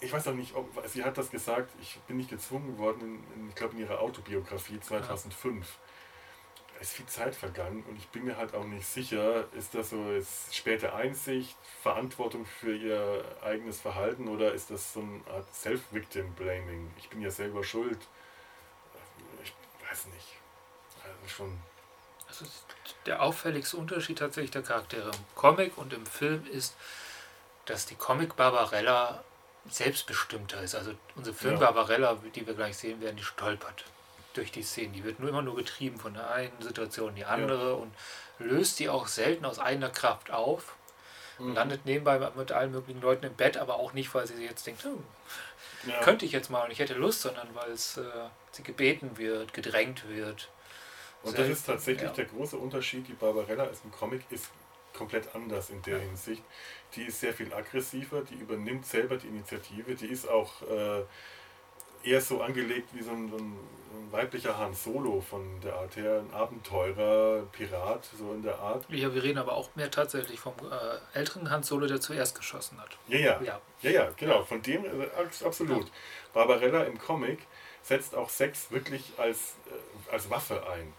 [0.00, 3.00] ich weiß auch nicht, ob sie hat das gesagt, ich bin nicht gezwungen worden,
[3.34, 5.66] in, in, ich glaube in ihrer Autobiografie 2005.
[6.80, 10.10] Ist viel Zeit vergangen und ich bin mir halt auch nicht sicher, ist das so
[10.10, 16.92] ist späte Einsicht, Verantwortung für ihr eigenes Verhalten oder ist das so eine Art Self-Victim-Blaming?
[16.98, 17.98] Ich bin ja selber schuld.
[19.42, 19.54] Ich
[19.88, 20.28] weiß nicht.
[21.02, 21.58] Also schon.
[22.28, 22.44] Also
[23.06, 26.76] der auffälligste Unterschied tatsächlich der Charaktere im Comic und im Film ist,
[27.64, 29.24] dass die Comic Barbarella
[29.70, 30.74] selbstbestimmter ist.
[30.74, 31.60] Also unsere Film ja.
[31.60, 33.84] Barbarella, die wir gleich sehen werden, die stolpert
[34.36, 34.92] durch die Szenen.
[34.92, 37.74] Die wird nur immer nur getrieben von der einen Situation in die andere ja.
[37.74, 37.92] und
[38.38, 40.76] löst die auch selten aus eigener Kraft auf.
[41.38, 41.54] Mhm.
[41.54, 44.84] Landet nebenbei mit allen möglichen Leuten im Bett, aber auch nicht, weil sie jetzt denkt,
[44.84, 45.02] hm,
[45.86, 46.00] ja.
[46.00, 48.02] könnte ich jetzt mal und ich hätte Lust, sondern weil es äh,
[48.52, 50.48] sie gebeten wird, gedrängt wird.
[51.22, 53.08] Und Selten, das ist tatsächlich der große Unterschied.
[53.08, 54.50] Die Barbarella ist ein Comic, ist
[54.96, 56.42] komplett anders in der Hinsicht.
[56.94, 61.02] Die ist sehr viel aggressiver, die übernimmt selber die Initiative, die ist auch äh,
[62.06, 63.56] eher so angelegt wie so ein, so ein,
[64.12, 68.86] weiblicher Han Solo von der Art her, ein Abenteurer, Pirat, so in der Art.
[68.88, 72.80] Ja, wir reden aber auch mehr tatsächlich vom äh, älteren Han Solo, der zuerst geschossen
[72.80, 72.90] hat.
[73.08, 75.08] Ja, ja, ja, ja, ja genau, von dem äh,
[75.44, 75.86] absolut.
[75.86, 75.90] Ja.
[76.34, 77.40] Barbarella im Comic
[77.82, 80.92] setzt auch Sex wirklich als, äh, als Waffe ein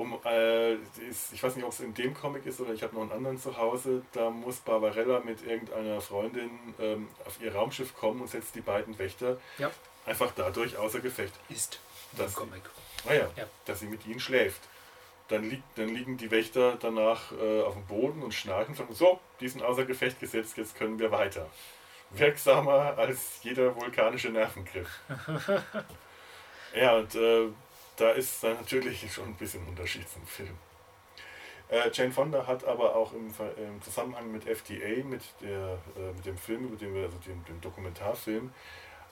[0.00, 0.74] um, äh,
[1.08, 3.12] ist, ich weiß nicht, ob es in dem Comic ist oder ich habe noch einen
[3.12, 8.28] anderen zu Hause, da muss Barbarella mit irgendeiner Freundin ähm, auf ihr Raumschiff kommen und
[8.28, 9.70] setzt die beiden Wächter ja.
[10.06, 11.34] Einfach dadurch außer Gefecht.
[11.48, 11.80] Ist
[12.16, 12.62] dass Comic.
[13.04, 13.28] Sie, ah ja,
[13.64, 14.60] dass sie mit ihnen schläft.
[15.28, 19.20] Dann, liegt, dann liegen die Wächter danach äh, auf dem Boden und schnarchen von so,
[19.40, 21.46] die sind außer Gefecht gesetzt, jetzt können wir weiter.
[22.10, 24.88] Wirksamer als jeder vulkanische Nervengriff.
[26.74, 27.46] ja, und äh,
[27.96, 30.58] da ist dann natürlich schon ein bisschen Unterschied zum Film.
[31.68, 36.26] Äh, Jane Fonda hat aber auch im, im Zusammenhang mit FDA, mit, der, äh, mit
[36.26, 38.52] dem Film, über den wir, also dem, dem, Dokumentarfilm,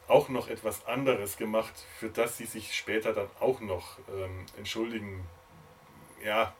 [0.08, 5.26] auch noch etwas anderes gemacht, für das sie sich später dann auch noch ähm, entschuldigen,
[6.24, 6.54] ja,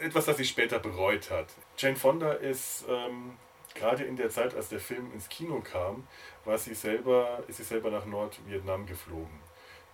[0.00, 1.46] etwas, das sie später bereut hat.
[1.78, 3.36] Jane Fonda ist ähm,
[3.74, 6.06] gerade in der Zeit, als der Film ins Kino kam,
[6.44, 9.40] war sie selber, ist sie selber nach Nordvietnam geflogen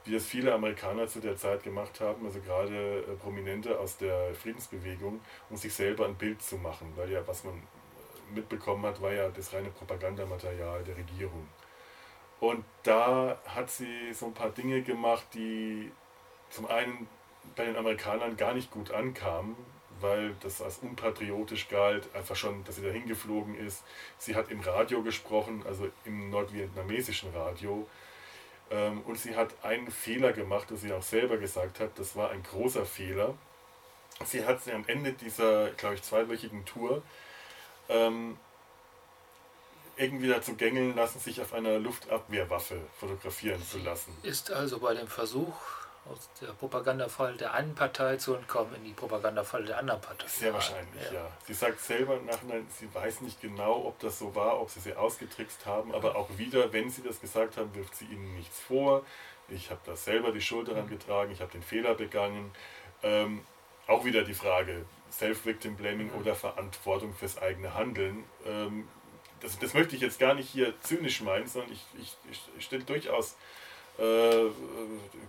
[0.08, 4.34] wie es viele Amerikaner zu der Zeit gemacht haben, also gerade äh, Prominente aus der
[4.34, 5.20] Friedensbewegung,
[5.50, 9.12] um sich selber ein Bild zu machen, weil ja, was man äh, mitbekommen hat, war
[9.12, 11.46] ja das reine Propagandamaterial der Regierung.
[12.40, 15.90] Und da hat sie so ein paar Dinge gemacht, die
[16.50, 17.08] zum einen
[17.56, 19.56] bei den Amerikanern gar nicht gut ankamen,
[20.00, 23.82] weil das als unpatriotisch galt, einfach schon, dass sie dahin geflogen ist.
[24.18, 27.88] Sie hat im Radio gesprochen, also im nordvietnamesischen Radio,
[28.70, 32.30] ähm, und sie hat einen Fehler gemacht, das sie auch selber gesagt hat, das war
[32.30, 33.34] ein großer Fehler.
[34.24, 37.02] Sie hat sie am Ende dieser, glaube ich, zweiwöchigen Tour
[37.88, 38.36] ähm,
[39.98, 44.16] irgendwie dazu gängeln lassen, sich auf einer Luftabwehrwaffe fotografieren zu lassen.
[44.22, 45.54] Ist also bei dem Versuch,
[46.10, 50.26] aus der Propagandafall der einen Partei zu entkommen in die Propagandafall der anderen Partei.
[50.26, 51.20] Sehr wahrscheinlich, ja.
[51.20, 51.30] ja.
[51.46, 54.80] Sie sagt selber im Nachhinein, sie weiß nicht genau, ob das so war, ob sie
[54.80, 58.58] sie ausgetrickst haben, aber auch wieder, wenn sie das gesagt haben, wirft sie ihnen nichts
[58.60, 59.04] vor.
[59.48, 60.90] Ich habe da selber die Schuld daran mhm.
[60.90, 62.52] getragen, ich habe den Fehler begangen.
[63.02, 63.44] Ähm,
[63.86, 66.20] auch wieder die Frage, Self-Victim-Blaming mhm.
[66.20, 68.24] oder Verantwortung fürs eigene Handeln.
[68.46, 68.88] Ähm,
[69.40, 72.84] das, das möchte ich jetzt gar nicht hier zynisch meinen, sondern ich, ich, ich stelle
[72.84, 73.36] durchaus
[73.98, 74.50] äh,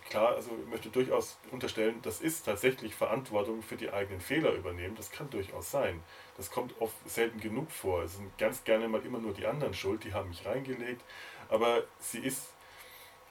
[0.10, 4.96] klar, also möchte durchaus unterstellen, das ist tatsächlich Verantwortung für die eigenen Fehler übernehmen.
[4.96, 6.04] Das kann durchaus sein.
[6.38, 8.04] Das kommt oft selten genug vor.
[8.04, 11.02] Es sind ganz gerne mal immer nur die anderen schuld, die haben mich reingelegt.
[11.50, 12.54] Aber sie ist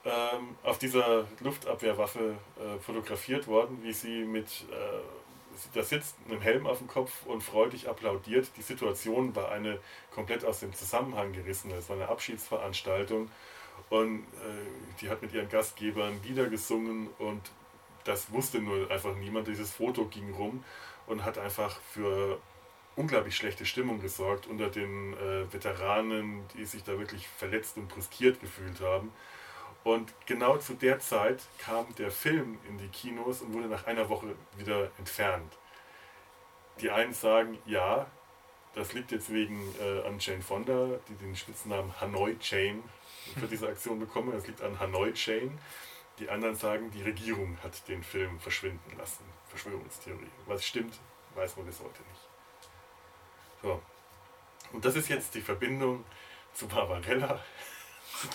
[0.04, 4.74] ähm, auf dieser Luftabwehrwaffe äh, fotografiert worden, wie sie mit äh,
[5.74, 8.50] da sitzt mit einem Helm auf dem Kopf und freudig applaudiert.
[8.56, 9.78] Die Situation war eine
[10.10, 11.70] komplett aus dem Zusammenhang gerissen.
[11.70, 13.30] Es war eine Abschiedsveranstaltung
[13.90, 17.42] und äh, die hat mit ihren Gastgebern Lieder gesungen und
[18.04, 19.48] das wusste nur einfach niemand.
[19.48, 20.64] Dieses Foto ging rum
[21.06, 22.38] und hat einfach für
[22.96, 28.40] unglaublich schlechte Stimmung gesorgt unter den äh, Veteranen, die sich da wirklich verletzt und brüskiert
[28.40, 29.12] gefühlt haben.
[29.84, 34.08] Und genau zu der Zeit kam der Film in die Kinos und wurde nach einer
[34.08, 35.52] Woche wieder entfernt.
[36.80, 38.06] Die einen sagen, ja,
[38.74, 42.82] das liegt jetzt wegen äh, an Jane Fonda, die den Spitznamen Hanoi Jane
[43.38, 44.32] für diese Aktion bekommen.
[44.36, 45.58] Es liegt an Hanoi Jane.
[46.18, 49.24] Die anderen sagen, die Regierung hat den Film verschwinden lassen.
[49.48, 50.30] Verschwörungstheorie.
[50.46, 50.98] Was stimmt,
[51.34, 52.28] weiß man bis heute nicht.
[53.62, 53.82] So.
[54.72, 56.04] Und das ist jetzt die Verbindung
[56.52, 57.40] zu Barbarella,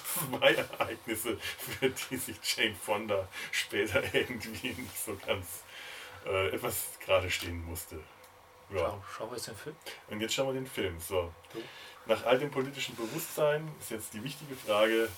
[0.04, 5.64] zwei Ereignisse, für die sich Jane Fonda später irgendwie nicht so ganz
[6.26, 7.96] äh, etwas gerade stehen musste.
[8.70, 8.80] Ja.
[8.80, 9.76] Schau, schauen wir jetzt den Film.
[10.10, 11.00] Und jetzt schauen wir den Film.
[11.00, 11.34] So.
[12.06, 15.10] Nach all dem politischen Bewusstsein ist jetzt die wichtige Frage,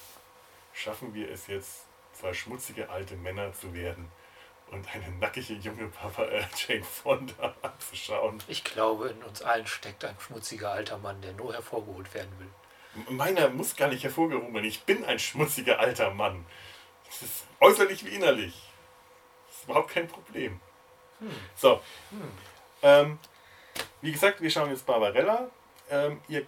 [0.73, 4.11] schaffen wir es jetzt, zwei schmutzige alte Männer zu werden
[4.71, 8.41] und eine nackige junge Papa äh, Jane Fonda anzuschauen?
[8.47, 12.49] Ich glaube, in uns allen steckt ein schmutziger alter Mann, der nur hervorgeholt werden will.
[13.09, 14.65] Meiner muss gar nicht hervorgehoben werden.
[14.65, 16.45] Ich bin ein schmutziger alter Mann.
[17.05, 18.53] Das ist äußerlich wie innerlich.
[19.47, 20.59] Das ist überhaupt kein Problem.
[21.19, 21.31] Hm.
[21.55, 21.81] So.
[22.11, 22.31] Hm.
[22.81, 23.19] Ähm,
[24.01, 25.49] wie gesagt, wir schauen jetzt Barbarella.
[25.89, 26.45] Ähm, ihr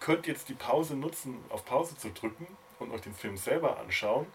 [0.00, 2.46] könnt jetzt die Pause nutzen, auf Pause zu drücken
[2.78, 4.26] und euch den Film selber anschauen.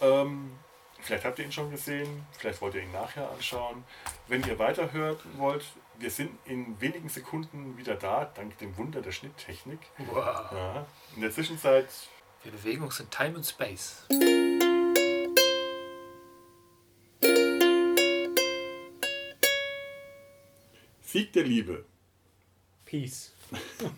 [0.00, 0.58] Ähm,
[1.00, 3.84] vielleicht habt ihr ihn schon gesehen, vielleicht wollt ihr ihn nachher anschauen.
[4.26, 5.64] Wenn ihr weiterhören wollt,
[5.98, 9.80] wir sind in wenigen Sekunden wieder da, dank dem Wunder der Schnitttechnik.
[9.98, 10.52] Wow.
[10.52, 10.86] Ja,
[11.16, 11.88] in der Zwischenzeit.
[12.44, 14.06] Wir bewegen uns in Time und Space.
[21.02, 21.84] Sieg der Liebe.
[22.84, 23.32] Peace.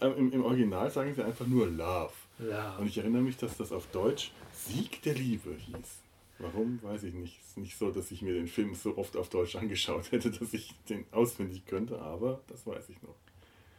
[0.00, 2.12] Im, Im, Original sagen sie einfach nur Love.
[2.38, 2.78] Love.
[2.78, 6.03] Und ich erinnere mich, dass das auf Deutsch Sieg der Liebe hieß.
[6.44, 7.40] Warum, weiß ich nicht.
[7.40, 10.30] Es ist nicht so, dass ich mir den Film so oft auf Deutsch angeschaut hätte,
[10.38, 13.16] dass ich den auswendig könnte, aber das weiß ich noch.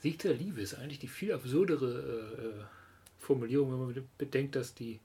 [0.01, 4.99] Sieg der Liebe ist eigentlich die viel absurdere äh, Formulierung, wenn man bedenkt, dass die.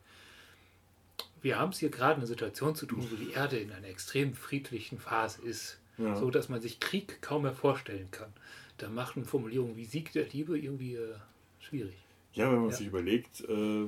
[1.43, 4.35] Wir haben es hier gerade eine Situation zu tun, wo die Erde in einer extrem
[4.35, 6.15] friedlichen Phase ist, ja.
[6.15, 8.31] so dass man sich Krieg kaum mehr vorstellen kann.
[8.77, 11.15] Da macht eine Formulierung wie Sieg der Liebe irgendwie äh,
[11.61, 11.97] schwierig.
[12.35, 12.77] Ja, wenn man ja.
[12.77, 13.87] sich überlegt, äh,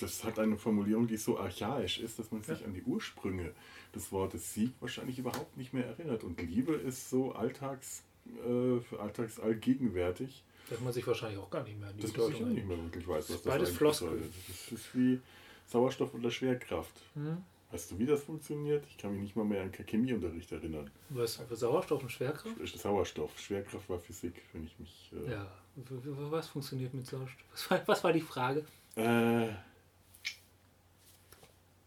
[0.00, 2.66] das hat eine Formulierung, die so archaisch ist, dass man sich ja.
[2.66, 3.52] an die Ursprünge
[3.94, 6.24] des Wortes Sieg wahrscheinlich überhaupt nicht mehr erinnert.
[6.24, 8.02] Und Liebe ist so alltags,
[8.46, 10.42] äh, alltags allgegenwärtig.
[10.68, 12.82] Dass man sich wahrscheinlich auch gar nicht mehr an die das Bedeutung auch nicht mehr
[12.82, 14.10] wirklich weiß, was das Beides Floskel.
[14.10, 14.34] bedeutet.
[14.48, 15.20] Das ist wie
[15.66, 16.94] Sauerstoff oder Schwerkraft.
[17.14, 17.38] Hm?
[17.70, 18.84] Weißt du, wie das funktioniert?
[18.88, 20.90] Ich kann mich nicht mal mehr an Chemieunterricht erinnern.
[21.08, 22.56] Was für Sauerstoff und Schwerkraft?
[22.78, 23.36] Sauerstoff.
[23.38, 25.12] Schwerkraft war Physik, wenn ich mich.
[25.26, 27.44] Äh ja, was funktioniert mit Sauerstoff?
[27.50, 28.64] Was war, was war die Frage?
[28.94, 29.48] Äh,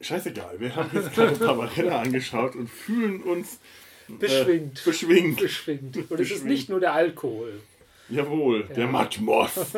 [0.02, 3.60] scheißegal, wir haben jetzt gerade Barbarella angeschaut und fühlen uns
[4.08, 4.80] beschwingt.
[4.80, 5.40] Äh, beschwingt.
[5.40, 6.12] beschwingt.
[6.12, 7.62] Und es ist nicht nur der Alkohol.
[8.10, 8.76] Jawohl, ja.
[8.76, 9.52] der Matmos.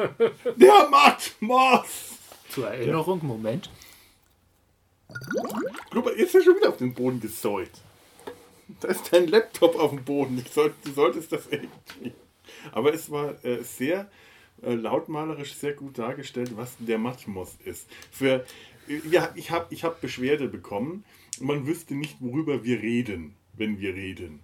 [0.55, 2.17] der Matmos!
[2.49, 3.27] Zur Erinnerung, ja.
[3.27, 3.69] Moment.
[5.89, 7.71] Blubber, jetzt ist er schon wieder auf den Boden gesäut.
[8.81, 10.43] Da ist dein Laptop auf dem Boden.
[10.51, 12.13] Soll, du solltest das irgendwie.
[12.71, 14.09] Aber es war äh, sehr
[14.61, 17.87] äh, lautmalerisch sehr gut dargestellt, was der Matmos ist.
[18.11, 18.45] Für
[19.09, 21.03] ja, ich habe ich hab Beschwerde bekommen.
[21.39, 24.41] Man wüsste nicht, worüber wir reden, wenn wir reden.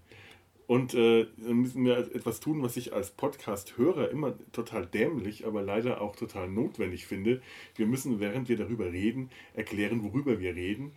[0.68, 5.62] Und äh, dann müssen wir etwas tun, was ich als Podcast-Hörer immer total dämlich, aber
[5.62, 7.42] leider auch total notwendig finde.
[7.76, 10.94] Wir müssen, während wir darüber reden, erklären, worüber wir reden.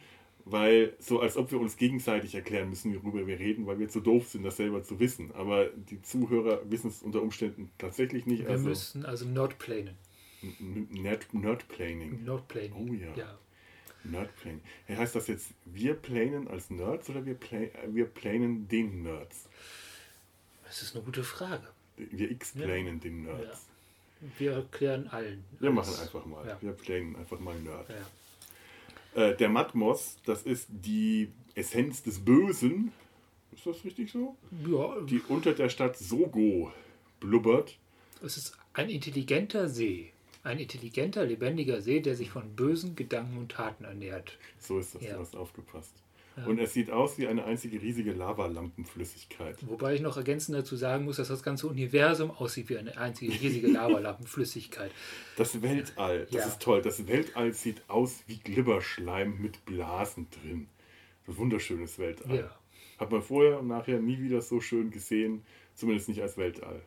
[0.47, 4.01] Weil so als ob wir uns gegenseitig erklären müssen, worüber wir reden, weil wir zu
[4.01, 5.31] doof sind, das selber zu wissen.
[5.35, 8.45] Aber die Zuhörer wissen es unter Umständen tatsächlich nicht.
[8.45, 9.97] Wir also, müssen also not planen.
[10.43, 12.25] Nerd, Nerdplaning.
[12.25, 12.73] Nerdplaning.
[12.75, 13.15] Oh ja.
[13.17, 13.39] ja.
[14.05, 14.61] Nerdplaning.
[14.89, 19.49] Heißt das jetzt, wir planen als Nerds oder wir, play, wir planen den Nerds?
[20.65, 21.67] Das ist eine gute Frage.
[21.97, 23.01] Wir x-planen ja.
[23.03, 23.67] den Nerds.
[24.21, 24.29] Ja.
[24.39, 25.45] Wir erklären allen.
[25.59, 26.47] Wir machen einfach mal.
[26.47, 26.59] Ja.
[26.61, 27.87] Wir planen einfach mal Nerd.
[29.15, 32.93] Äh, der Matmos, das ist die Essenz des Bösen.
[33.53, 34.37] Ist das richtig so?
[34.67, 35.01] Ja.
[35.01, 36.73] Die unter der Stadt Sogo
[37.19, 37.77] blubbert.
[38.23, 40.13] Es ist Ein intelligenter See.
[40.49, 44.39] Ein intelligenter, lebendiger See, der sich von bösen Gedanken und Taten ernährt.
[44.59, 45.13] So ist das, ja.
[45.13, 45.93] du hast aufgepasst.
[46.39, 46.47] Ja.
[46.47, 49.59] Und es sieht aus wie eine einzige riesige Lavalampenflüssigkeit.
[49.69, 53.39] Wobei ich noch ergänzend dazu sagen muss, dass das ganze Universum aussieht wie eine einzige
[53.39, 54.91] riesige Lavalampenflüssigkeit.
[55.37, 56.47] Das Weltall, das ja.
[56.47, 56.81] ist toll.
[56.81, 60.69] Das Weltall sieht aus wie Glibberschleim mit Blasen drin.
[61.27, 62.37] Ein wunderschönes Weltall.
[62.37, 62.59] Ja.
[62.97, 65.43] Hat man vorher und nachher nie wieder so schön gesehen,
[65.75, 66.81] zumindest nicht als Weltall.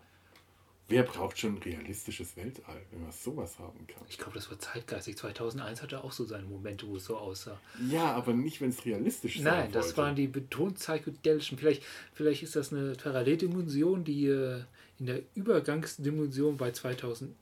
[0.92, 4.04] Wer braucht schon ein realistisches Weltall, wenn man sowas haben kann?
[4.10, 5.16] Ich glaube, das war zeitgeistig.
[5.16, 7.60] 2001 hatte auch so seine Momente, wo es so aussah.
[7.89, 9.44] Ja, aber nicht, wenn es realistisch ist.
[9.44, 11.58] Nein, das waren die betont psychedelischen.
[11.58, 11.84] Vielleicht,
[12.14, 14.64] vielleicht ist das eine Paralleldimension, die äh,
[15.00, 17.34] in der Übergangsdimension bei 2000.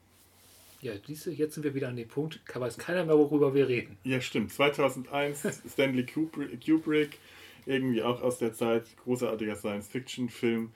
[0.81, 3.67] Ja, diese, jetzt sind wir wieder an dem Punkt, kann weiß keiner mehr, worüber wir
[3.67, 3.97] reden.
[4.03, 4.53] Ja, stimmt.
[4.53, 7.17] 2001, Stanley Kubrick,
[7.65, 10.71] irgendwie auch aus der Zeit, großartiger Science-Fiction-Film,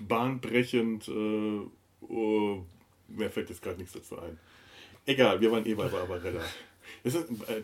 [0.00, 1.06] bahnbrechend.
[1.08, 1.60] Äh,
[2.08, 2.64] Oh,
[3.08, 4.38] mir fällt jetzt gerade nichts dazu ein.
[5.06, 6.42] Egal, wir waren eh bei Barbarella.
[7.02, 7.16] Ist,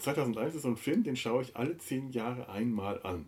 [0.02, 3.26] 2001 äh, ist so ein Film, den schaue ich alle zehn Jahre einmal an.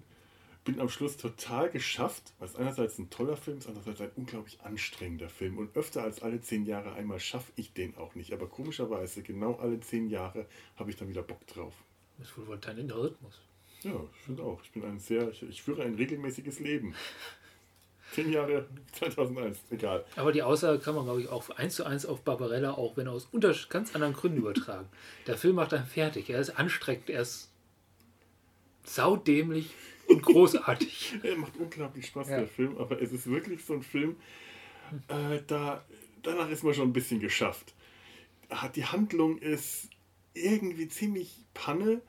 [0.64, 4.60] Bin am Schluss total geschafft, weil es einerseits ein toller Film ist, andererseits ein unglaublich
[4.60, 5.58] anstrengender Film.
[5.58, 8.32] Und öfter als alle zehn Jahre einmal schaffe ich den auch nicht.
[8.32, 10.46] Aber komischerweise, genau alle zehn Jahre
[10.76, 11.74] habe ich dann wieder Bock drauf.
[12.18, 13.40] Das ist wohl dein innerer Rhythmus.
[13.82, 14.62] Ja, ich finde auch.
[14.62, 16.94] Ich bin ein sehr, ich, ich führe ein regelmäßiges Leben.
[18.12, 20.04] Zehn Jahre 2001, egal.
[20.16, 23.08] Aber die Aussage kann man, glaube ich, auch eins zu eins auf Barbarella, auch wenn
[23.08, 23.28] aus
[23.68, 24.88] ganz anderen Gründen übertragen.
[25.26, 26.30] Der Film macht einen fertig.
[26.30, 27.50] Er ist anstrengend, er ist
[28.84, 29.70] saudämlich
[30.08, 31.14] und großartig.
[31.22, 32.38] er macht unglaublich Spaß, ja.
[32.38, 34.16] der Film, aber es ist wirklich so ein Film,
[35.08, 35.84] äh, da,
[36.22, 37.74] danach ist man schon ein bisschen geschafft.
[38.74, 39.88] Die Handlung ist
[40.34, 42.02] irgendwie ziemlich Panne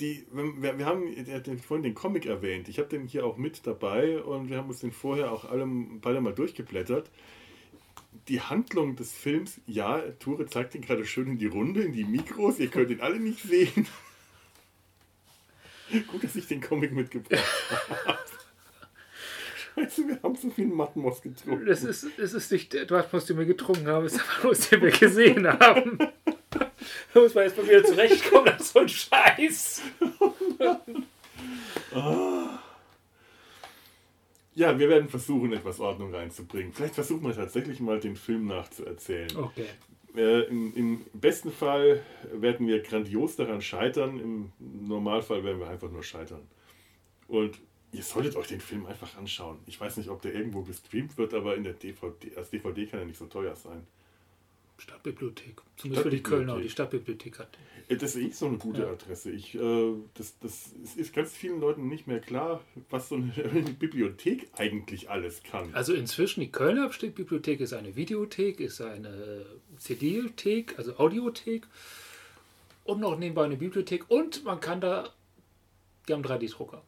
[0.00, 2.68] die, wir, wir haben hat vorhin den Comic erwähnt.
[2.68, 5.66] Ich habe den hier auch mit dabei und wir haben uns den vorher auch alle
[6.00, 7.10] beide mal durchgeblättert.
[8.28, 12.04] Die Handlung des Films, ja, Ture zeigt ihn gerade schön in die Runde, in die
[12.04, 12.58] Mikros.
[12.58, 13.86] Ihr könnt ihn alle nicht sehen.
[16.08, 17.44] Gut, dass ich den Comic mitgebracht
[18.06, 18.18] habe.
[19.76, 21.66] Scheiße, wir haben so viel Matmos getrunken.
[21.66, 24.82] Das ist, das ist nicht Matmos, den wir getrunken haben, es ist einfach nur, den
[24.82, 25.98] wir gesehen haben.
[27.16, 29.82] Da muss man jetzt mal wieder zurechtkommen, das ist so ein Scheiß.
[34.54, 36.74] Ja, wir werden versuchen, etwas Ordnung reinzubringen.
[36.74, 39.34] Vielleicht versuchen wir tatsächlich mal den Film nachzuerzählen.
[39.34, 39.64] Okay.
[40.14, 42.02] Äh, im, Im besten Fall
[42.34, 44.52] werden wir grandios daran scheitern, im
[44.86, 46.42] Normalfall werden wir einfach nur scheitern.
[47.28, 47.58] Und
[47.92, 49.56] ihr solltet euch den Film einfach anschauen.
[49.64, 53.00] Ich weiß nicht, ob der irgendwo gestreamt wird, aber in der DVD, als DVD kann
[53.00, 53.86] er nicht so teuer sein.
[54.78, 55.62] Stadtbibliothek.
[55.76, 57.58] Zumindest für die Kölner, die Stadtbibliothek hat.
[57.88, 58.90] Das ist eh so eine gute ja.
[58.90, 59.30] Adresse.
[59.30, 63.32] Ich, äh, das, das ist ganz vielen Leuten nicht mehr klar, was so eine
[63.78, 65.72] Bibliothek eigentlich alles kann.
[65.72, 69.46] Also inzwischen, die Kölner Stadtbibliothek ist eine Videothek, ist eine
[69.78, 71.66] CD-Thek, also Audiothek
[72.84, 75.12] und noch nebenbei eine Bibliothek und man kann da,
[76.08, 76.82] die haben 3D-Drucker.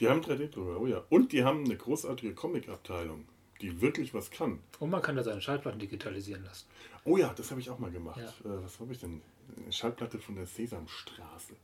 [0.00, 1.04] Die haben 3D-Drucker, oh ja.
[1.08, 3.24] Und die haben eine großartige Comic-Abteilung
[3.64, 4.58] die wirklich was kann.
[4.78, 6.66] Und man kann da seine Schallplatten digitalisieren lassen.
[7.04, 8.20] Oh ja, das habe ich auch mal gemacht.
[8.20, 8.50] Ja.
[8.50, 9.22] Äh, was habe ich denn?
[9.56, 11.54] Eine Schallplatte von der Sesamstraße.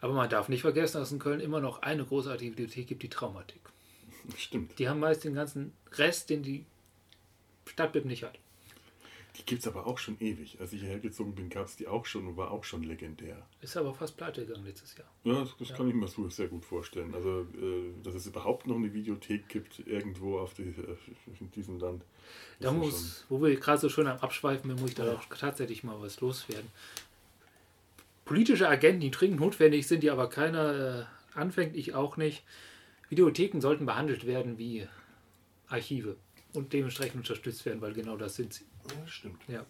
[0.00, 3.02] Aber man darf nicht vergessen, dass es in Köln immer noch eine großartige Bibliothek gibt,
[3.02, 3.60] die Traumatik.
[4.36, 4.78] Stimmt.
[4.78, 6.64] Die haben meist den ganzen Rest, den die
[7.66, 8.38] Stadtbib nicht hat.
[9.36, 10.58] Die gibt es aber auch schon ewig.
[10.60, 13.46] Als ich hierher gezogen bin, gab es die auch schon und war auch schon legendär.
[13.62, 15.08] Ist aber fast pleite gegangen letztes Jahr.
[15.24, 15.76] Ja, das, das ja.
[15.76, 17.14] kann ich mir sehr gut vorstellen.
[17.14, 20.96] Also, äh, dass es überhaupt noch eine Videothek gibt, irgendwo auf die, äh,
[21.40, 22.04] in diesem Land.
[22.60, 25.14] Da muss, wo wir gerade so schön am Abschweifen, muss ich da ja.
[25.14, 26.70] auch tatsächlich mal was loswerden.
[28.26, 32.44] Politische Agenten, die dringend notwendig sind, die aber keiner äh, anfängt, ich auch nicht.
[33.08, 34.86] Videotheken sollten behandelt werden wie
[35.68, 36.16] Archive
[36.54, 38.64] und dementsprechend unterstützt werden, weil genau das sind sie.
[38.88, 39.40] Ja, stimmt.
[39.48, 39.64] Ja.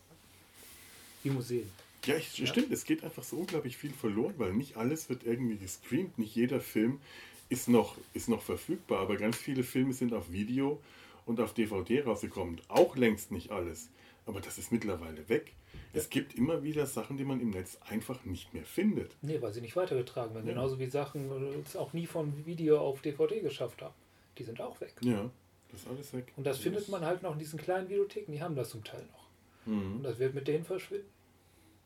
[1.22, 1.70] Wie Museen.
[2.04, 2.72] Ja, ich, ja, stimmt.
[2.72, 6.18] Es geht einfach so unglaublich viel verloren, weil nicht alles wird irgendwie gestreamt.
[6.18, 7.00] Nicht jeder Film
[7.48, 10.80] ist noch, ist noch verfügbar, aber ganz viele Filme sind auf Video
[11.26, 12.60] und auf DVD rausgekommen.
[12.68, 13.88] Auch längst nicht alles.
[14.26, 15.52] Aber das ist mittlerweile weg.
[15.72, 16.00] Ja.
[16.00, 19.12] Es gibt immer wieder Sachen, die man im Netz einfach nicht mehr findet.
[19.20, 20.46] Nee, weil sie nicht weitergetragen werden.
[20.46, 20.54] Ja.
[20.54, 23.94] Genauso wie Sachen, die es auch nie von Video auf DVD geschafft haben.
[24.38, 24.94] Die sind auch weg.
[25.02, 25.30] Ja.
[25.72, 26.32] Das ist alles weg.
[26.36, 28.84] Und das, das findet man halt noch in diesen kleinen Videotheken, die haben das zum
[28.84, 29.26] Teil noch.
[29.66, 29.96] Mhm.
[29.96, 31.08] Und das wird mit denen verschwinden.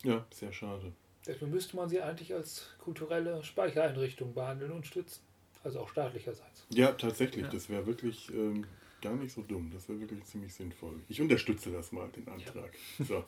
[0.02, 0.92] Ja, sehr schade.
[1.26, 5.22] Deswegen müsste man sie eigentlich als kulturelle Speichereinrichtung behandeln und stützen.
[5.64, 6.66] Also auch staatlicherseits.
[6.70, 7.44] Ja, tatsächlich.
[7.44, 7.50] Ja.
[7.50, 8.64] Das wäre wirklich ähm,
[9.02, 9.70] gar nicht so dumm.
[9.72, 11.00] Das wäre wirklich ziemlich sinnvoll.
[11.08, 12.72] Ich unterstütze das mal, den Antrag.
[12.98, 13.04] Ja.
[13.04, 13.24] So,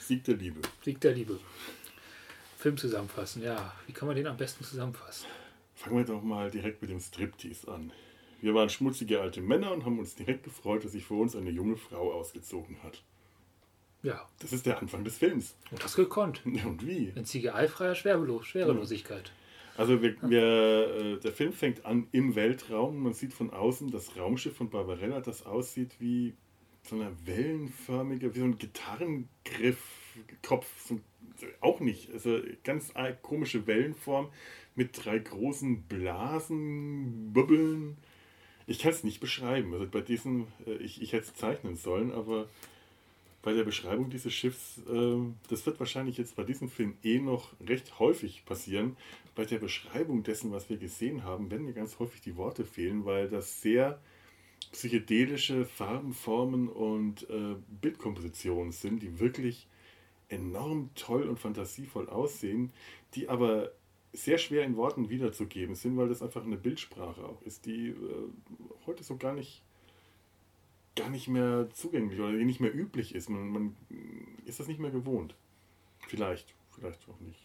[0.00, 0.60] Sieg der Liebe.
[0.84, 1.38] Sieg der Liebe.
[2.56, 3.74] Film zusammenfassen, ja.
[3.88, 5.26] Wie kann man den am besten zusammenfassen?
[5.74, 7.92] Fangen wir doch mal direkt mit dem Striptease an.
[8.42, 11.50] Wir waren schmutzige alte Männer und haben uns direkt gefreut, dass sich vor uns eine
[11.50, 13.02] junge Frau ausgezogen hat.
[14.02, 14.28] Ja.
[14.40, 15.54] Das ist der Anfang des Films.
[15.70, 16.42] Und das gekonnt.
[16.44, 17.12] Und wie?
[17.14, 19.30] In CGI-freier Schwerelos Schwerelosigkeit.
[19.76, 23.04] Also wir, wir, äh, der Film fängt an im Weltraum.
[23.04, 26.34] Man sieht von außen das Raumschiff von Barbarella, das aussieht wie
[26.82, 29.78] so eine wellenförmige, wie so ein Gitarrengriff,
[30.42, 30.98] Kopf, so,
[31.60, 32.12] auch nicht.
[32.12, 34.30] Also ganz komische Wellenform
[34.74, 37.96] mit drei großen Blasen, Bubbeln.
[38.72, 39.74] Ich kann es nicht beschreiben.
[39.74, 42.48] Also bei diesem, äh, ich, ich hätte es zeichnen sollen, aber
[43.42, 45.18] bei der Beschreibung dieses Schiffs, äh,
[45.50, 48.96] das wird wahrscheinlich jetzt bei diesem Film eh noch recht häufig passieren.
[49.34, 53.04] Bei der Beschreibung dessen, was wir gesehen haben, werden mir ganz häufig die Worte fehlen,
[53.04, 54.00] weil das sehr
[54.72, 59.66] psychedelische Farben, Formen und äh, Bildkompositionen sind, die wirklich
[60.30, 62.72] enorm toll und fantasievoll aussehen,
[63.16, 63.72] die aber
[64.12, 68.28] sehr schwer in Worten wiederzugeben sind, weil das einfach eine Bildsprache auch ist, die äh,
[68.86, 69.62] heute so gar nicht
[70.94, 73.30] gar nicht mehr zugänglich oder nicht mehr üblich ist.
[73.30, 73.76] Man, man
[74.44, 75.34] ist das nicht mehr gewohnt.
[76.06, 77.40] Vielleicht, vielleicht auch nicht.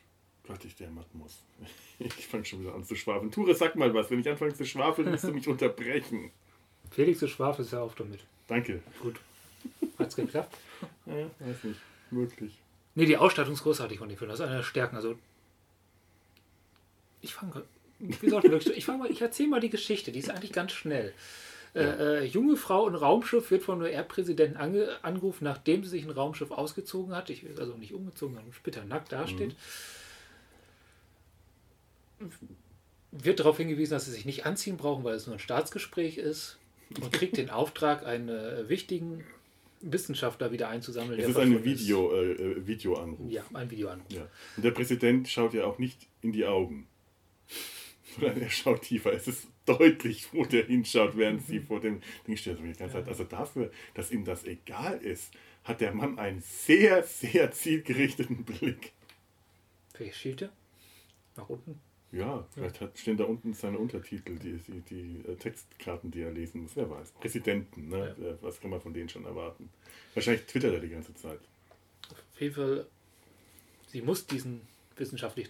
[0.46, 1.44] Gott, ich der muss.
[2.00, 3.32] Ich fange schon wieder an zu schwafeln.
[3.32, 4.10] Ture, sag mal was.
[4.12, 6.32] Wenn ich anfange zu schwafeln, musst du mich unterbrechen.
[6.92, 8.26] Felix, du schwafelst ja auf damit.
[8.48, 8.82] Danke.
[9.02, 9.20] Gut.
[9.98, 10.58] Hat's geklappt?
[11.06, 11.80] ja, weiß nicht.
[12.12, 12.58] Möglich.
[12.96, 14.30] Nee, die Ausstattung ist großartig von dem Film.
[14.30, 14.96] Das ist eine der Stärken.
[14.96, 15.18] Also,
[17.28, 17.64] ich fange.
[18.00, 20.12] Ich, fang mal, ich erzähle mal die Geschichte.
[20.12, 21.14] Die ist eigentlich ganz schnell.
[21.74, 26.06] Äh, äh, junge Frau in Raumschiff wird von der Erdpräsidenten ange angerufen, nachdem sie sich
[26.06, 27.30] ein Raumschiff ausgezogen hat.
[27.30, 29.56] Ich, also nicht umgezogen, sondern später nackt dasteht.
[32.20, 32.30] Mhm.
[33.12, 36.58] Wird darauf hingewiesen, dass sie sich nicht anziehen brauchen, weil es nur ein Staatsgespräch ist.
[37.02, 39.26] Und kriegt den Auftrag, einen äh, wichtigen
[39.82, 41.20] Wissenschaftler wieder einzusammeln.
[41.20, 43.32] Es ist ein Video, äh, äh, Videoanruf.
[43.32, 44.12] Ja, ein Videoanruf.
[44.12, 44.28] Ja.
[44.56, 46.88] Und der Präsident schaut ja auch nicht in die Augen.
[48.16, 49.14] Sondern er schaut tiefer.
[49.14, 52.58] Es ist deutlich, wo der hinschaut, während sie vor dem Ding steht.
[52.82, 55.34] Also dafür, dass ihm das egal ist,
[55.64, 58.94] hat der Mann einen sehr, sehr zielgerichteten Blick.
[59.94, 60.52] Vielleicht schielt er?
[61.36, 61.80] Nach unten?
[62.12, 66.32] Ja, vielleicht hat, stehen da unten seine Untertitel, die, die, die äh, Textkarten, die er
[66.32, 66.76] lesen muss.
[66.76, 67.12] Wer weiß.
[67.20, 68.16] Präsidenten, ne?
[68.20, 68.38] Ja.
[68.42, 69.70] Was kann man von denen schon erwarten?
[70.14, 71.40] Wahrscheinlich twittert er die ganze Zeit.
[72.10, 72.88] Auf jeden Fall,
[73.88, 74.62] sie muss diesen
[74.96, 75.50] wissenschaftlich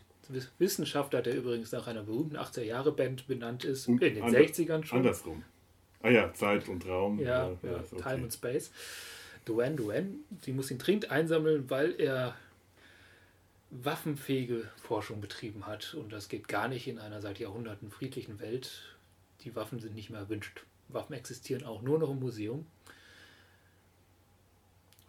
[0.57, 4.99] Wissenschaftler, der übrigens nach einer berühmten 80er-Jahre-Band benannt ist, in den ander, 60ern schon.
[4.99, 5.43] Andersrum.
[6.01, 7.19] Ah ja, Zeit und Raum.
[7.19, 8.01] Ja, ja, ja okay.
[8.01, 8.71] Time und Space.
[9.45, 12.36] Duane Duane, sie muss ihn dringend einsammeln, weil er
[13.69, 15.93] waffenfähige Forschung betrieben hat.
[15.93, 18.95] Und das geht gar nicht in einer seit Jahrhunderten friedlichen Welt.
[19.43, 20.63] Die Waffen sind nicht mehr erwünscht.
[20.89, 22.65] Waffen existieren auch nur noch im Museum.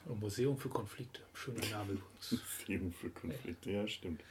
[0.08, 1.20] Ein Museum für Konflikte.
[1.34, 2.32] Schöner Name übrigens.
[2.60, 4.22] Museum für Konflikte, ja, stimmt.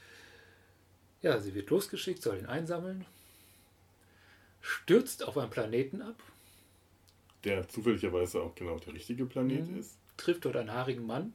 [1.28, 3.06] Ja, sie wird losgeschickt, soll ihn einsammeln,
[4.62, 6.16] stürzt auf einen Planeten ab.
[7.44, 9.78] Der zufälligerweise auch genau der richtige Planet mhm.
[9.78, 9.98] ist.
[10.16, 11.34] Trifft dort einen haarigen Mann.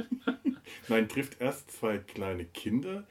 [0.88, 3.06] Nein, trifft erst zwei kleine Kinder,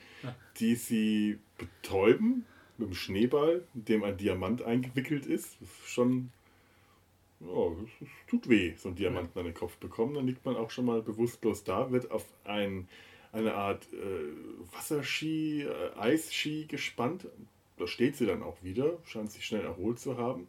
[0.57, 2.45] die sie betäuben
[2.77, 5.57] mit einem Schneeball, in dem ein Diamant eingewickelt ist.
[5.59, 6.31] Das ist schon.
[7.41, 10.13] Oh, es tut weh, so ein Diamanten an den Kopf bekommen.
[10.13, 12.87] Dann liegt man auch schon mal bewusstlos da, wird auf ein
[13.31, 17.27] eine Art äh, Wasserski, äh, Eisski gespannt.
[17.77, 20.47] Da steht sie dann auch wieder, scheint sich schnell erholt zu haben.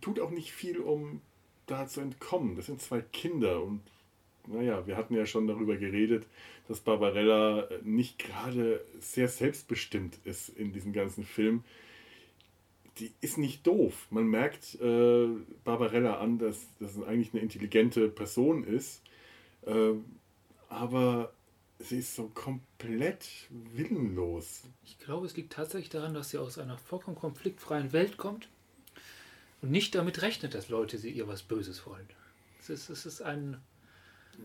[0.00, 1.20] Tut auch nicht viel, um
[1.66, 2.56] da zu entkommen.
[2.56, 3.80] Das sind zwei Kinder und
[4.46, 6.26] naja, wir hatten ja schon darüber geredet,
[6.68, 11.64] dass Barbarella äh, nicht gerade sehr selbstbestimmt ist in diesem ganzen Film.
[12.98, 14.06] Die ist nicht doof.
[14.10, 15.28] Man merkt äh,
[15.64, 19.02] Barbarella an, dass das eigentlich eine intelligente Person ist.
[19.66, 19.94] Äh,
[20.68, 21.32] aber
[21.78, 24.62] sie ist so komplett willenlos.
[24.84, 28.48] Ich glaube, es liegt tatsächlich daran, dass sie aus einer vollkommen konfliktfreien Welt kommt
[29.62, 32.08] und nicht damit rechnet, dass Leute sie ihr was Böses wollen.
[32.60, 33.60] Es ist, es ist ein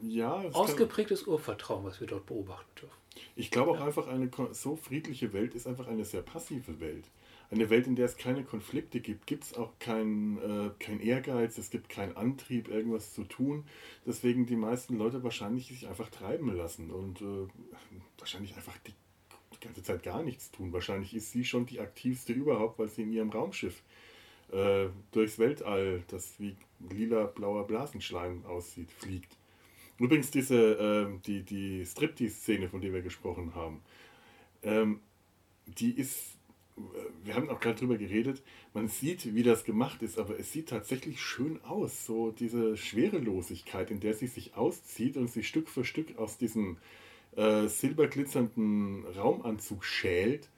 [0.01, 1.33] ja, ausgeprägtes kann...
[1.33, 2.95] Urvertrauen, was wir dort beobachten dürfen.
[3.35, 3.85] Ich glaube auch ja.
[3.85, 7.05] einfach, eine so friedliche Welt ist einfach eine sehr passive Welt
[7.51, 11.57] eine Welt, in der es keine Konflikte gibt, gibt es auch keinen äh, kein Ehrgeiz,
[11.57, 13.65] es gibt keinen Antrieb, irgendwas zu tun.
[14.05, 17.47] Deswegen die meisten Leute wahrscheinlich sich einfach treiben lassen und äh,
[18.17, 18.93] wahrscheinlich einfach die,
[19.53, 20.71] die, ganze Zeit gar nichts tun.
[20.71, 23.83] Wahrscheinlich ist sie schon die aktivste überhaupt, weil sie in ihrem Raumschiff
[24.53, 26.55] äh, durchs Weltall, das wie
[26.89, 29.37] lila-blauer Blasenschleim aussieht, fliegt.
[29.99, 33.81] Übrigens diese, äh, die, die Striptease-Szene, von der wir gesprochen haben,
[34.63, 35.01] ähm,
[35.67, 36.37] die ist
[37.23, 38.41] wir haben auch gerade drüber geredet,
[38.73, 42.05] man sieht, wie das gemacht ist, aber es sieht tatsächlich schön aus.
[42.05, 46.77] So diese Schwerelosigkeit, in der sie sich auszieht und sie Stück für Stück aus diesem
[47.35, 50.49] äh, silberglitzernden Raumanzug schält.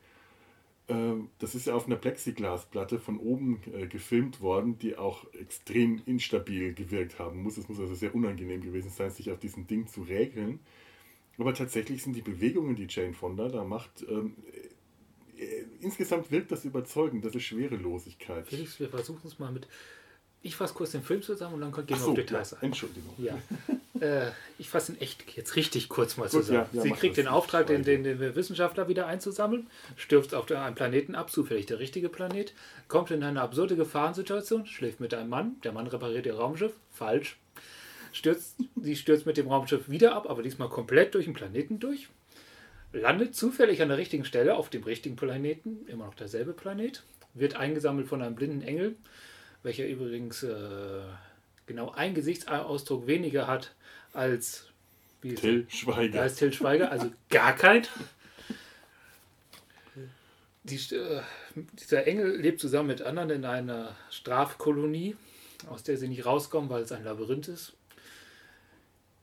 [0.88, 6.02] Ähm, das ist ja auf einer Plexiglasplatte von oben äh, gefilmt worden, die auch extrem
[6.06, 7.58] instabil gewirkt haben muss.
[7.58, 10.60] Es muss also sehr unangenehm gewesen sein, sich auf diesem Ding zu regeln.
[11.38, 14.36] Aber tatsächlich sind die Bewegungen, die Jane Fonda da macht, ähm,
[15.44, 17.26] äh, insgesamt wirkt das überzeugend.
[17.26, 18.48] Das ist Schwerelosigkeit.
[18.48, 19.68] Felix, wir versuchen es mal mit
[20.44, 22.66] ich fasse kurz den Film zusammen und dann gehen wir so, auf Details ja, ein.
[22.66, 23.14] Entschuldigung.
[23.18, 23.38] Ja.
[24.02, 26.66] äh, ich fasse ihn echt jetzt richtig kurz mal zusammen.
[26.66, 30.76] Gut, ja, Sie kriegt den Auftrag, den, den, den, Wissenschaftler wieder einzusammeln, stürzt auf einen
[30.76, 32.54] Planeten ab, zufällig der richtige Planet,
[32.90, 37.38] kommt in eine absurde Gefahrensituation, schläft mit einem Mann, der Mann repariert ihr Raumschiff, falsch.
[38.12, 42.10] Stürzt, sie stürzt mit dem Raumschiff wieder ab, aber diesmal komplett durch den Planeten durch.
[42.94, 47.56] Landet zufällig an der richtigen Stelle auf dem richtigen Planeten, immer noch derselbe Planet, wird
[47.56, 48.96] eingesammelt von einem blinden Engel,
[49.64, 51.02] welcher übrigens äh,
[51.66, 53.74] genau einen Gesichtsausdruck weniger hat
[54.14, 54.68] als
[55.22, 56.22] Till Schweiger.
[56.22, 57.88] Als Till Schweiger, also gar kein.
[60.64, 61.22] Die, äh,
[61.56, 65.16] dieser Engel lebt zusammen mit anderen in einer Strafkolonie,
[65.68, 67.74] aus der sie nicht rauskommen, weil es ein Labyrinth ist.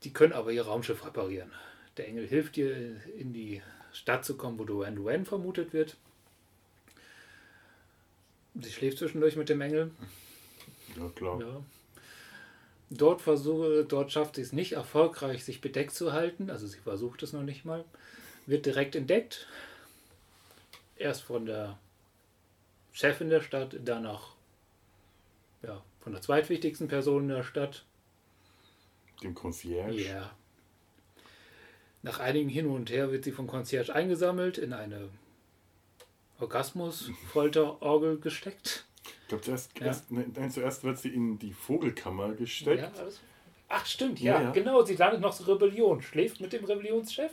[0.03, 1.51] Die können aber ihr Raumschiff reparieren.
[1.97, 3.61] Der Engel hilft ihr, in die
[3.93, 5.97] Stadt zu kommen, wo Duan Duan vermutet wird.
[8.55, 9.91] Sie schläft zwischendurch mit dem Engel.
[10.97, 11.39] Ja, klar.
[11.39, 11.63] Ja.
[12.89, 16.49] Dort, versuche, dort schafft sie es nicht erfolgreich, sich bedeckt zu halten.
[16.49, 17.85] Also sie versucht es noch nicht mal.
[18.45, 19.47] Wird direkt entdeckt.
[20.97, 21.79] Erst von der
[22.91, 24.35] Chefin der Stadt, danach
[25.63, 27.85] ja, von der zweitwichtigsten Person in der Stadt.
[29.23, 29.93] Dem Concierge.
[29.93, 30.35] Ja.
[32.03, 35.09] Nach einigen Hin und Her wird sie vom Concierge eingesammelt, in eine
[36.39, 38.85] Orgasmus-Folterorgel gesteckt
[39.31, 39.87] glaube, zuerst, ja.
[39.87, 42.97] erst, nein, zuerst wird sie in die Vogelkammer gesteckt.
[42.97, 43.05] Ja,
[43.69, 44.83] Ach, stimmt, ja, ja, genau.
[44.83, 46.01] Sie landet noch zur Rebellion.
[46.01, 47.31] Schläft mit dem Rebellionschef.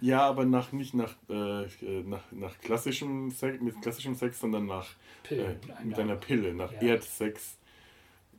[0.00, 1.66] Ja, aber nach, nicht nach, äh,
[2.04, 4.88] nach, nach klassischem Sex, mit klassischem Sex, sondern nach
[5.22, 6.80] Pillen, äh, mit einer Pille, nach ja.
[6.80, 7.58] Erdsex.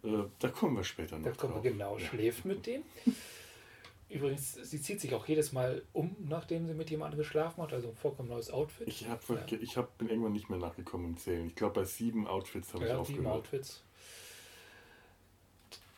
[0.03, 1.25] Äh, da kommen wir später noch.
[1.25, 2.82] Da kommen wir genau, schläft mit dem.
[4.09, 7.89] Übrigens, sie zieht sich auch jedes Mal um, nachdem sie mit jemandem geschlafen hat, also
[7.89, 8.87] ein vollkommen neues Outfit.
[8.87, 9.57] Ich, hab, ja.
[9.59, 11.45] ich hab, bin irgendwann nicht mehr nachgekommen im Zählen.
[11.47, 13.17] Ich glaube, bei sieben Outfits habe ja, ich aufgehört.
[13.17, 13.83] Sieben Outfits.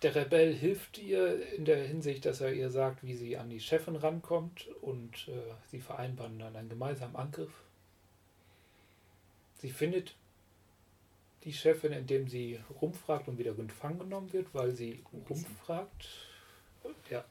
[0.01, 3.59] Der Rebell hilft ihr in der Hinsicht, dass er ihr sagt, wie sie an die
[3.59, 7.51] Chefin rankommt und äh, sie vereinbaren dann einen gemeinsamen Angriff.
[9.57, 10.15] Sie findet
[11.43, 16.07] die Chefin, indem sie rumfragt und wieder gefangen genommen wird, weil sie rumfragt.
[17.09, 17.25] Ja,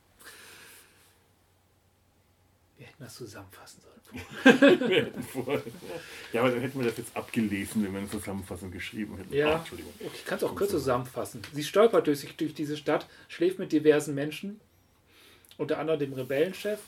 [2.79, 4.81] wir hätten das zusammenfassen sollen.
[4.89, 5.63] wir hätten vorher.
[6.33, 9.35] Ja, aber dann hätten wir das jetzt abgelesen, wenn wir eine Zusammenfassung geschrieben hätten.
[9.35, 9.93] Ja, ah, Entschuldigung.
[10.01, 11.43] ich kann es auch kurz zusammenfassen.
[11.53, 14.61] Sie stolpert durch, durch diese Stadt, schläft mit diversen Menschen,
[15.57, 16.79] unter anderem dem Rebellenchef,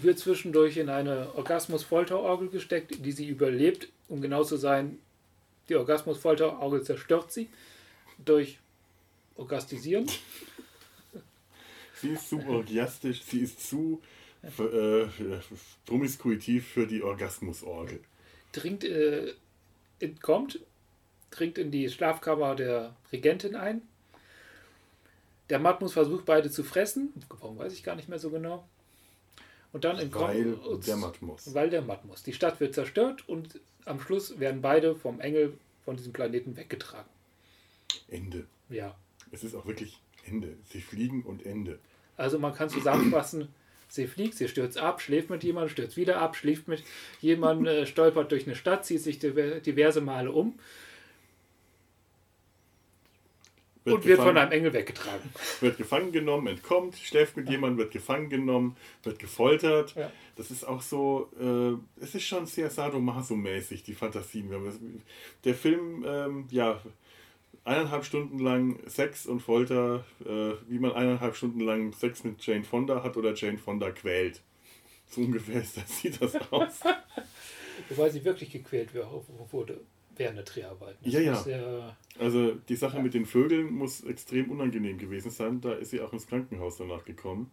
[0.00, 3.88] wird zwischendurch in eine Orgasmus-Folterorgel gesteckt, die sie überlebt.
[4.08, 4.98] Um genau zu sein,
[5.68, 7.48] die Orgasmus-Folterorgel zerstört sie
[8.24, 8.58] durch
[9.36, 10.06] Orgastisieren.
[12.04, 14.02] Sie ist zu orgiastisch, sie ist zu
[14.42, 15.06] äh,
[15.86, 17.98] promiskuitiv für die Orgasmusorgel.
[18.52, 19.32] Dringt, äh,
[20.00, 20.60] entkommt,
[21.30, 23.80] dringt in die Schlafkammer der Regentin ein.
[25.48, 27.10] Der Matmus versucht beide zu fressen.
[27.30, 28.68] Warum weiß ich gar nicht mehr so genau.
[29.72, 30.28] Und dann entkommt.
[30.28, 31.54] Weil der Matmus.
[31.54, 32.22] Weil der Matmus.
[32.22, 37.08] Die Stadt wird zerstört und am Schluss werden beide vom Engel von diesem Planeten weggetragen.
[38.08, 38.44] Ende.
[38.68, 38.94] Ja.
[39.32, 40.54] Es ist auch wirklich Ende.
[40.70, 41.78] Sie fliegen und Ende.
[42.16, 43.48] Also man kann zusammenfassen,
[43.88, 46.82] sie fliegt, sie stürzt ab, schläft mit jemandem, stürzt wieder ab, schläft mit
[47.20, 50.58] jemandem, äh, stolpert durch eine Stadt, zieht sich diverse Male um
[53.84, 55.30] wird und wird von einem Engel weggetragen.
[55.60, 57.52] Wird gefangen genommen, entkommt, schläft mit ja.
[57.52, 59.94] jemandem, wird gefangen genommen, wird gefoltert.
[59.94, 60.10] Ja.
[60.36, 64.50] Das ist auch so, äh, es ist schon sehr sadomaso-mäßig, die Fantasien.
[65.44, 66.80] Der Film, ähm, ja,
[67.64, 72.64] eineinhalb Stunden lang Sex und Folter, äh, wie man eineinhalb Stunden lang Sex mit Jane
[72.64, 74.42] Fonda hat oder Jane Fonda quält.
[75.08, 76.80] So ungefähr sieht das aus.
[77.90, 79.80] Weil sie wirklich gequält wurde
[80.16, 81.08] während der Dreharbeiten.
[81.08, 81.44] ja, ja.
[81.46, 81.96] ja.
[82.18, 83.02] Also die Sache ja.
[83.02, 85.60] mit den Vögeln muss extrem unangenehm gewesen sein.
[85.60, 87.50] Da ist sie auch ins Krankenhaus danach gekommen.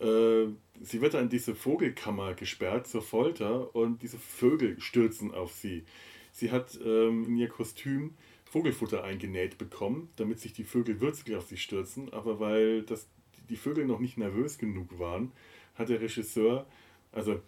[0.00, 0.46] Äh,
[0.82, 5.84] sie wird dann in diese Vogelkammer gesperrt zur Folter und diese Vögel stürzen auf sie.
[6.32, 8.14] Sie hat ähm, in ihr Kostüm
[8.46, 12.12] Vogelfutter eingenäht bekommen, damit sich die Vögel würzig auf sie stürzen.
[12.12, 13.06] Aber weil das,
[13.50, 15.32] die Vögel noch nicht nervös genug waren,
[15.74, 16.66] hat der Regisseur,
[17.12, 17.40] also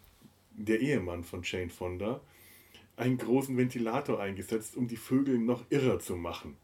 [0.53, 2.21] der Ehemann von Jane Fonda,
[2.97, 6.57] einen großen Ventilator eingesetzt, um die Vögel noch irrer zu machen.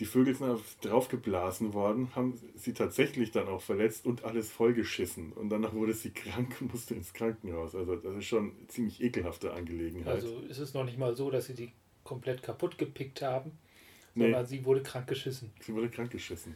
[0.00, 5.32] Die Vögel sind draufgeblasen worden, haben sie tatsächlich dann auch verletzt und alles vollgeschissen.
[5.32, 7.76] Und danach wurde sie krank und musste ins Krankenhaus.
[7.76, 10.14] Also das ist schon eine ziemlich ekelhafte Angelegenheit.
[10.16, 11.72] Also ist es noch nicht mal so, dass sie die
[12.04, 13.52] komplett kaputt gepickt haben,
[14.14, 14.48] sondern nee.
[14.48, 15.50] sie wurde krank geschissen.
[15.60, 16.54] Sie wurde krank geschissen.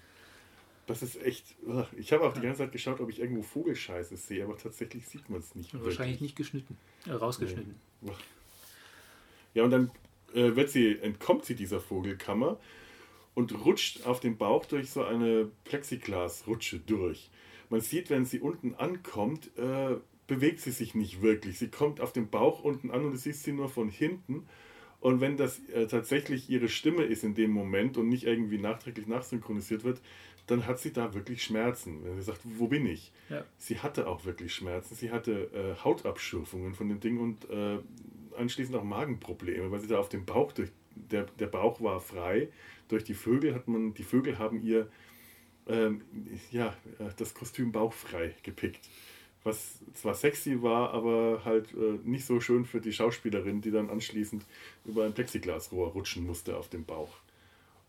[0.87, 1.57] Das ist echt.
[1.99, 5.29] Ich habe auch die ganze Zeit geschaut, ob ich irgendwo Vogelscheiße sehe, aber tatsächlich sieht
[5.29, 5.75] man es nicht.
[5.75, 6.21] Wahrscheinlich wirklich.
[6.21, 7.75] nicht geschnitten, äh, rausgeschnitten.
[8.01, 8.13] Nee.
[9.55, 9.91] Ja, und dann
[10.35, 12.59] äh, wird sie, entkommt sie dieser Vogelkammer
[13.35, 17.31] und rutscht auf dem Bauch durch so eine Plexiglasrutsche durch.
[17.71, 19.97] Man sieht, wenn sie unten ankommt, äh,
[20.27, 21.59] bewegt sie sich nicht wirklich.
[21.59, 24.49] Sie kommt auf dem Bauch unten an und du siehst sie nur von hinten.
[25.01, 29.07] Und wenn das äh, tatsächlich ihre Stimme ist in dem Moment und nicht irgendwie nachträglich
[29.07, 30.01] nachsynchronisiert wird,
[30.47, 32.05] dann hat sie da wirklich Schmerzen.
[32.05, 33.13] Wenn sie sagt, wo bin ich?
[33.29, 33.45] Ja.
[33.59, 34.95] Sie hatte auch wirklich Schmerzen.
[34.95, 37.79] Sie hatte äh, Hautabschürfungen von dem Ding und äh,
[38.37, 42.49] anschließend auch Magenprobleme, weil sie da auf dem Bauch, durch, der, der Bauch war frei.
[42.89, 44.89] Durch die Vögel hat man, die Vögel haben ihr
[45.69, 46.01] ähm,
[46.51, 46.69] ja,
[46.99, 48.89] äh, das Kostüm bauchfrei gepickt.
[49.49, 53.89] Was zwar sexy war, aber halt äh, nicht so schön für die Schauspielerin, die dann
[53.89, 54.45] anschließend
[54.85, 57.17] über ein Plexiglasrohr rutschen musste auf dem Bauch.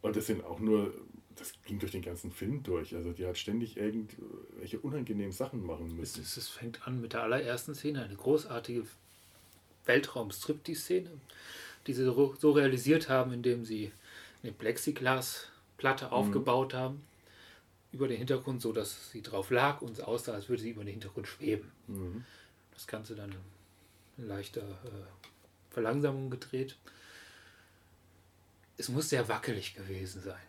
[0.02, 0.94] Und das sind auch nur,
[1.36, 2.96] das ging durch den ganzen Film durch.
[2.96, 6.22] Also die hat ständig irgendwelche unangenehmen Sachen machen müssen.
[6.22, 8.84] Es, es fängt an mit der allerersten Szene, eine großartige
[9.86, 11.12] Weltraum-Striptease-Szene,
[11.88, 13.92] die sie so realisiert haben, indem sie
[14.44, 16.12] eine Plexiglasplatte mhm.
[16.12, 17.02] aufgebaut haben
[17.92, 20.84] über den Hintergrund, so dass sie drauf lag und es aussah, als würde sie über
[20.84, 21.72] den Hintergrund schweben.
[21.88, 22.24] Mhm.
[22.74, 23.34] Das Ganze dann
[24.18, 26.78] in leichter äh, Verlangsamung gedreht.
[28.78, 30.40] Es muss sehr wackelig gewesen sein.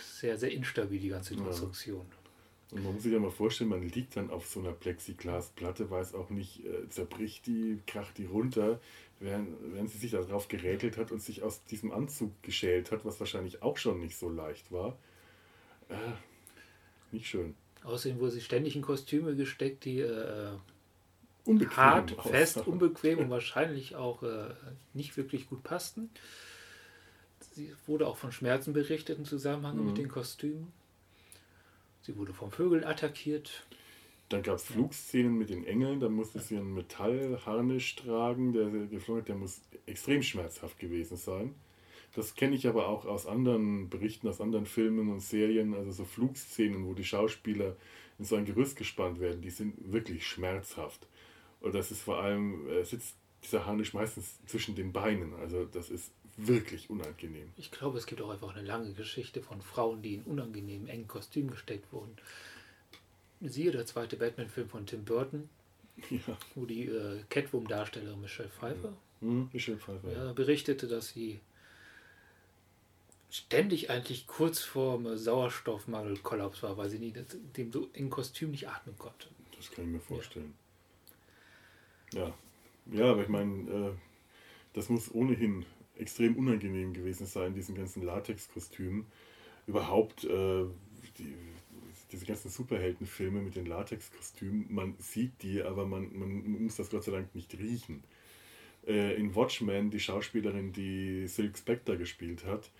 [0.00, 2.06] Sehr, sehr instabil, die ganze Konstruktion.
[2.10, 2.76] Ja.
[2.76, 6.14] Und man muss sich ja mal vorstellen, man liegt dann auf so einer Plexiglasplatte, weiß
[6.14, 8.80] auch nicht, äh, zerbricht die, kracht die runter,
[9.20, 13.20] während, während sie sich darauf geräkelt hat und sich aus diesem Anzug geschält hat, was
[13.20, 14.96] wahrscheinlich auch schon nicht so leicht war.
[15.90, 15.94] Äh,
[17.12, 17.54] nicht schön.
[17.84, 20.52] Außerdem wurde sie ständig in Kostüme gesteckt, die äh,
[21.70, 24.54] hart, fest, unbequem und wahrscheinlich auch äh,
[24.94, 26.10] nicht wirklich gut passten.
[27.54, 29.86] Sie wurde auch von Schmerzen berichtet im Zusammenhang mhm.
[29.86, 30.72] mit den Kostümen.
[32.02, 33.64] Sie wurde vom Vögeln attackiert.
[34.28, 39.22] Dann gab es Flugszenen mit den Engeln, da musste sie einen Metallharnisch tragen, der geflogen
[39.22, 41.54] hat, der muss extrem schmerzhaft gewesen sein.
[42.14, 46.04] Das kenne ich aber auch aus anderen Berichten, aus anderen Filmen und Serien, also so
[46.04, 47.76] Flugszenen, wo die Schauspieler
[48.18, 51.06] in so ein Gerüst gespannt werden, die sind wirklich schmerzhaft.
[51.60, 55.90] Und das ist vor allem, äh, sitzt dieser Harnisch meistens zwischen den Beinen, also das
[55.90, 57.48] ist wirklich unangenehm.
[57.56, 61.08] Ich glaube, es gibt auch einfach eine lange Geschichte von Frauen, die in unangenehmen, engen
[61.08, 62.16] Kostümen gesteckt wurden.
[63.40, 65.48] Siehe der zweite Batman-Film von Tim Burton,
[66.10, 66.38] ja.
[66.54, 69.50] wo die äh, Catwoman-Darstellerin Michelle Pfeiffer, mhm.
[69.52, 71.40] Michelle Pfeiffer ja, berichtete, dass sie
[73.32, 77.14] ständig eigentlich kurz vorm Sauerstoffmangel-Kollaps war, weil sie nie,
[77.56, 79.28] dem so in Kostüm nicht atmen konnte.
[79.56, 80.52] Das kann ich mir vorstellen.
[82.12, 82.34] Ja, ja,
[82.92, 83.92] ja aber ich meine, äh,
[84.74, 85.64] das muss ohnehin
[85.96, 89.06] extrem unangenehm gewesen sein, diesen ganzen Latex-Kostümen.
[89.66, 90.64] Überhaupt äh,
[91.18, 91.34] die,
[92.10, 97.04] diese ganzen Superheldenfilme mit den Latex-Kostümen, man sieht die, aber man, man muss das Gott
[97.04, 98.04] sei Dank nicht riechen.
[98.86, 102.70] Äh, in Watchmen, die Schauspielerin, die Silk Spectre gespielt hat,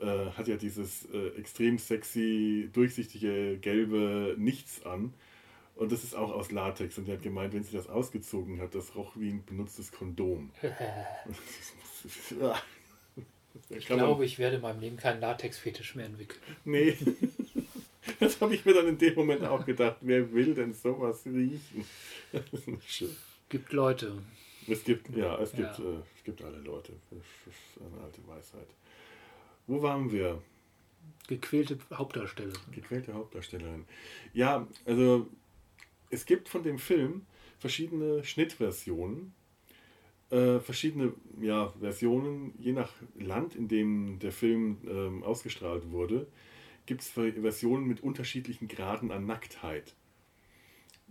[0.00, 5.14] äh, hat ja dieses äh, extrem sexy, durchsichtige, gelbe Nichts an.
[5.74, 6.98] Und das ist auch aus Latex.
[6.98, 10.50] Und die hat gemeint, wenn sie das ausgezogen hat, das roch wie ein benutztes Kondom.
[13.70, 16.40] ich glaube, ich werde in meinem Leben keinen Latex-Fetisch mehr entwickeln.
[16.64, 16.96] Nee.
[18.18, 19.98] Das habe ich mir dann in dem Moment auch gedacht.
[20.00, 21.84] Wer will denn sowas riechen?
[23.48, 24.22] Gibt Leute.
[24.66, 25.84] Es gibt, ja, es gibt, ja.
[25.84, 26.92] Äh, es gibt alle Leute.
[27.10, 28.66] Das ist eine alte Weisheit.
[29.70, 30.42] Wo waren wir?
[31.28, 32.58] Gequälte Hauptdarstellerin.
[32.72, 33.84] Gequälte Hauptdarstellerin.
[34.32, 35.28] Ja, also
[36.10, 37.24] es gibt von dem Film
[37.60, 39.32] verschiedene Schnittversionen,
[40.30, 46.26] äh, verschiedene ja, Versionen, je nach Land, in dem der Film ähm, ausgestrahlt wurde,
[46.86, 49.94] gibt es Versionen mit unterschiedlichen Graden an Nacktheit.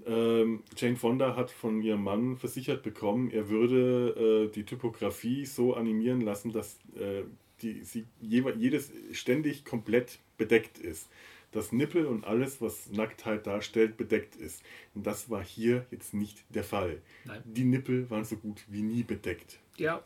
[0.06, 5.76] Ähm, Jane Fonda hat von ihrem Mann versichert bekommen, er würde äh, die Typografie so
[5.76, 7.24] animieren lassen, dass äh,
[7.62, 11.10] die, sie jedes ständig komplett bedeckt ist.
[11.52, 14.62] Dass Nippel und alles, was Nacktheit darstellt, bedeckt ist.
[14.94, 17.02] Und das war hier jetzt nicht der Fall.
[17.26, 17.42] Nein.
[17.44, 19.58] Die Nippel waren so gut wie nie bedeckt.
[19.78, 20.04] Ja.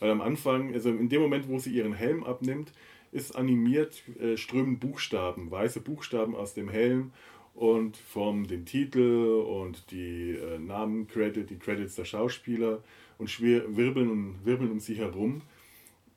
[0.00, 2.72] Weil am Anfang, also in dem Moment, wo sie ihren Helm abnimmt,
[3.12, 7.12] ist animiert, äh, strömen Buchstaben, weiße Buchstaben aus dem Helm
[7.54, 12.82] und formen den Titel und die äh, Namen, Credit, die Credits der Schauspieler
[13.18, 15.42] und wirbeln, und, wirbeln um sie herum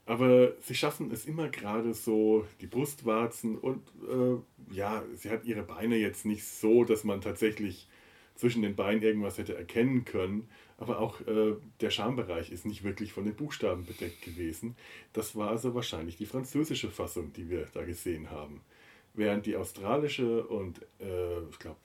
[0.08, 5.64] Aber sie schaffen es immer gerade so, die Brustwarzen und äh, ja, sie hat ihre
[5.64, 7.90] Beine jetzt nicht so, dass man tatsächlich
[8.36, 10.48] zwischen den Beinen irgendwas hätte erkennen können.
[10.78, 14.78] Aber auch äh, der Schambereich ist nicht wirklich von den Buchstaben bedeckt gewesen.
[15.12, 18.62] Das war also wahrscheinlich die französische Fassung, die wir da gesehen haben.
[19.14, 21.80] Während die australische und äh, ich glaube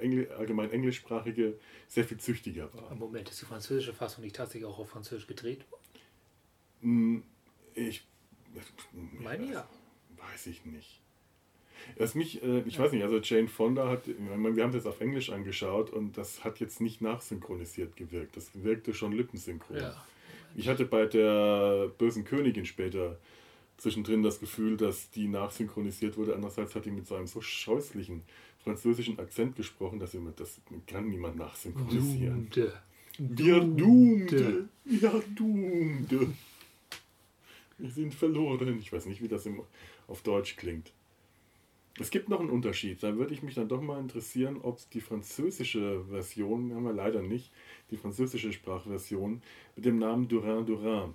[0.00, 2.94] Engl allgemein englischsprachige sehr viel züchtiger war.
[2.94, 5.82] Moment, ist die französische Fassung nicht tatsächlich auch auf Französisch gedreht worden?
[6.80, 7.22] Hm,
[7.78, 8.04] ich
[9.20, 9.68] meine ja.
[10.16, 11.00] Weiß ich nicht.
[11.96, 15.00] Was mich, äh, ich weiß nicht, also Jane Fonda hat, wir haben es jetzt auf
[15.00, 18.36] Englisch angeschaut und das hat jetzt nicht nachsynchronisiert gewirkt.
[18.36, 19.76] Das wirkte schon lippensynchron.
[19.78, 20.04] Ja.
[20.54, 23.18] Ich hatte bei der bösen Königin später
[23.76, 26.34] zwischendrin das Gefühl, dass die nachsynchronisiert wurde.
[26.34, 28.22] Andererseits hat die mit so einem so scheußlichen
[28.64, 32.50] französischen Akzent gesprochen, dass immer, das kann niemand nachsynchronisieren.
[32.50, 32.72] Doomde.
[33.18, 34.68] Wir Doomde.
[34.84, 36.28] Ja, Doomde.
[37.78, 38.78] Wir sind verloren.
[38.78, 39.62] Ich weiß nicht, wie das im,
[40.08, 40.92] auf Deutsch klingt.
[42.00, 43.02] Es gibt noch einen Unterschied.
[43.02, 47.22] Da würde ich mich dann doch mal interessieren, ob die französische Version, haben wir leider
[47.22, 47.50] nicht,
[47.90, 49.42] die französische Sprachversion
[49.74, 51.14] mit dem Namen Durin Durin.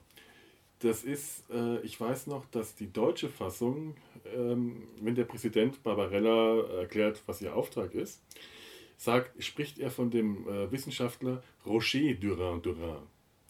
[0.80, 3.96] Das ist, äh, ich weiß noch, dass die deutsche Fassung,
[4.36, 8.22] ähm, wenn der Präsident Barbarella erklärt, was ihr Auftrag ist,
[8.98, 12.98] sagt, spricht er von dem äh, Wissenschaftler Roger Durin Durin.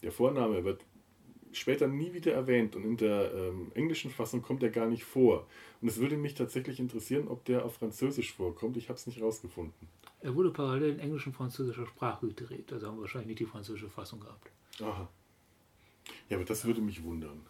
[0.02, 0.84] Der Vorname wird
[1.58, 5.46] später nie wieder erwähnt und in der ähm, englischen Fassung kommt er gar nicht vor.
[5.80, 8.76] Und es würde mich tatsächlich interessieren, ob der auf Französisch vorkommt.
[8.76, 9.88] Ich habe es nicht rausgefunden.
[10.20, 12.72] Er wurde parallel in englisch und französischer Sprache gedreht.
[12.72, 14.50] Also haben wir wahrscheinlich nicht die französische Fassung gehabt.
[14.80, 15.08] Aha.
[16.28, 17.40] Ja, aber das würde mich wundern.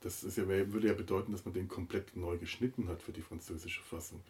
[0.00, 3.22] Das ist ja, würde ja bedeuten, dass man den komplett neu geschnitten hat für die
[3.22, 4.20] französische Fassung.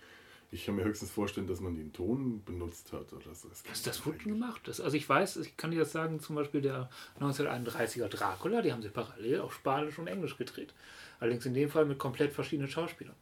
[0.55, 3.49] Ich kann mir höchstens vorstellen, dass man den Ton benutzt hat oder so.
[3.49, 4.61] Das, das wurde gemacht.
[4.67, 8.73] Das, also ich weiß, ich kann dir das sagen, zum Beispiel der 1931er Dracula, die
[8.73, 10.73] haben sie parallel auf Spanisch und Englisch gedreht.
[11.19, 13.17] Allerdings in dem Fall mit komplett verschiedenen Schauspielern.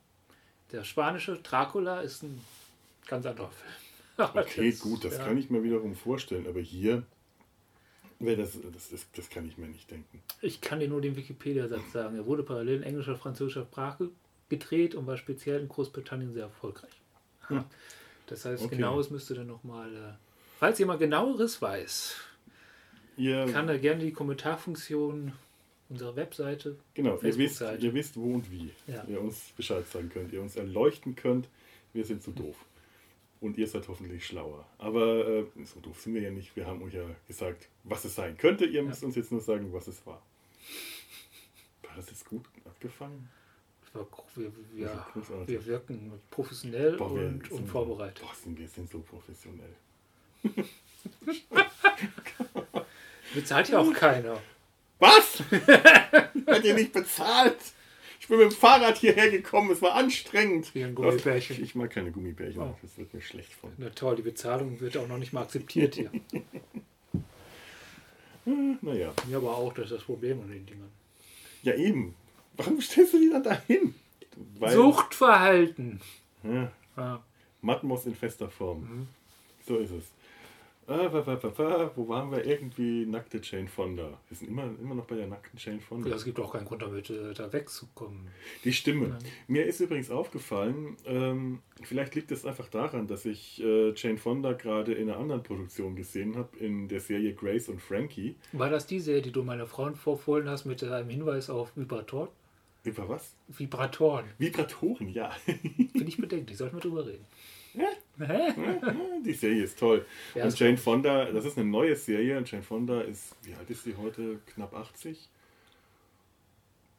[0.73, 2.39] Der spanische Dracula ist ein
[3.07, 4.31] ganz anderer Film.
[4.35, 5.25] okay, das, gut, das ja.
[5.25, 6.47] kann ich mir wiederum vorstellen.
[6.47, 7.03] Aber hier
[8.21, 10.23] das, das, das, das, kann ich mir nicht denken.
[10.43, 12.15] Ich kann dir nur den Wikipedia-Satz sagen.
[12.15, 14.11] Er wurde parallel in englischer und französischer Sprache
[14.51, 17.02] gedreht und war speziell in Großbritannien sehr erfolgreich.
[17.49, 17.65] Hm.
[18.29, 18.77] Das heißt, okay.
[18.77, 19.95] genaues müsste dann nochmal.
[19.95, 20.13] Äh,
[20.59, 22.17] falls jemand genaueres weiß,
[23.19, 25.33] ihr, kann er gerne die Kommentarfunktion
[25.91, 26.77] unserer Webseite.
[26.95, 29.05] Genau, ihr wisst, ihr wisst, wo und wie ja.
[29.07, 31.49] ihr uns Bescheid sagen könnt, ihr uns erleuchten könnt.
[31.93, 32.57] Wir sind zu doof.
[33.41, 34.65] Und ihr seid hoffentlich schlauer.
[34.79, 36.57] Aber äh, so doof sind wir ja nicht.
[36.57, 38.65] Wir haben euch ja gesagt, was es sein könnte.
[38.65, 39.09] Ihr müsst ja.
[39.09, 40.23] uns jetzt nur sagen, was es war.
[41.83, 43.29] War das jetzt gut abgefangen?
[43.95, 45.07] Wir, wir,
[45.47, 48.23] wir wirken professionell boah, wir und, und vorbereitet.
[48.23, 49.75] Boah, sind wir sind so professionell.
[53.35, 54.41] Bezahlt ja auch keiner.
[54.99, 55.41] Was?
[56.47, 57.59] Hat ihr nicht bezahlt?
[58.21, 60.73] Ich bin mit dem Fahrrad hierher gekommen, es war anstrengend.
[60.75, 61.61] Wie ein Gummibärchen.
[61.63, 62.79] Ich mag keine Gummibärchen, oh.
[62.81, 63.73] das wird mir schlecht von.
[63.79, 66.11] Na toll, die Bezahlung wird auch noch nicht mal akzeptiert hier.
[68.81, 69.13] naja.
[69.29, 70.93] Ja, aber auch, das ist das Problem an den Dingern.
[71.63, 72.15] Ja, eben.
[72.65, 73.95] Warum stellst du die dann dahin?
[74.59, 76.01] Weil, Suchtverhalten.
[76.43, 76.73] Ja.
[76.97, 77.23] ja.
[77.61, 78.81] Matmos in fester Form.
[78.81, 79.09] Mhm.
[79.67, 80.05] So ist es.
[80.89, 81.09] Ah,
[81.95, 82.45] wo waren wir?
[82.45, 84.19] Irgendwie nackte Jane Fonda.
[84.29, 86.09] Wir sind immer, immer noch bei der nackten Jane Fonda.
[86.09, 88.29] Ja, es gibt auch keinen Grund damit, äh, da wegzukommen.
[88.65, 89.09] Die Stimme.
[89.09, 89.19] Nein.
[89.47, 94.55] Mir ist übrigens aufgefallen, ähm, vielleicht liegt es einfach daran, dass ich äh, Jane Fonda
[94.55, 98.35] gerade in einer anderen Produktion gesehen habe, in der Serie Grace und Frankie.
[98.53, 102.29] War das die Serie, die du meiner Frau vorfohlen hast mit einem Hinweis auf Vibrator?
[102.85, 103.35] Über was?
[103.49, 104.25] Vibratoren.
[104.39, 105.31] Vibratoren, ja.
[105.45, 107.25] Finde ich bedenklich, sollten wir drüber reden.
[109.25, 110.05] Die Serie ist toll.
[110.35, 112.37] Ja, und Jane Fonda, das ist eine neue Serie.
[112.37, 114.41] Und Jane Fonda ist, wie alt ist sie heute?
[114.55, 115.29] Knapp 80?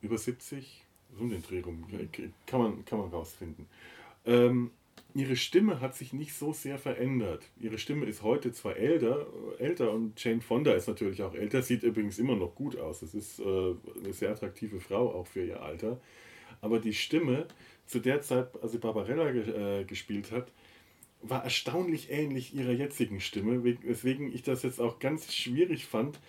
[0.01, 0.83] Über 70?
[1.15, 1.85] So um den Dreh rum.
[2.47, 3.67] Kann man, kann man rausfinden.
[4.25, 4.71] Ähm,
[5.13, 7.43] ihre Stimme hat sich nicht so sehr verändert.
[7.59, 9.27] Ihre Stimme ist heute zwar älter,
[9.59, 13.01] älter und Jane Fonda ist natürlich auch älter, sieht übrigens immer noch gut aus.
[13.01, 15.99] Das ist äh, eine sehr attraktive Frau, auch für ihr Alter.
[16.61, 17.47] Aber die Stimme,
[17.85, 20.51] zu der Zeit, als sie Barbarella ge äh, gespielt hat,
[21.21, 26.19] war erstaunlich ähnlich ihrer jetzigen Stimme, weswegen ich das jetzt auch ganz schwierig fand.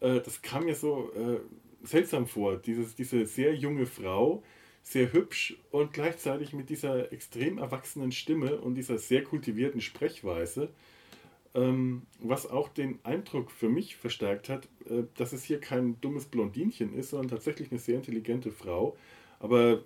[0.00, 1.40] Äh, das kam mir so äh,
[1.86, 4.42] seltsam vor, Dieses, diese sehr junge Frau,
[4.82, 10.68] sehr hübsch und gleichzeitig mit dieser extrem erwachsenen Stimme und dieser sehr kultivierten Sprechweise,
[11.54, 16.26] ähm, was auch den Eindruck für mich verstärkt hat, äh, dass es hier kein dummes
[16.26, 18.96] Blondinchen ist, sondern tatsächlich eine sehr intelligente Frau.
[19.38, 19.82] Aber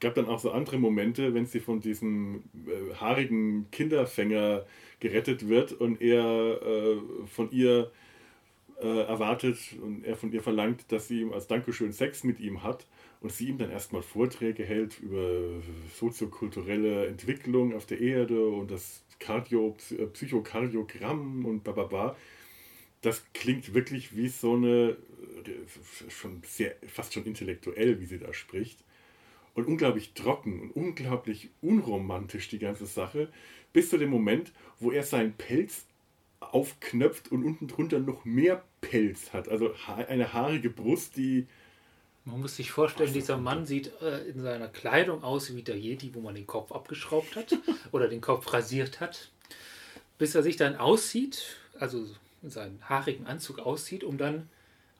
[0.00, 4.64] gab dann auch so andere Momente, wenn sie von diesem äh, haarigen Kinderfänger
[5.00, 6.96] gerettet wird und er äh,
[7.26, 7.90] von ihr
[8.80, 12.62] äh, erwartet und er von ihr verlangt, dass sie ihm als Dankeschön Sex mit ihm
[12.62, 12.86] hat
[13.20, 15.60] und sie ihm dann erstmal Vorträge hält über
[15.98, 19.76] soziokulturelle Entwicklung auf der Erde und das Cardio,
[20.12, 22.16] Psychokardiogramm und bababa.
[23.00, 24.96] Das klingt wirklich wie so eine,
[26.08, 28.84] schon sehr, fast schon intellektuell, wie sie da spricht.
[29.54, 33.28] Und unglaublich trocken und unglaublich unromantisch die ganze Sache,
[33.72, 35.86] bis zu dem Moment, wo er seinen Pelz
[36.38, 39.48] aufknöpft und unten drunter noch mehr Pelz hat.
[39.48, 41.46] Also eine haarige Brust, die.
[42.28, 46.14] Man muss sich vorstellen, dieser Mann sieht äh, in seiner Kleidung aus wie der Yeti,
[46.14, 47.56] wo man den Kopf abgeschraubt hat
[47.92, 49.30] oder den Kopf rasiert hat,
[50.18, 52.06] bis er sich dann aussieht, also
[52.42, 54.50] in seinen haarigen Anzug aussieht, um dann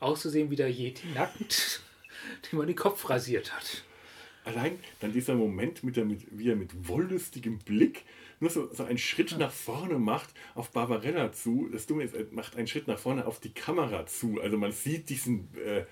[0.01, 1.83] auszusehen wie der Yeti nackt,
[2.51, 3.83] dem man den Kopf rasiert hat.
[4.45, 8.05] Allein dann dieser Moment, mit der, mit, wie er mit wollüstigem Blick
[8.41, 11.69] nur so, so einen Schritt nach vorne macht auf Barbarella zu.
[11.71, 14.41] Das Dumme ist, er macht einen Schritt nach vorne auf die Kamera zu.
[14.41, 15.49] Also man sieht diesen.
[15.59, 15.85] Äh,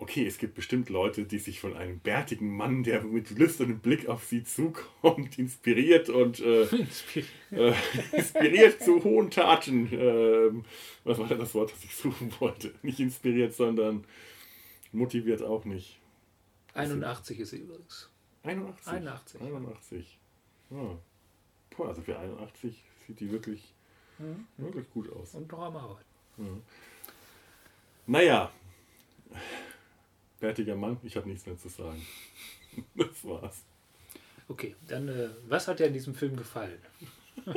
[0.00, 4.08] okay, es gibt bestimmt Leute, die sich von einem bärtigen Mann, der mit lüsternem Blick
[4.08, 6.62] auf sie zukommt, inspiriert und äh,
[7.50, 7.74] äh,
[8.12, 9.88] inspiriert zu hohen Taten.
[9.92, 10.64] Ähm,
[11.04, 12.72] was war denn das Wort, das ich suchen wollte?
[12.82, 14.04] Nicht inspiriert, sondern
[14.92, 15.98] motiviert auch nicht.
[16.74, 18.08] 81 ist sie übrigens.
[18.42, 18.92] 81?
[18.92, 19.40] 81.
[19.42, 20.18] 81.
[20.70, 20.98] Ja.
[21.70, 23.74] Puh, also für 81 sieht die wirklich,
[24.18, 24.46] mhm.
[24.56, 25.34] wirklich gut aus.
[25.34, 26.04] Und noch am Arbeiten.
[26.38, 26.44] Ja.
[28.06, 28.50] Naja,
[30.40, 32.04] bärtiger Mann, ich habe nichts mehr zu sagen.
[32.96, 33.64] das war's.
[34.48, 36.78] Okay, dann äh, was hat dir in diesem Film gefallen?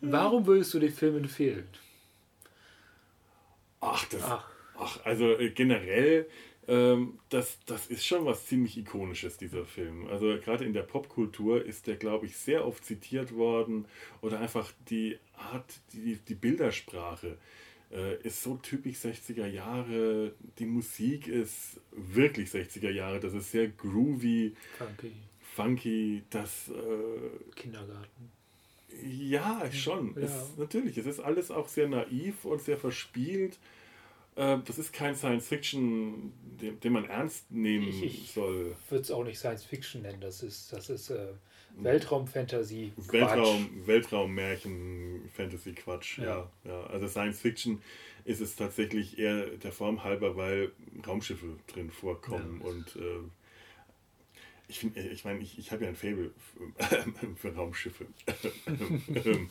[0.00, 1.68] Warum würdest du den Film empfehlen?
[3.80, 4.50] Ach, das, ach.
[4.76, 6.26] ach also äh, generell
[6.68, 10.06] ähm, das, das ist schon was ziemlich Ikonisches, dieser Film.
[10.08, 13.86] Also gerade in der Popkultur ist der, glaube ich, sehr oft zitiert worden
[14.20, 17.38] oder einfach die Art, die, die Bildersprache
[18.22, 20.32] ist so typisch 60er Jahre.
[20.58, 23.18] Die Musik ist wirklich 60er Jahre.
[23.18, 25.12] Das ist sehr groovy, funky.
[25.40, 26.68] Funky, das.
[26.68, 28.30] Äh, Kindergarten.
[29.02, 30.14] Ja, schon.
[30.14, 30.22] Ja.
[30.22, 33.58] Es, natürlich, es ist alles auch sehr naiv und sehr verspielt.
[34.36, 38.76] Äh, das ist kein Science Fiction, den, den man ernst nehmen ich, ich soll.
[38.84, 40.20] Ich würde es auch nicht Science Fiction nennen.
[40.20, 41.32] Das ist, das ist äh,
[41.76, 42.92] Weltraumfantasy.
[42.96, 46.18] Weltraum, Weltraummärchen, Fantasy Quatsch.
[46.18, 46.24] Ja.
[46.24, 46.50] ja.
[46.64, 47.80] Ja, Also Science Fiction
[48.24, 50.72] ist es tatsächlich eher der Form halber, weil
[51.06, 52.68] Raumschiffe drin vorkommen ja.
[52.68, 53.28] und äh,
[54.68, 56.30] ich finde, ich meine, ich, ich habe ja ein Fable
[57.36, 58.06] für, Raumschiffe.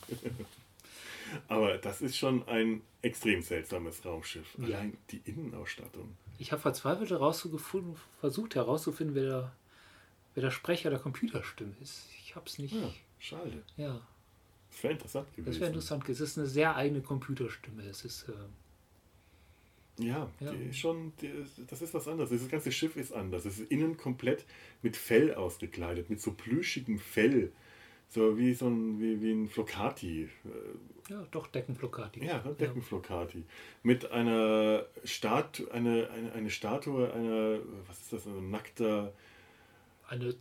[1.48, 4.45] Aber das ist schon ein extrem seltsames Raumschiff.
[4.61, 6.15] Allein die Innenausstattung.
[6.38, 9.56] Ich habe verzweifelt herausgefunden, versucht herauszufinden, wer der,
[10.38, 12.05] wer der Sprecher der Computerstimme ist.
[12.23, 12.76] Ich habe es nicht.
[12.76, 13.64] Ja, schade.
[13.76, 13.99] Ja.
[14.69, 15.45] Das wäre interessant gewesen.
[15.47, 16.23] Das wäre interessant gewesen.
[16.23, 17.81] Es ist eine sehr eigene Computerstimme.
[17.81, 18.30] Es ist.
[18.30, 18.34] Äh,
[20.05, 20.51] ja, ja.
[20.51, 21.34] Die schon, die,
[21.65, 22.30] das ist was anderes.
[22.30, 23.45] Das ganze Schiff ist anders.
[23.45, 24.45] Es ist innen komplett
[24.84, 27.51] mit Fell ausgekleidet, mit so plüschigem Fell.
[28.07, 30.30] So wie so ein, wie, wie ein Flocati.
[31.09, 32.23] Ja, doch, Deckenflocati.
[32.23, 33.39] Ja, Deckenflocati.
[33.39, 33.43] Ja.
[33.81, 37.57] Mit einer Statue, eine, eine, eine Statue einer,
[37.88, 39.14] was ist das, ein nackter.
[40.07, 40.35] Eine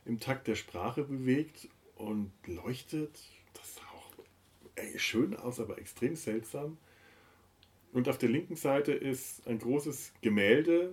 [0.04, 3.18] im Takt der Sprache bewegt und leuchtet.
[3.54, 6.78] Das sah auch schön aus, aber extrem seltsam.
[7.92, 10.92] Und auf der linken Seite ist ein großes Gemälde,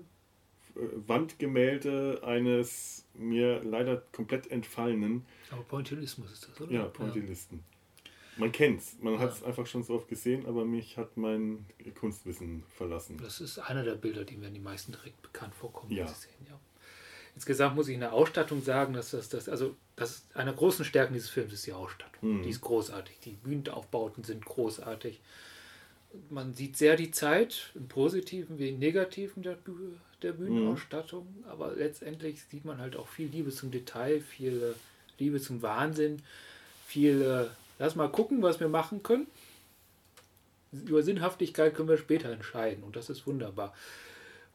[0.75, 5.25] äh, Wandgemälde eines mir leider komplett entfallenen.
[5.51, 6.71] Aber Pointillismus ist das, oder?
[6.71, 7.59] Ja, Pointillisten.
[7.59, 8.11] Ja.
[8.38, 9.19] Man kennt's, man ja.
[9.19, 11.65] hat es einfach schon so oft gesehen, aber mich hat mein
[11.99, 13.19] Kunstwissen verlassen.
[13.21, 15.91] Das ist einer der Bilder, die mir in die meisten direkt bekannt vorkommen.
[15.91, 16.07] Ja.
[16.07, 16.59] Sehen, ja.
[17.35, 20.86] Insgesamt muss ich in der Ausstattung sagen, dass das, das also das einer der großen
[20.86, 22.40] Stärken dieses Films ist die Ausstattung.
[22.40, 22.44] Mhm.
[22.44, 23.20] Die ist großartig.
[23.26, 25.20] Die Bühnenaufbauten sind großartig.
[26.30, 29.57] Man sieht sehr die Zeit, im Positiven wie im Negativen der,
[30.22, 31.49] der Bühnenausstattung, mhm.
[31.49, 34.76] aber letztendlich sieht man halt auch viel Liebe zum Detail, viel
[35.18, 36.22] Liebe zum Wahnsinn,
[36.86, 37.49] viel
[37.80, 39.28] Lass mal gucken, was wir machen können.
[40.72, 43.74] Über Sinnhaftigkeit können wir später entscheiden und das ist wunderbar.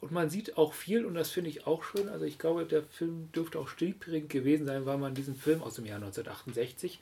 [0.01, 2.09] Und man sieht auch viel, und das finde ich auch schön.
[2.09, 5.75] Also, ich glaube, der Film dürfte auch stilprägend gewesen sein, weil man diesen Film aus
[5.75, 7.01] dem Jahr 1968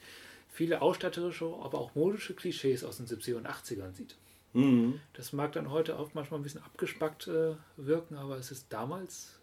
[0.50, 4.16] viele ausstatterische, aber auch modische Klischees aus den 70er und 80ern sieht.
[4.54, 5.00] Mhm.
[5.12, 9.38] Das mag dann heute auch manchmal ein bisschen abgespackt äh, wirken, aber es ist damals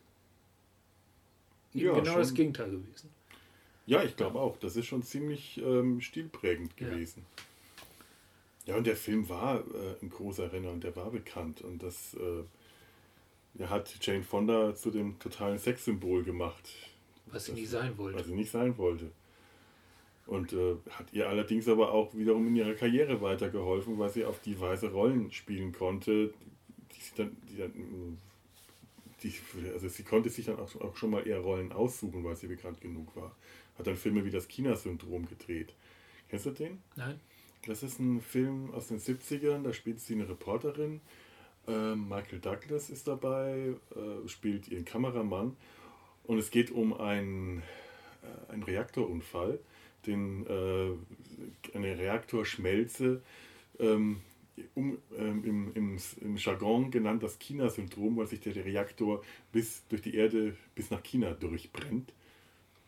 [1.74, 2.18] ja, genau schon.
[2.18, 3.10] das Gegenteil gewesen.
[3.86, 4.58] Ja, ich glaube auch.
[4.58, 7.26] Das ist schon ziemlich ähm, stilprägend gewesen.
[8.66, 8.74] Ja.
[8.74, 11.62] ja, und der Film war äh, ein großer Renner und der war bekannt.
[11.62, 12.44] Und das äh,
[13.58, 16.70] er hat Jane Fonda zu dem totalen Sexsymbol gemacht.
[17.28, 18.20] Was sie nicht sein wollte.
[18.20, 19.12] Was sie nicht sein wollte.
[20.26, 24.40] Und äh, hat ihr allerdings aber auch wiederum in ihrer Karriere weitergeholfen, weil sie auf
[24.40, 26.34] die Weise Rollen spielen konnte,
[26.96, 28.18] die sie dann, die dann
[29.24, 29.34] die,
[29.74, 32.82] also sie konnte sich dann auch, auch schon mal eher Rollen aussuchen, weil sie bekannt
[32.82, 33.36] genug war.
[33.78, 35.74] Hat dann Filme wie das China-Syndrom gedreht.
[36.30, 36.82] Kennst du den?
[36.96, 37.20] Nein.
[37.66, 41.00] Das ist ein Film aus den 70ern, da spielt sie eine Reporterin.
[41.68, 45.56] Äh, Michael Douglas ist dabei, äh, spielt ihren Kameramann.
[46.24, 47.64] Und es geht um einen,
[48.22, 49.60] äh, einen Reaktorunfall
[50.06, 53.22] den, äh, eine Reaktorschmelze,
[53.80, 54.22] ähm,
[54.76, 60.02] um, ähm, im, im, im Jargon genannt das China-Syndrom, weil sich der Reaktor bis durch
[60.02, 62.14] die Erde bis nach China durchbrennt,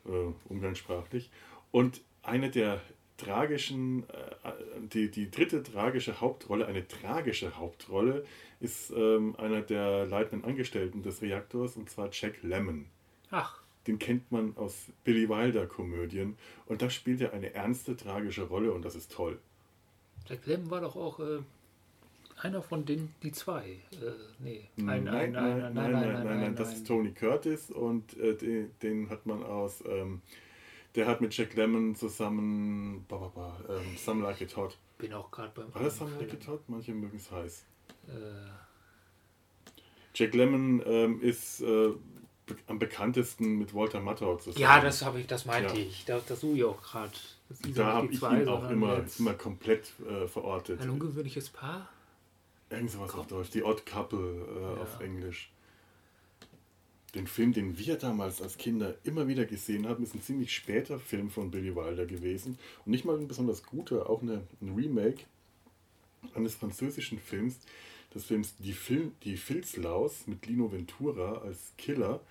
[0.05, 0.09] äh,
[0.47, 1.31] umgangssprachlich.
[1.71, 2.81] Und eine der
[3.17, 4.51] tragischen, äh,
[4.93, 8.25] die, die dritte tragische Hauptrolle, eine tragische Hauptrolle,
[8.59, 12.85] ist ähm, einer der leitenden Angestellten des Reaktors, und zwar Jack Lemmon.
[13.31, 18.43] Ach den kennt man aus Billy Wilder Komödien und da spielt er eine ernste, tragische
[18.43, 19.39] Rolle und das ist toll.
[20.27, 21.39] Jack Lemmon war doch auch äh,
[22.41, 23.63] einer von den, die zwei.
[23.63, 28.35] Äh, nee, nein, nein, nein, nein, nein, nein, nein, das ist Tony Curtis und äh,
[28.35, 30.21] den, den, hat man aus, ähm,
[30.95, 33.31] der hat mit Jack Lemmon zusammen, bah, bah,
[33.67, 34.77] bah, ähm, Some Like It Hot.
[34.97, 35.73] Bin auch gerade beim.
[35.73, 36.61] War das Some Like It Hot?
[36.67, 37.65] Manche mögen es heiß.
[38.07, 38.11] Äh.
[40.13, 41.91] Jack Lemmon ähm, ist äh,
[42.67, 44.61] am bekanntesten mit Walter Matthau zusammen.
[44.61, 45.81] Ja, das habe ich, das meinte ja.
[45.81, 46.05] ich.
[46.05, 47.11] Das, das suche ich auch gerade.
[47.75, 50.81] Da habe ich ihn auch immer, immer komplett äh, verortet.
[50.81, 51.89] Ein ungewöhnliches Paar?
[52.69, 53.51] Irgend sowas auf Deutsch.
[53.51, 54.81] Die Odd Couple äh, ja.
[54.81, 55.51] auf Englisch.
[57.15, 60.99] Den Film, den wir damals als Kinder immer wieder gesehen haben, ist ein ziemlich später
[60.99, 62.59] Film von Billy Wilder gewesen.
[62.85, 65.23] Und nicht mal ein besonders guter, auch eine, ein Remake
[66.33, 67.59] eines französischen Films,
[68.13, 72.21] des Films Die, Film, Die Filzlaus mit Lino Ventura als Killer.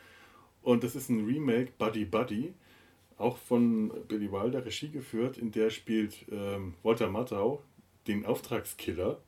[0.62, 2.52] Und das ist ein Remake, Buddy Buddy,
[3.16, 7.62] auch von Billy Wilder Regie geführt, in der spielt ähm, Walter Matthau
[8.06, 9.18] den Auftragskiller,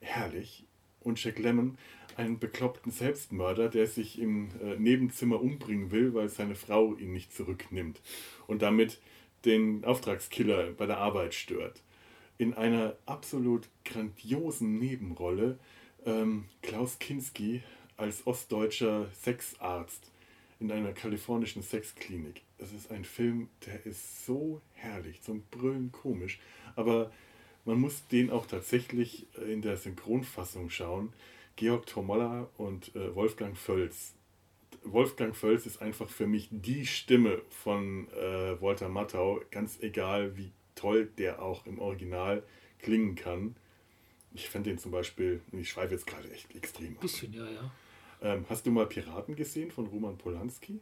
[0.00, 0.64] herrlich,
[1.00, 1.76] und Jack Lemmon
[2.18, 7.34] einen bekloppten Selbstmörder, der sich im äh, Nebenzimmer umbringen will, weil seine Frau ihn nicht
[7.34, 8.00] zurücknimmt
[8.46, 9.00] und damit
[9.44, 11.82] den Auftragskiller bei der Arbeit stört.
[12.38, 15.58] In einer absolut grandiosen Nebenrolle
[16.04, 17.62] ähm, Klaus Kinski
[17.96, 20.10] als ostdeutscher Sexarzt
[20.60, 22.42] in einer kalifornischen Sexklinik.
[22.58, 26.40] Es ist ein Film, der ist so herrlich, zum Brüllen komisch,
[26.76, 27.12] aber
[27.64, 31.12] man muss den auch tatsächlich in der Synchronfassung schauen.
[31.56, 34.14] Georg Tomolla und äh, Wolfgang Völz.
[34.82, 40.52] Wolfgang Völz ist einfach für mich die Stimme von äh, Walter Matthau, ganz egal wie
[40.74, 42.42] toll der auch im Original
[42.80, 43.56] klingen kann.
[44.34, 46.88] Ich fand den zum Beispiel, ich schweife jetzt gerade echt extrem.
[46.88, 47.70] Ein bisschen, ja, ja.
[48.20, 50.80] Ähm, hast du mal Piraten gesehen von Roman Polanski?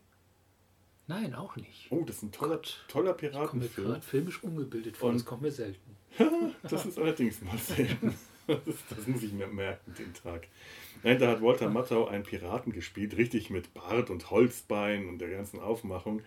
[1.07, 1.89] Nein, auch nicht.
[1.91, 3.87] Oh, das ist ein toller, Gott, toller Piratenfilm.
[3.87, 5.97] Ich komme filmisch ungebildet vor, das kommt mir selten.
[6.63, 8.15] das ist allerdings mal selten.
[8.47, 10.49] Das, muss ich mir merken, den Tag.
[11.03, 15.31] Nein, da hat Walter Matthau einen Piraten gespielt, richtig mit Bart und Holzbein und der
[15.31, 16.23] ganzen Aufmachung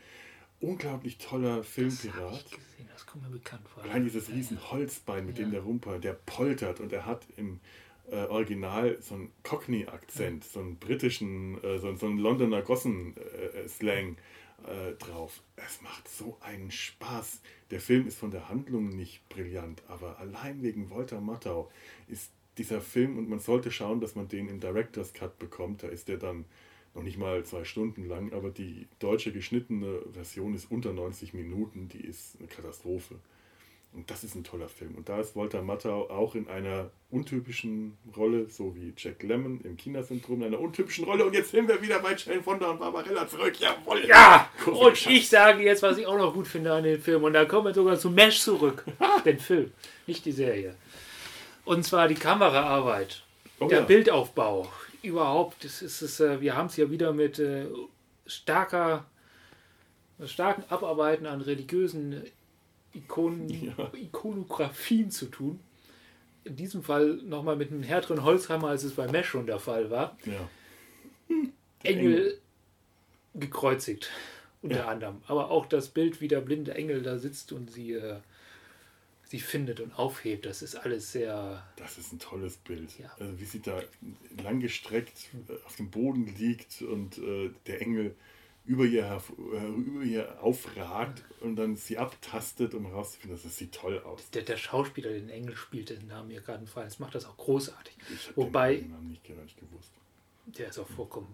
[0.60, 2.34] unglaublich toller Filmpirat.
[2.34, 3.84] Das, gesehen, das kommt mir bekannt vor.
[3.84, 5.46] Allein dieses riesen Holzbein, mit ja.
[5.46, 7.60] dem der Rumper, der poltert und er hat im
[8.12, 10.50] äh, Original so einen Cockney-Akzent, ja.
[10.50, 14.16] so einen britischen, äh, so, so einen Londoner Gossen-Slang äh,
[15.00, 15.44] drauf.
[15.56, 17.42] Es macht so einen Spaß.
[17.72, 21.70] Der Film ist von der Handlung nicht brillant, aber allein wegen Walter Matthau
[22.08, 25.88] ist dieser Film, und man sollte schauen, dass man den im Director's Cut bekommt, da
[25.88, 26.46] ist der dann
[26.94, 31.90] noch nicht mal zwei Stunden lang, aber die deutsche geschnittene Version ist unter 90 Minuten,
[31.90, 33.20] die ist eine Katastrophe.
[33.96, 34.96] Und das ist ein toller Film.
[34.96, 39.78] Und da ist Walter Matthau auch in einer untypischen Rolle, so wie Jack Lemmon im
[39.78, 41.26] China-Syndrom, in einer untypischen Rolle.
[41.26, 43.58] Und jetzt sind wir wieder bei Jane Fonda und Barbarella zurück.
[43.58, 44.06] Jawohl!
[44.06, 44.50] Ja!
[44.66, 47.24] Und ich sage jetzt, was ich auch noch gut finde an dem Film.
[47.24, 48.84] Und da kommen wir sogar zu Mesh zurück.
[49.26, 49.72] den Film,
[50.08, 50.76] nicht die Serie.
[51.64, 53.24] Und zwar die Kameraarbeit,
[53.60, 53.86] oh, der ja.
[53.86, 54.70] Bildaufbau,
[55.02, 57.68] überhaupt, das ist es, äh, wir haben es ja wieder mit äh,
[58.26, 59.06] starker,
[60.26, 62.24] starken Abarbeiten an religiösen
[62.96, 63.92] Ikonen, ja.
[63.94, 65.60] Ikonografien zu tun.
[66.44, 69.90] In diesem Fall nochmal mit einem härteren Holzhammer, als es bei Mesh schon der Fall
[69.90, 70.18] war.
[70.26, 70.48] Ja.
[71.28, 71.44] Engel,
[71.84, 72.40] Engel
[73.34, 74.12] gekreuzigt,
[74.62, 74.88] unter ja.
[74.88, 75.22] anderem.
[75.28, 78.18] Aber auch das Bild, wie der blinde Engel da sitzt und sie äh,
[79.28, 80.46] sie findet und aufhebt.
[80.46, 81.64] Das ist alles sehr.
[81.76, 82.98] Das ist ein tolles Bild.
[83.00, 83.14] Ja.
[83.20, 83.82] Also wie sie da
[84.44, 85.30] langgestreckt
[85.66, 88.16] auf dem Boden liegt und äh, der Engel
[88.66, 89.22] über ihr,
[89.54, 94.30] äh, über ihr aufragt und dann sie abtastet, um herauszufinden, das sieht toll aus.
[94.32, 97.26] Der, der Schauspieler, der den Engel spielt, den Namen mir gerade fallen, das macht das
[97.26, 97.96] auch großartig.
[98.14, 99.92] Ich habe den Namen nicht, nicht gewusst.
[100.48, 101.34] Der ist auch vollkommen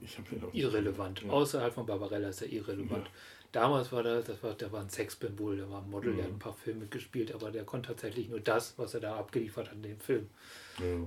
[0.54, 1.22] irrelevant.
[1.24, 1.30] Ja.
[1.30, 3.08] Außerhalb von Barbarella ist er irrelevant.
[3.08, 3.12] Ja.
[3.52, 6.18] Damals war der, das war, der war ein Sexsymbol, der war ein Model, ja.
[6.18, 9.18] der hat ein paar Filme gespielt, aber der konnte tatsächlich nur das, was er da
[9.18, 10.30] abgeliefert hat in dem Film.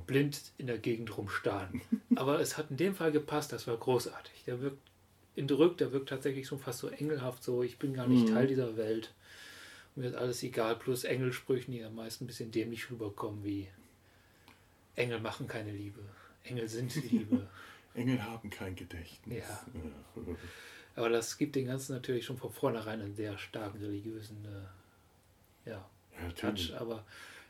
[0.06, 1.80] Blind in der Gegend rumstarren.
[2.16, 4.44] aber es hat in dem Fall gepasst, das war großartig.
[4.46, 4.78] Der wirkt
[5.36, 8.34] entrückt, der wirkt tatsächlich schon fast so engelhaft, so ich bin gar nicht mhm.
[8.34, 9.12] Teil dieser Welt.
[9.96, 13.68] Mir ist alles egal, plus Engelsprüchen, die am meisten ein bisschen dämlich rüberkommen, wie
[14.96, 16.00] Engel machen keine Liebe.
[16.42, 17.46] Engel sind Liebe.
[17.94, 19.38] Engel haben kein Gedächtnis.
[19.38, 19.64] Ja.
[20.96, 25.88] Aber das gibt den Ganzen natürlich schon von vornherein einen sehr starken religiösen äh, ja,
[26.20, 26.74] ja, Touch.
[26.78, 27.04] Aber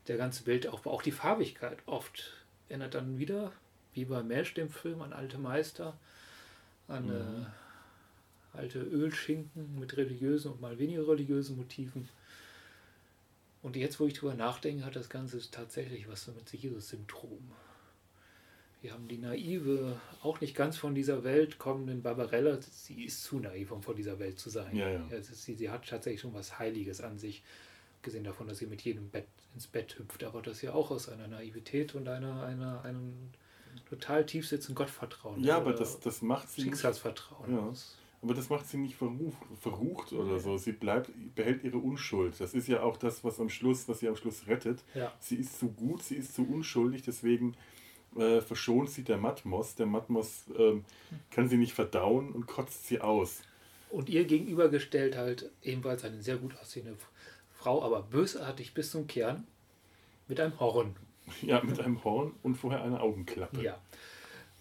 [0.09, 3.52] der ganze Bild, auch, auch die Farbigkeit oft erinnert dann wieder,
[3.94, 5.97] wie bei Mesh, dem Film, an alte Meister,
[6.89, 7.43] an mhm.
[7.43, 7.47] äh,
[8.55, 12.09] alte Ölschinken mit religiösen und mal weniger religiösen Motiven.
[13.63, 17.39] Und jetzt, wo ich drüber nachdenke, hat das Ganze tatsächlich was mit Jesus-Symptom.
[18.83, 22.59] Wir haben die naive, auch nicht ganz von dieser Welt kommenden Barbarella.
[22.61, 24.77] Sie ist zu naiv, um von dieser Welt zu sein.
[24.77, 25.23] Ja, ja.
[25.23, 27.43] Sie, sie, hat tatsächlich schon was Heiliges an sich,
[28.03, 30.23] gesehen davon, dass sie mit jedem Bett ins Bett hüpft.
[30.25, 33.15] Aber das ja auch aus einer Naivität und einer, einer, einem
[33.89, 35.43] total tief sitzenden Gottvertrauen.
[35.43, 36.65] Ja, aber das, das macht sie.
[36.65, 37.51] Schicksalsvertrauen.
[37.51, 37.73] Ja.
[38.25, 40.57] Aber das macht sie nicht verrucht, verrucht oder so.
[40.57, 42.41] Sie bleibt, behält ihre Unschuld.
[42.41, 44.83] Das ist ja auch das, was am Schluss, was sie am Schluss rettet.
[44.95, 45.13] Ja.
[45.21, 47.55] Sie ist zu gut, sie ist zu unschuldig, deswegen
[48.17, 49.75] äh, verschont sie der Matmos.
[49.75, 50.87] Der Matmos ähm,
[51.31, 53.43] kann sie nicht verdauen und kotzt sie aus.
[53.91, 56.97] Und ihr gegenübergestellt halt ebenfalls eine sehr gut aussehende
[57.53, 59.47] Frau, aber bösartig bis zum Kern,
[60.29, 60.97] mit einem Horn.
[61.43, 63.63] Ja, mit einem Horn und vorher eine Augenklappe.
[63.63, 63.79] Ja.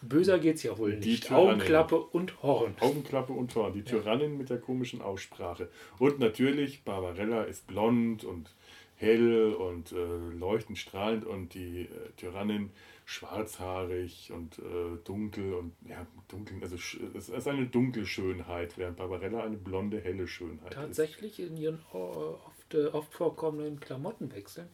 [0.07, 1.31] Böser geht es ja wohl nicht.
[1.31, 2.75] Augenklappe und Horn.
[2.79, 3.73] Augenklappe und Horn.
[3.73, 4.37] Die Tyrannin ja.
[4.37, 5.69] mit der komischen Aussprache.
[5.99, 8.49] Und natürlich, Barbarella ist blond und
[8.95, 12.69] hell und äh, leuchtend strahlend und die äh, Tyrannin
[13.05, 19.43] schwarzhaarig und äh, dunkel und ja, dunkel, also es ist eine dunkle Schönheit, während Barbarella
[19.43, 21.49] eine blonde, helle Schönheit Tatsächlich ist.
[21.49, 24.69] in ihren oft, äh, oft vorkommenden Klamottenwechseln,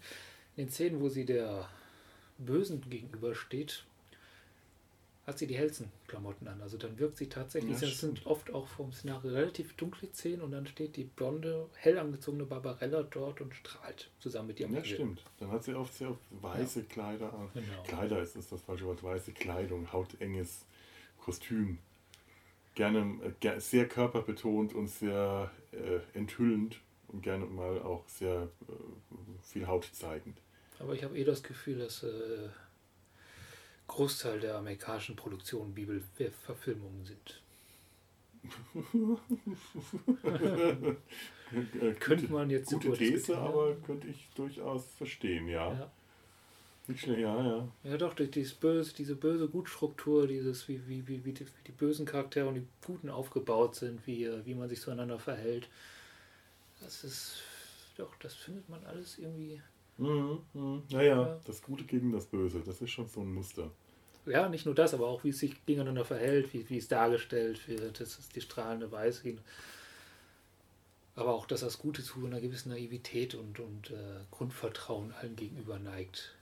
[0.55, 1.67] in den Szenen, wo sie der
[2.37, 3.85] Bösen gegenübersteht,
[5.29, 6.61] hat sie die hellsten Klamotten an.
[6.61, 10.41] Also dann wirkt sie tatsächlich, ja, das sind oft auch vom Szenario relativ dunkle Szenen
[10.41, 14.79] und dann steht die blonde, hell angezogene Barbarella dort und strahlt zusammen mit ihrem Ja,
[14.79, 14.93] Engel.
[14.93, 15.23] stimmt.
[15.39, 16.85] Dann hat sie oft sehr weiße ja.
[16.89, 17.49] Kleider an.
[17.53, 17.83] Genau.
[17.83, 20.65] Kleider ist, ist das falsche Wort, weiße Kleidung, hautenges
[21.17, 21.77] Kostüm.
[22.75, 28.73] Gerne äh, sehr körperbetont und sehr äh, enthüllend und gerne mal auch sehr äh,
[29.43, 30.41] viel Haut zeigend.
[30.79, 32.49] Aber ich habe eh das Gefühl, dass äh,
[33.89, 37.41] Großteil der amerikanischen Produktionen Bibelverfilmungen sind.
[41.99, 45.73] könnte man jetzt gute These, aber könnte ich durchaus verstehen, ja.
[45.73, 45.91] ja.
[46.87, 47.67] Nicht schnell, ja, ja.
[47.83, 51.63] Ja, doch, durch dieses böse, diese böse Gutstruktur, dieses, wie, wie, wie, wie, die, wie
[51.67, 55.67] die bösen Charaktere und die Guten aufgebaut sind, wie, wie man sich zueinander verhält.
[56.79, 57.41] Das ist,
[57.97, 59.61] doch, das findet man alles irgendwie
[59.99, 60.81] Mhm, mh.
[60.91, 61.39] Naja, ja.
[61.45, 63.69] das Gute gegen das Böse, das ist schon so ein Muster.
[64.25, 67.67] Ja, nicht nur das, aber auch wie es sich gegeneinander verhält, wie, wie es dargestellt
[67.67, 69.35] wird, das ist die strahlende Weise.
[71.15, 75.79] Aber auch, dass das Gute zu einer gewissen Naivität und, und äh, Grundvertrauen allen gegenüber
[75.79, 76.33] neigt.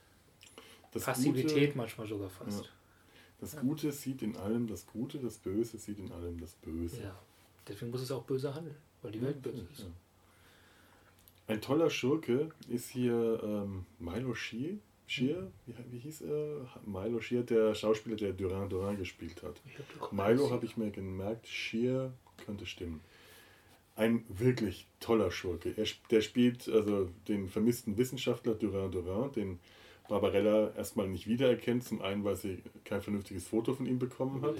[0.91, 2.65] Das Passivität Gute, manchmal sogar fast.
[2.65, 2.69] Ja.
[3.39, 3.61] Das ja.
[3.61, 7.01] Gute sieht in allem das Gute, das Böse sieht in allem das Böse.
[7.01, 7.19] Ja,
[7.67, 9.88] deswegen muss es auch böse handeln, weil die Welt böse ist.
[11.48, 14.76] Ein toller Schurke ist hier ähm, Milo Shear.
[15.07, 16.68] Shear, wie, wie hieß er?
[16.86, 19.61] Milo Shear, der Schauspieler, der Duran Duran gespielt hat.
[20.02, 22.11] Hab Milo habe ich mir gemerkt, Shear
[22.45, 22.99] könnte stimmen.
[23.95, 25.74] Ein wirklich toller Schurke.
[25.78, 29.60] Er, der spielt also den vermissten Wissenschaftler Duran Duran, den
[30.10, 31.86] Barbarella erstmal nicht wiedererkennt.
[31.86, 34.56] Zum einen, weil sie kein vernünftiges Foto von ihm bekommen hat.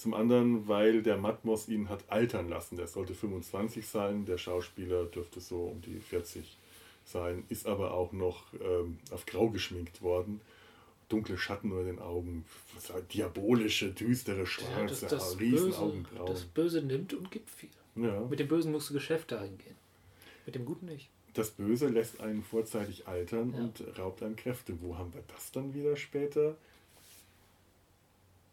[0.00, 2.78] Zum anderen, weil der Matmos ihn hat altern lassen.
[2.78, 6.56] Der sollte 25 sein, der Schauspieler dürfte so um die 40
[7.04, 10.40] sein, ist aber auch noch ähm, auf grau geschminkt worden.
[11.10, 12.46] Dunkle Schatten unter den Augen,
[13.12, 16.32] diabolische, düstere, schwarze, ja, das, das riesen Augenbrauen.
[16.32, 17.68] Das Böse nimmt und gibt viel.
[17.96, 18.20] Ja.
[18.22, 19.76] Mit dem Bösen musst du Geschäfte eingehen.
[20.46, 21.10] Mit dem Guten nicht.
[21.34, 23.60] Das Böse lässt einen vorzeitig altern ja.
[23.60, 24.80] und raubt einem Kräfte.
[24.80, 26.56] Wo haben wir das dann wieder später?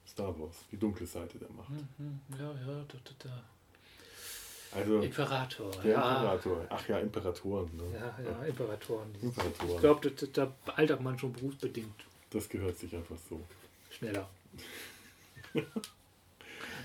[0.08, 1.70] Star Wars, die dunkle Seite der Macht.
[1.70, 3.44] Mhm, ja, ja, da, da, da.
[4.72, 5.72] Also Imperator.
[5.84, 6.16] Der ja.
[6.16, 6.66] Imperator.
[6.70, 7.70] Ach ja, Imperatoren.
[7.76, 7.84] Ne?
[7.94, 9.16] Ja, ja, Imperatoren.
[9.22, 9.76] Imperatoren.
[9.76, 10.26] Ich glaube, da,
[10.66, 12.06] da altert man schon berufsbedingt.
[12.32, 13.40] Das gehört sich einfach so.
[13.90, 14.30] Schneller.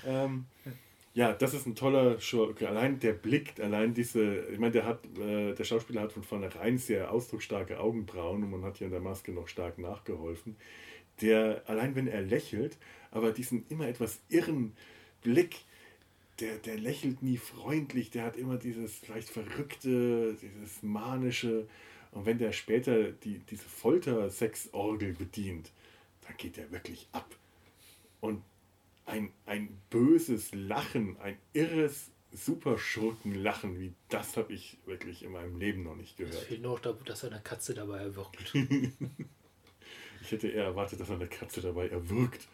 [0.06, 0.46] ähm,
[1.14, 2.54] ja, das ist ein toller Show.
[2.60, 6.78] Allein der Blick, allein diese, ich meine, der hat, äh, der Schauspieler hat von vornherein
[6.78, 10.56] sehr ausdrucksstarke Augenbrauen und man hat hier in der Maske noch stark nachgeholfen.
[11.20, 12.78] Der, allein wenn er lächelt,
[13.12, 14.72] aber diesen immer etwas irren
[15.22, 15.60] Blick,
[16.40, 21.68] der, der lächelt nie freundlich, der hat immer dieses vielleicht verrückte, dieses manische.
[22.10, 25.70] Und wenn der später die, diese Folter-Sexorgel bedient,
[26.26, 27.36] dann geht der wirklich ab.
[28.20, 28.42] Und
[29.06, 35.82] ein, ein böses Lachen, ein irres Superschurkenlachen, wie das habe ich wirklich in meinem Leben
[35.82, 36.34] noch nicht gehört.
[36.34, 38.54] Es fehlt nur noch, dass er eine Katze dabei erwürgt.
[38.54, 42.48] ich hätte eher erwartet, dass er eine Katze dabei erwürgt.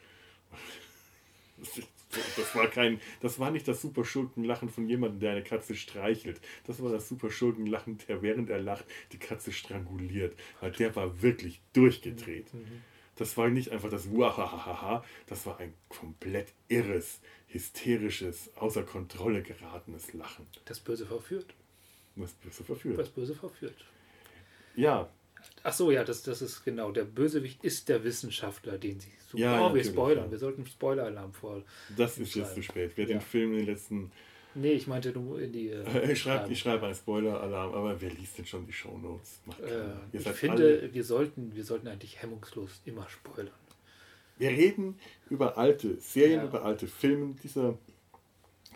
[2.37, 6.41] Das war kein, das war nicht das Superschurkenlachen von jemandem, der eine Katze streichelt.
[6.67, 10.35] Das war das Superschurkenlachen, der während er lacht die Katze stranguliert.
[10.61, 12.53] Weil der war wirklich durchgedreht.
[12.55, 12.83] Mhm.
[13.17, 20.13] Das war nicht einfach das Wahahaha, das war ein komplett irres, hysterisches, außer Kontrolle geratenes
[20.13, 20.47] Lachen.
[20.65, 21.53] Das Böse verführt.
[22.15, 22.99] Das Böse verführt.
[22.99, 23.85] Das Böse verführt.
[24.77, 25.11] Ja.
[25.63, 26.93] Ach so, ja, das, das ist genau.
[26.93, 29.13] Der Bösewicht ist der Wissenschaftler, den sie.
[29.31, 29.43] Super.
[29.43, 30.27] Ja, oh, wir spoilern.
[30.27, 30.31] Ja.
[30.31, 31.63] Wir sollten Spoiler-Alarm vor.
[31.97, 32.93] Das ist jetzt zu spät.
[32.97, 33.17] Wer ja.
[33.17, 34.13] den Film in den letzten
[34.55, 35.71] Nee, ich meinte nur in die.
[35.71, 39.41] Äh, ich schreibe schreib einen Spoiler-Alarm, aber wer liest denn schon die Shownotes?
[39.63, 43.55] Äh, ich finde, wir sollten, wir sollten eigentlich hemmungslos immer spoilern.
[44.39, 44.99] Wir reden
[45.31, 46.45] über alte Serien, ja.
[46.47, 47.35] über alte Filme.
[47.43, 47.77] Dieser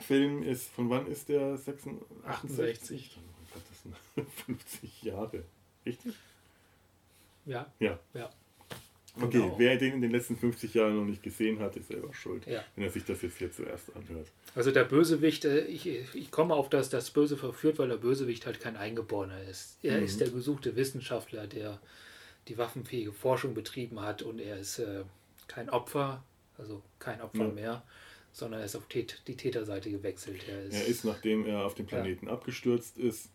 [0.00, 1.56] Film ist, von wann ist der?
[1.56, 2.06] 66?
[2.26, 3.18] 68.
[3.18, 5.44] Oh Gott, das sind 50 Jahre.
[5.86, 6.14] Richtig?
[7.46, 7.72] Ja.
[7.80, 7.98] Ja.
[8.14, 8.30] ja.
[9.14, 9.58] Okay, genau.
[9.58, 12.64] wer den in den letzten 50 Jahren noch nicht gesehen hat, ist selber schuld, ja.
[12.74, 14.28] wenn er sich das jetzt hier zuerst anhört.
[14.54, 18.46] Also der Bösewicht, äh, ich, ich komme auf das, das Böse verführt, weil der Bösewicht
[18.46, 19.78] halt kein Eingeborener ist.
[19.82, 20.04] Er mhm.
[20.04, 21.78] ist der gesuchte Wissenschaftler, der
[22.48, 25.04] die waffenfähige Forschung betrieben hat und er ist äh,
[25.46, 26.24] kein Opfer,
[26.56, 27.54] also kein Opfer mhm.
[27.54, 27.82] mehr,
[28.32, 30.40] sondern er ist auf die Täterseite gewechselt.
[30.48, 32.32] Er ist, er ist nachdem er auf dem Planeten ja.
[32.32, 33.28] abgestürzt ist,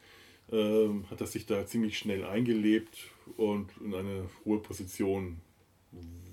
[0.51, 5.41] ähm, hat er sich da ziemlich schnell eingelebt und in eine hohe Position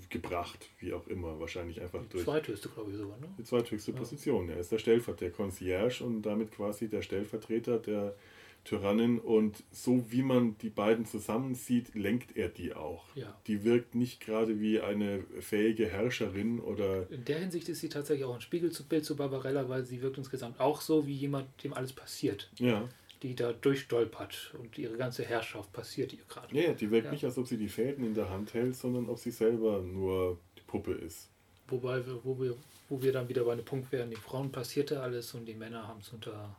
[0.09, 2.23] gebracht, wie auch immer, wahrscheinlich einfach die durch.
[2.23, 3.27] Die zweithöchste, glaube ich sogar, ne?
[3.37, 3.97] Die zweithöchste ja.
[3.97, 4.49] Position.
[4.49, 8.15] Er ist der Stellvertreter, der Concierge und damit quasi der Stellvertreter der
[8.63, 13.03] Tyrannin und so wie man die beiden zusammensieht, lenkt er die auch.
[13.15, 13.37] Ja.
[13.45, 17.09] Die wirkt nicht gerade wie eine fähige Herrscherin oder.
[17.11, 20.59] In der Hinsicht ist sie tatsächlich auch ein Spiegelbild zu Barbarella, weil sie wirkt insgesamt
[20.59, 22.49] auch so wie jemand, dem alles passiert.
[22.57, 22.89] Ja
[23.21, 26.53] die da durchstolpert und ihre ganze Herrschaft passiert ihr gerade.
[26.53, 27.11] Nee, die wirkt ja.
[27.11, 30.37] nicht, als ob sie die Fäden in der Hand hält, sondern ob sie selber nur
[30.57, 31.29] die Puppe ist.
[31.67, 32.55] Wobei wir, wo wir,
[32.89, 35.87] wo wir dann wieder bei einem Punkt wären, die Frauen passierte alles und die Männer
[35.87, 36.55] haben es unter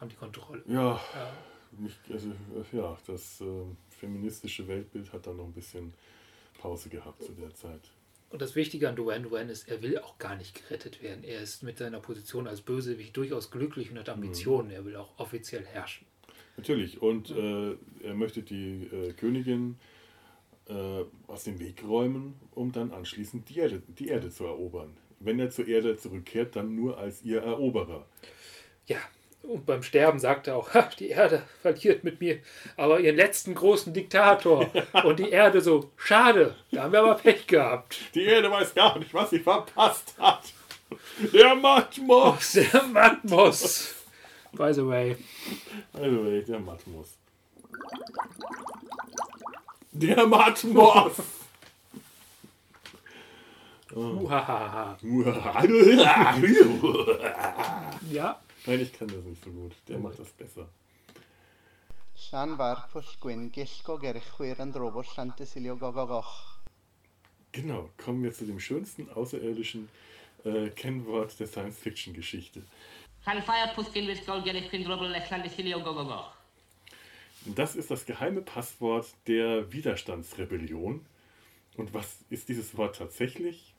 [0.00, 0.62] haben die Kontrolle.
[0.66, 1.32] Ja, ja.
[1.78, 2.32] Nicht, also,
[2.72, 3.44] ja das äh,
[3.90, 5.92] feministische Weltbild hat dann noch ein bisschen
[6.58, 7.80] Pause gehabt zu der Zeit.
[8.30, 11.22] Und das Wichtige an Duane Duane ist, er will auch gar nicht gerettet werden.
[11.22, 14.68] Er ist mit seiner Position als Bösewicht durchaus glücklich und hat Ambitionen.
[14.68, 14.74] Mhm.
[14.74, 16.06] Er will auch offiziell herrschen.
[16.56, 17.00] Natürlich.
[17.00, 19.76] Und äh, er möchte die äh, Königin
[20.68, 24.96] äh, aus dem Weg räumen, um dann anschließend die Erde, die Erde zu erobern.
[25.20, 28.06] Wenn er zur Erde zurückkehrt, dann nur als ihr Eroberer.
[28.86, 28.98] Ja,
[29.48, 30.68] und beim Sterben sagt er auch,
[30.98, 32.38] die Erde verliert mit mir
[32.76, 34.70] aber ihren letzten großen Diktator.
[35.04, 37.96] Und die Erde so, schade, da haben wir aber Pech gehabt.
[38.14, 40.52] Die Erde weiß gar nicht, was sie verpasst hat.
[41.32, 42.52] Der Matmos.
[42.72, 43.94] Der Matmos.
[44.52, 45.16] By the way.
[45.92, 47.16] By the way, der Matmos.
[49.92, 51.12] Der Matmos.
[53.94, 54.28] Oh.
[58.10, 58.40] ja.
[58.66, 59.72] Nein, ich kann das nicht so gut.
[59.88, 60.68] Der macht das besser.
[62.16, 66.56] Sian far pwll gwyn gillgo gerchwyr drobos Llantysilio gogogoch.
[67.52, 69.88] Genau, kommen wir zu dem schönsten außerirdischen
[70.44, 72.62] äh, Kennwort der Science-Fiction-Geschichte.
[77.54, 81.06] Das ist das geheime Passwort der Widerstandsrebellion.
[81.76, 83.74] Und was ist dieses Wort tatsächlich?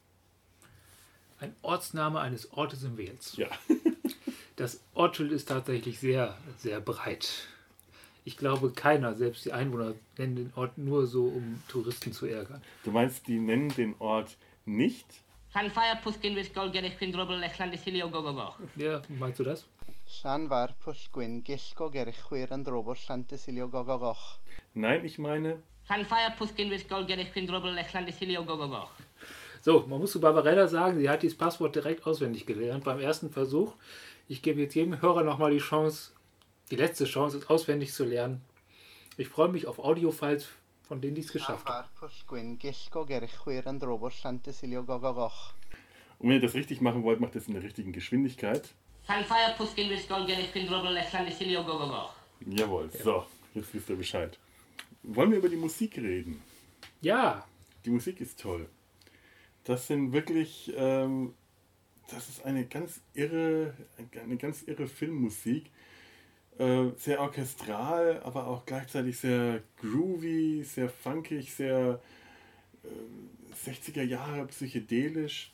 [1.40, 3.36] Ein Ortsname eines Ortes in Wales.
[3.36, 3.50] Ja.
[4.58, 7.48] Das Ortsschild ist tatsächlich sehr, sehr breit.
[8.26, 12.64] Ich glaube, keiner, selbst die Einwohner, nennen den Ort nur so, um Touristen zu ärgern.
[12.84, 14.36] Du meinst, die nennen den Ort
[14.66, 15.06] nicht?
[18.78, 19.68] Ja, meinst du das?
[24.74, 25.62] Nein, ich meine.
[29.62, 33.30] So, man muss zu Barbarella sagen, sie hat dieses Passwort direkt auswendig gelernt beim ersten
[33.30, 33.74] Versuch.
[34.28, 36.12] Ich gebe jetzt jedem Hörer nochmal die Chance,
[36.70, 38.42] die letzte Chance, es auswendig zu lernen.
[39.16, 40.48] Ich freue mich auf Audiofiles,
[40.84, 41.88] von denen die es geschafft haben.
[46.20, 48.70] Und wenn ihr das richtig machen wollt, macht das in der richtigen Geschwindigkeit.
[52.46, 54.38] Jawohl, so, jetzt wisst ihr Bescheid.
[55.04, 56.42] Wollen wir über die Musik reden?
[57.02, 57.46] Ja.
[57.86, 58.68] Die Musik ist toll.
[59.64, 61.34] Das sind wirklich, ähm,
[62.08, 63.74] das ist eine ganz irre,
[64.22, 65.70] eine ganz irre Filmmusik.
[66.58, 72.02] Äh, sehr orchestral, aber auch gleichzeitig sehr groovy, sehr funkig, sehr
[72.84, 75.52] äh, 60er Jahre psychedelisch.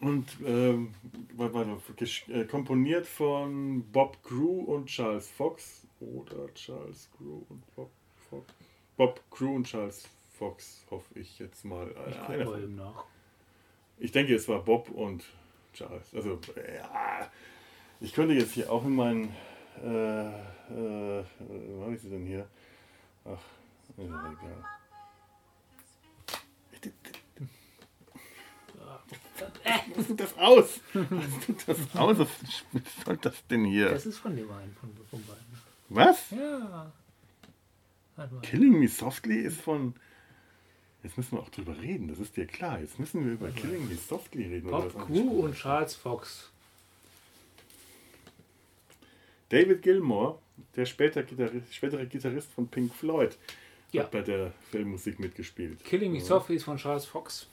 [0.00, 0.92] Und ähm,
[1.38, 5.86] äh, komponiert von Bob Crew und Charles Fox.
[6.00, 7.90] Oder Charles Crew und Bob
[8.28, 8.52] Fox.
[8.96, 10.08] Bob Crew und Charles
[10.38, 11.94] Fox, hoffe ich jetzt mal.
[12.10, 13.04] Ich, Einer von, nach.
[13.98, 15.24] Ich denke, es war Bob und
[15.72, 16.14] Charles.
[16.14, 17.30] Also, ja,
[18.00, 19.34] ich könnte jetzt hier auch in meinen.
[19.82, 22.46] Äh, äh, wo habe ich sie denn hier?
[23.24, 23.40] Ach,
[23.88, 24.36] ist egal.
[29.96, 30.80] Was tut das aus?
[30.92, 32.18] Was tut das aus?
[32.18, 32.28] Was
[33.04, 33.90] soll das denn hier?
[33.90, 35.44] Das ist von dem einen, von, von beiden.
[35.88, 36.30] Was?
[36.30, 36.92] Ja.
[38.42, 39.94] Killing Me Softly ist von.
[41.04, 42.80] Jetzt müssen wir auch drüber reden, das ist dir klar.
[42.80, 44.70] Jetzt müssen wir über Killing Me Softly reden.
[44.70, 46.50] Bob Crew und Charles Fox.
[49.50, 50.38] David Gilmore,
[50.74, 53.36] der später Gitarrist, spätere Gitarrist von Pink Floyd,
[53.92, 54.04] ja.
[54.04, 55.84] hat bei der Filmmusik mitgespielt.
[55.84, 57.48] Killing Me Softly ist von Charles Fox.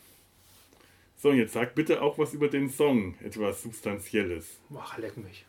[1.18, 4.60] So, und jetzt sag bitte auch was über den Song, etwas Substanzielles.
[4.74, 5.46] Ach, leck mich.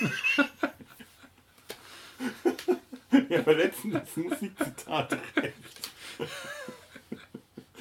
[3.30, 5.54] ja, aber letztens Musikzitat recht.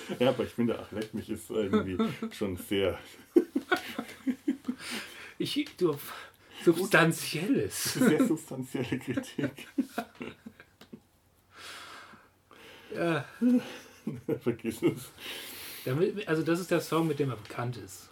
[0.20, 1.98] ja, aber ich finde, ach, leck mich ist irgendwie
[2.32, 2.98] schon sehr.
[5.38, 5.98] ich, du,
[6.64, 7.94] substanzielles.
[7.94, 9.68] Sehr substanzielle Kritik.
[12.96, 13.26] ja.
[14.42, 15.12] Vergiss es.
[15.86, 18.10] Damit, also das ist der Song, mit dem er bekannt ist.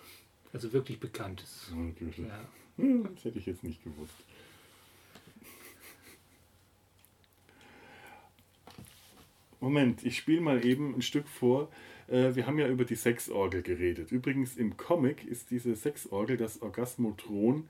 [0.53, 1.73] Also wirklich bekannt ist.
[2.17, 2.39] Ja.
[3.13, 4.13] Das hätte ich jetzt nicht gewusst.
[9.59, 11.69] Moment, ich spiele mal eben ein Stück vor.
[12.07, 14.11] Äh, wir haben ja über die Sexorgel geredet.
[14.11, 17.67] Übrigens im Comic ist diese Sexorgel, das Orgasmotron,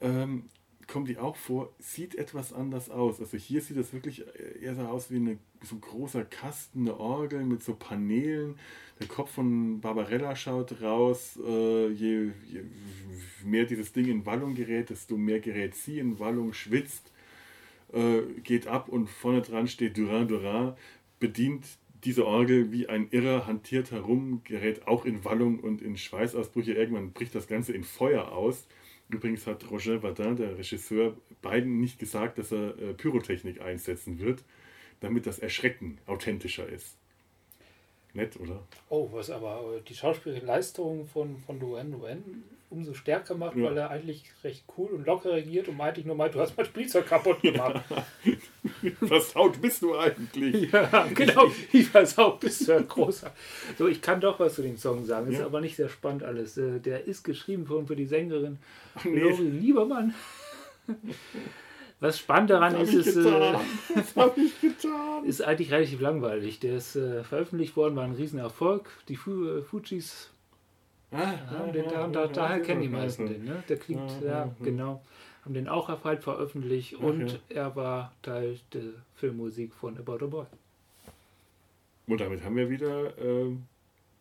[0.00, 0.44] ähm,
[0.86, 3.20] kommt die auch vor, sieht etwas anders aus.
[3.20, 4.24] Also hier sieht das wirklich
[4.60, 8.56] eher so aus wie eine, so ein großer Kasten, eine Orgel mit so Paneelen.
[9.00, 11.38] Der Kopf von Barbarella schaut raus.
[11.44, 12.62] Äh, je, je,
[13.44, 17.10] mehr dieses Ding in Wallung gerät, desto mehr gerät sie in Wallung, schwitzt,
[17.92, 20.74] äh, geht ab und vorne dran steht Durin Durin,
[21.18, 21.64] bedient
[22.04, 26.72] diese Orgel wie ein Irrer, hantiert herum, gerät auch in Wallung und in Schweißausbrüche.
[26.72, 28.66] Irgendwann bricht das Ganze in Feuer aus.
[29.08, 34.44] Übrigens hat Roger Vadin, der Regisseur, beiden nicht gesagt, dass er äh, Pyrotechnik einsetzen wird,
[35.00, 36.96] damit das Erschrecken authentischer ist.
[38.14, 38.66] Nett, oder?
[38.88, 42.22] Oh, was aber die schauspielerische Leistung von, von Duane Duane
[42.70, 43.64] umso stärker macht, ja.
[43.64, 46.56] weil er eigentlich recht cool und locker regiert und meinte ich nur mal, du hast
[46.56, 47.82] mein Spielzeug kaputt gemacht.
[48.82, 50.70] Wie versaut bist du eigentlich?
[50.72, 51.50] Ja, genau.
[51.70, 53.32] Wie versaut bist du, ein großer.
[53.78, 55.30] So, ich kann doch was zu dem Song sagen.
[55.30, 55.38] Ja.
[55.38, 56.56] Ist aber nicht sehr spannend alles.
[56.56, 58.58] Äh, der ist geschrieben worden für die Sängerin
[59.04, 59.20] nee.
[59.20, 60.14] Lori Liebermann.
[61.98, 63.54] Was spannend daran ist, ist, äh,
[65.24, 66.60] ist eigentlich relativ langweilig.
[66.60, 68.90] Der ist äh, veröffentlicht worden, war ein Riesenerfolg.
[69.08, 70.28] Die Fu äh, Fujis
[71.16, 73.62] Ah, ja, den, da, da, daher kennen die meisten den, ne?
[73.68, 75.02] Der klingt, ja, genau.
[75.44, 78.82] Haben den auch erfolgt veröffentlicht und er war Teil der
[79.14, 80.46] Filmmusik von About a Boy.
[82.08, 83.64] Und damit haben wir wieder ähm,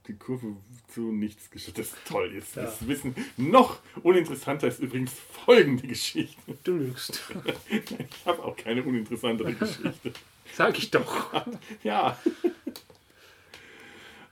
[0.07, 0.55] die Kurve
[0.87, 1.77] zu nichts geschafft.
[1.77, 2.31] Das ist toll.
[2.33, 2.63] Jetzt ja.
[2.63, 6.39] das Wissen noch uninteressanter ist übrigens folgende Geschichte.
[6.63, 7.21] Du lügst.
[7.69, 10.13] ich habe auch keine uninteressantere Geschichte.
[10.53, 11.45] Sag ich doch.
[11.83, 12.17] ja.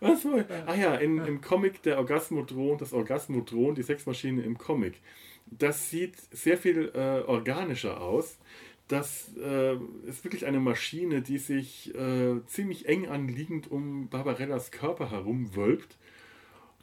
[0.03, 0.45] Was war?
[0.65, 4.95] Ah ja, in, im Comic der Orgasmodron, das Orgasmodron, die Sexmaschine im Comic.
[5.45, 8.37] Das sieht sehr viel äh, organischer aus.
[8.87, 9.75] Das äh,
[10.07, 15.97] ist wirklich eine Maschine, die sich äh, ziemlich eng anliegend um Barbarellas Körper herumwölbt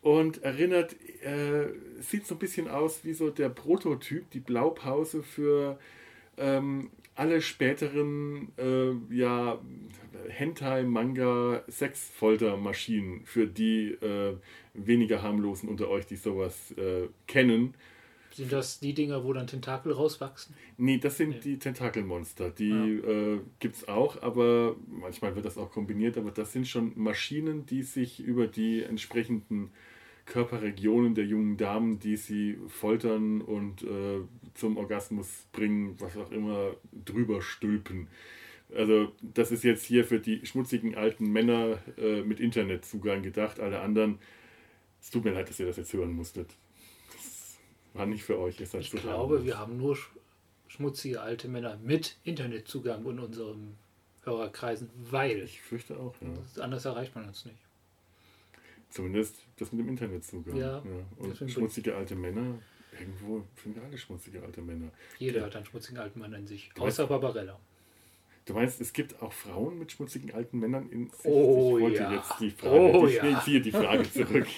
[0.02, 1.68] und erinnert, äh,
[2.00, 5.78] sieht so ein bisschen aus wie so der Prototyp, die Blaupause für
[6.38, 9.60] ähm, alle späteren äh, ja,
[10.28, 14.36] Hentai, Manga, Sexfoltermaschinen für die äh,
[14.74, 17.74] weniger harmlosen unter euch, die sowas äh, kennen.
[18.32, 20.54] Sind das die Dinger, wo dann Tentakel rauswachsen?
[20.76, 21.40] Nee, das sind nee.
[21.40, 22.50] die Tentakelmonster.
[22.50, 23.34] Die ja.
[23.34, 26.16] äh, gibt es auch, aber manchmal wird das auch kombiniert.
[26.16, 29.70] Aber das sind schon Maschinen, die sich über die entsprechenden
[30.30, 34.20] Körperregionen der jungen Damen, die sie foltern und äh,
[34.54, 38.08] zum Orgasmus bringen, was auch immer, drüber stülpen.
[38.74, 43.58] Also das ist jetzt hier für die schmutzigen alten Männer äh, mit Internetzugang gedacht.
[43.58, 44.18] Alle anderen,
[45.00, 46.56] es tut mir leid, dass ihr das jetzt hören musstet.
[47.12, 47.58] Das
[47.92, 48.60] war nicht für euch.
[48.60, 49.98] Ist ich glaube, wir haben nur
[50.68, 53.74] schmutzige alte Männer mit Internetzugang in unserem
[54.22, 55.42] Hörerkreisen, weil...
[55.42, 56.62] Ich fürchte auch, ja.
[56.62, 57.58] Anders erreicht man uns nicht.
[58.90, 60.56] Zumindest das mit dem Internetzugang.
[60.56, 60.78] Ja.
[60.78, 60.82] ja.
[61.16, 62.58] Und schmutzige alte Männer,
[62.98, 64.90] irgendwo sind wir alle schmutzige alte Männer.
[65.18, 67.58] Jeder hat einen schmutzigen alten Mann in sich, außer Barbarella.
[68.46, 71.24] Du meinst, es gibt auch Frauen mit schmutzigen alten Männern in sich?
[71.24, 72.14] Oh, ich wollte ja.
[72.14, 73.40] jetzt die Frage, oh, ich ja.
[73.44, 74.46] ziehe die Frage zurück.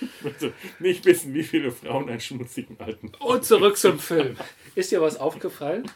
[0.00, 4.36] Ich möchte nicht wissen, wie viele Frauen einen schmutzigen alten Mann Und zurück zum Film.
[4.76, 5.90] Ist dir was aufgefallen?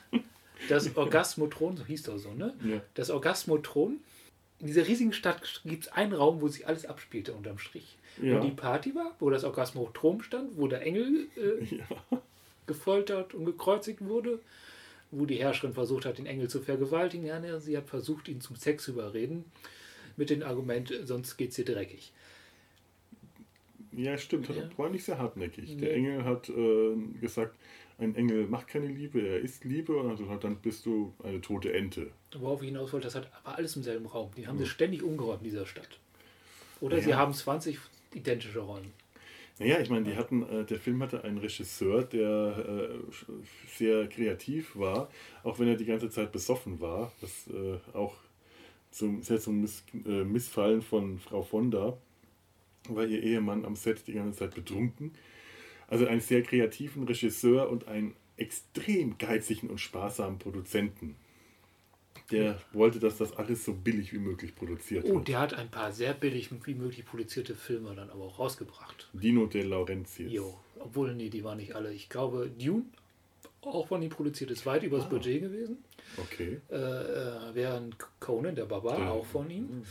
[0.69, 2.53] Das Orgasmotron, so hieß das so, ne?
[2.65, 2.83] Ja.
[2.95, 4.01] Das Orgasmotron
[4.63, 7.99] in dieser riesigen Stadt gibt es einen Raum, wo sich alles abspielte unterm Strich.
[8.23, 8.39] Ja.
[8.39, 12.23] Wo die Party war, wo das Orgasmotrom stand, wo der Engel äh, ja.
[12.69, 14.39] gefoltert und gekreuzigt wurde,
[15.11, 17.27] wo die Herrscherin versucht hat, den Engel zu vergewaltigen.
[17.27, 19.45] Ja, ne, sie hat versucht, ihn zum Sex zu überreden,
[20.17, 22.13] mit dem Argument, sonst geht es ihr dreckig.
[23.91, 24.71] Ja, stimmt, ja.
[24.79, 25.71] war nicht sehr hartnäckig.
[25.71, 25.81] Nee.
[25.81, 27.57] Der Engel hat äh, gesagt,
[28.03, 32.11] ein Engel macht keine Liebe, er ist Liebe und dann bist du eine tote Ente.
[32.39, 34.31] Worauf ich hinaus wollte, das hat aber alles im selben Raum.
[34.37, 34.65] Die haben ja.
[34.65, 35.99] sich ständig umgeräumt in dieser Stadt.
[36.81, 37.03] Oder ja.
[37.03, 37.79] sie haben 20
[38.15, 38.89] identische Räume.
[39.59, 42.99] Naja, ich meine, die hatten, äh, der Film hatte einen Regisseur, der äh,
[43.69, 45.09] sehr kreativ war,
[45.45, 48.17] auch wenn er die ganze Zeit besoffen war, was äh, auch
[48.91, 51.97] zum, sehr zum Miss, äh, Missfallen von Frau Fonda,
[52.89, 55.13] war ihr Ehemann am Set die ganze Zeit betrunken.
[55.93, 61.17] Also einen sehr kreativen Regisseur und einen extrem geizigen und sparsamen Produzenten.
[62.31, 65.17] Der wollte, dass das alles so billig wie möglich produziert oh, wird.
[65.17, 69.11] Oh, der hat ein paar sehr billig wie möglich produzierte Filme dann aber auch rausgebracht.
[69.13, 70.33] Dino de Laurentiis.
[70.33, 71.93] Jo, obwohl, nee, die waren nicht alle.
[71.93, 72.87] Ich glaube, Dune,
[73.61, 75.09] auch von ihm produziert, ist weit übers ah.
[75.09, 75.85] Budget gewesen.
[76.17, 76.59] Okay.
[76.71, 79.11] Äh, äh, während Conan, der Barbar, ja.
[79.11, 79.65] auch von ihm.
[79.65, 79.85] Mhm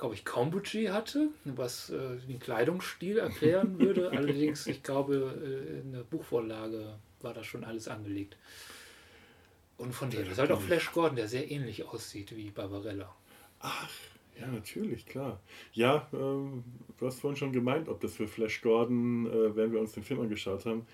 [0.00, 4.10] glaube ich, kaum Budget hatte, was äh, den Kleidungsstil erklären würde.
[4.16, 8.36] Allerdings, ich glaube, äh, in der Buchvorlage war das schon alles angelegt.
[9.76, 13.14] Und von dem ist halt auch Flash Gordon, der sehr ähnlich aussieht wie Barbarella.
[13.60, 13.90] Ach,
[14.40, 15.40] ja, natürlich, klar.
[15.74, 16.64] Ja, ähm,
[16.98, 20.02] du hast vorhin schon gemeint, ob das für Flash Gordon, äh, während wir uns den
[20.02, 20.86] Film angeschaut haben,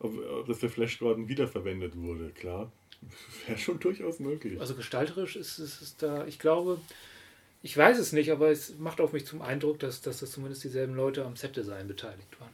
[0.00, 2.72] ob, ob das für Flash Gordon wiederverwendet wurde, klar.
[3.46, 4.60] Wäre schon durchaus möglich.
[4.60, 6.80] Also gestalterisch ist es da, ich glaube,
[7.62, 10.64] ich weiß es nicht, aber es macht auf mich zum Eindruck, dass, dass das zumindest
[10.64, 12.52] dieselben Leute am Set-Design beteiligt waren.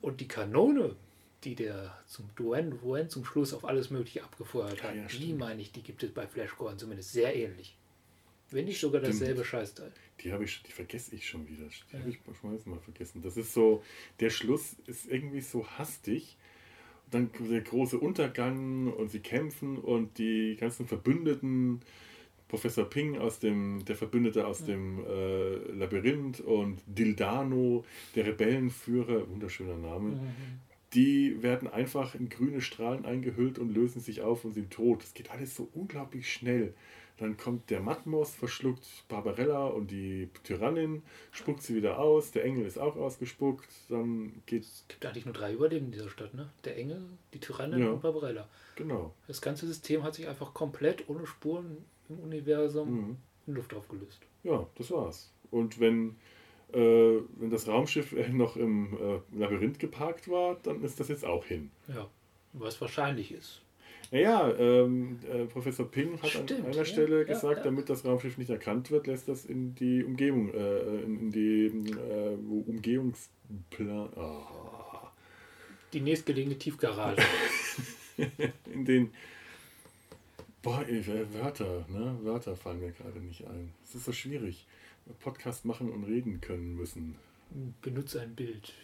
[0.00, 0.94] Und die Kanone,
[1.44, 5.62] die der zum Duen, Duen zum Schluss auf alles Mögliche abgefeuert hat, ja, die meine
[5.62, 7.76] ich, die gibt es bei Flash Gordon zumindest sehr ähnlich.
[8.50, 9.92] Wenn nicht sogar dasselbe Scheißteil.
[10.20, 11.66] Die habe ich, die vergesse ich schon wieder.
[11.66, 11.98] Die ja.
[11.98, 13.20] habe ich schon mal vergessen.
[13.22, 13.82] Das ist so,
[14.20, 16.36] der Schluss ist irgendwie so hastig.
[17.10, 21.82] Dann der große Untergang und sie kämpfen und die ganzen Verbündeten
[22.48, 29.76] Professor Ping aus dem, der Verbündete aus dem äh, Labyrinth und Dildano, der Rebellenführer, wunderschöner
[29.76, 30.20] Name,
[30.94, 35.02] die werden einfach in grüne Strahlen eingehüllt und lösen sich auf und sind tot.
[35.02, 36.74] Es geht alles so unglaublich schnell.
[37.18, 41.02] Dann kommt der Matmos, verschluckt Barbarella und die Tyrannin,
[41.32, 42.30] spuckt sie wieder aus.
[42.30, 43.68] Der Engel ist auch ausgespuckt.
[43.88, 44.64] Dann geht.
[44.64, 46.50] Es gibt eigentlich nur drei Überleben in dieser Stadt, ne?
[46.64, 47.02] Der Engel,
[47.32, 48.48] die Tyrannin und Barbarella.
[48.76, 49.14] Genau.
[49.26, 51.78] Das ganze System hat sich einfach komplett ohne Spuren
[52.08, 53.16] im Universum mhm.
[53.46, 54.20] in Luft aufgelöst.
[54.42, 55.32] Ja, das war's.
[55.50, 56.16] Und wenn,
[56.72, 61.44] äh, wenn das Raumschiff noch im äh, Labyrinth geparkt war, dann ist das jetzt auch
[61.44, 61.70] hin.
[61.88, 62.08] Ja,
[62.52, 63.62] was wahrscheinlich ist.
[64.12, 67.64] Naja, ähm, äh, Professor Ping hat Stimmt, an einer ja, Stelle ja, gesagt, ja.
[67.64, 71.66] damit das Raumschiff nicht erkannt wird, lässt das in die Umgebung, äh, in, in, die
[71.66, 72.36] äh,
[72.68, 74.10] Umgehungsplan.
[74.16, 75.08] Oh.
[75.92, 77.22] Die nächstgelegene Tiefgarage.
[78.72, 79.10] in den
[80.66, 82.18] Boah, ey, Wörter, ne?
[82.22, 83.72] Wörter fallen mir gerade nicht ein.
[83.84, 84.66] Es ist so schwierig.
[85.20, 87.14] Podcast machen und reden können müssen.
[87.82, 88.74] Benutze ein Bild.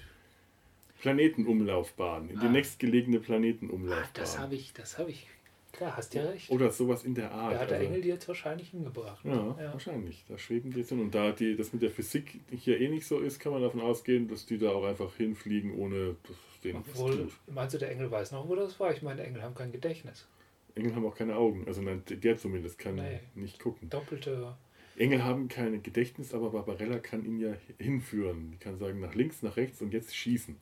[1.00, 2.42] Planetenumlaufbahn, in ah.
[2.42, 4.04] die nächstgelegene Planetenumlaufbahn.
[4.04, 5.26] Ah, das habe ich, das habe ich.
[5.72, 6.50] Klar, hast ja recht.
[6.50, 7.54] Oder sowas in der Art.
[7.54, 9.24] Da hat der also, Engel die jetzt wahrscheinlich hingebracht.
[9.24, 10.24] Ja, ja, wahrscheinlich.
[10.28, 11.00] Da schweben die jetzt hin.
[11.00, 13.80] Und da die, das mit der Physik hier eh nicht so ist, kann man davon
[13.80, 18.08] ausgehen, dass die da auch einfach hinfliegen, ohne dass denen Obwohl, Meinst du, der Engel
[18.08, 18.92] weiß noch, wo das war?
[18.92, 20.28] Ich meine, Engel haben kein Gedächtnis.
[20.74, 21.64] Engel haben auch keine Augen.
[21.66, 23.20] Also nein, der zumindest kann nee.
[23.34, 23.90] nicht gucken.
[23.90, 24.54] Doppelte.
[24.96, 28.50] Engel haben kein Gedächtnis, aber Barbarella kann ihn ja hinführen.
[28.52, 30.56] Die kann sagen nach links, nach rechts und jetzt schießen.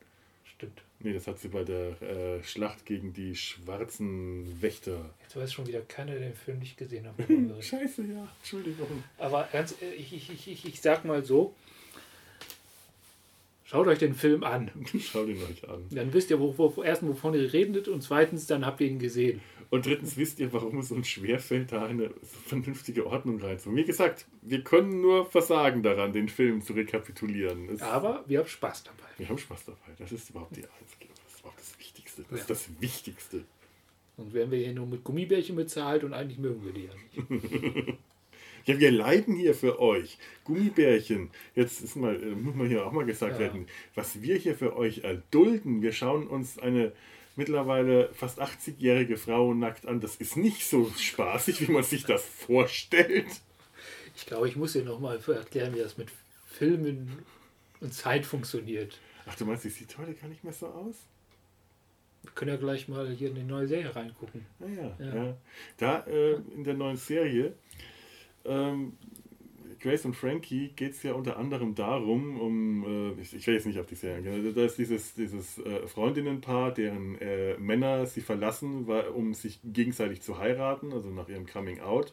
[0.45, 0.83] stimmt.
[1.01, 5.15] Nee, das hat sie bei der äh, Schlacht gegen die schwarzen Wächter.
[5.23, 7.15] Jetzt weiß schon wieder keiner, der den Film nicht gesehen hat.
[7.65, 9.03] Scheiße, ja, Entschuldigung.
[9.19, 11.55] Aber ganz, ich, ich, ich, ich sag mal so,
[13.71, 14.69] Schaut euch den Film an.
[14.99, 15.87] Schaut ihn euch an.
[15.93, 18.99] Dann wisst ihr, wo, wo, erstens, wovon ihr redet und zweitens, dann habt ihr ihn
[18.99, 19.41] gesehen.
[19.71, 22.11] Und drittens wisst ihr, warum es uns schwerfällt, da eine
[22.47, 23.81] vernünftige Ordnung reinzuholen.
[23.81, 27.69] Wie gesagt, wir können nur versagen daran, den Film zu rekapitulieren.
[27.69, 29.09] Es Aber wir haben Spaß dabei.
[29.19, 29.95] Wir haben Spaß dabei.
[29.99, 31.07] Das ist überhaupt die einzige.
[31.15, 32.23] Das ist überhaupt das Wichtigste.
[32.23, 32.37] Das ja.
[32.39, 33.45] ist das Wichtigste.
[34.17, 37.99] Und werden wir hier nur mit Gummibärchen bezahlt und eigentlich mögen wir die ja nicht.
[38.67, 40.19] Ja, wir leiden hier für euch.
[40.45, 41.31] Gummibärchen.
[41.55, 43.39] Jetzt ist mal, äh, muss man hier auch mal gesagt ja.
[43.41, 45.83] werden, was wir hier für euch erdulden.
[45.83, 46.93] Wir schauen uns eine
[47.37, 50.01] mittlerweile fast 80-jährige Frau nackt an.
[50.01, 53.27] Das ist nicht so spaßig, wie man sich das vorstellt.
[54.17, 56.09] Ich glaube, ich muss dir nochmal erklären, wie das mit
[56.47, 57.23] Filmen
[57.81, 58.99] und Zeit funktioniert.
[59.27, 60.97] Ach, du meinst, sie sieht heute gar nicht mehr so aus?
[62.23, 64.45] Wir können ja gleich mal hier in die neue Serie reingucken.
[64.61, 65.15] Ah, ja, ja.
[65.15, 65.37] ja.
[65.79, 67.55] Da äh, in der neuen Serie
[68.45, 68.93] ähm,
[69.81, 73.67] Grace und Frankie geht es ja unter anderem darum, um, äh, ich, ich will jetzt
[73.67, 78.21] nicht auf die Serien gehen, da ist dieses, dieses äh, Freundinnenpaar, deren äh, Männer sie
[78.21, 82.13] verlassen, weil, um sich gegenseitig zu heiraten, also nach ihrem Coming Out.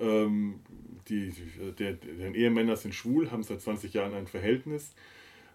[0.00, 0.60] Ähm,
[1.08, 1.32] die,
[1.78, 4.94] der, deren Ehemänner sind schwul, haben seit 20 Jahren ein Verhältnis,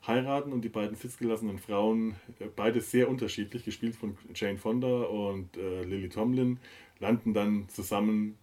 [0.07, 5.57] heiraten und die beiden sitzgelassenen Frauen, äh, beide sehr unterschiedlich, gespielt von Jane Fonda und
[5.57, 6.59] äh, Lily Tomlin,
[6.99, 8.37] landen dann zusammen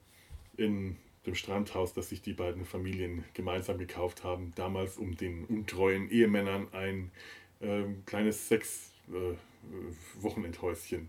[0.59, 0.97] in
[1.27, 6.67] dem Strandhaus, das sich die beiden Familien gemeinsam gekauft haben, damals um den untreuen Ehemännern
[6.73, 7.13] ein
[7.61, 11.09] äh, kleines Sechs-Wochenendhäuschen äh,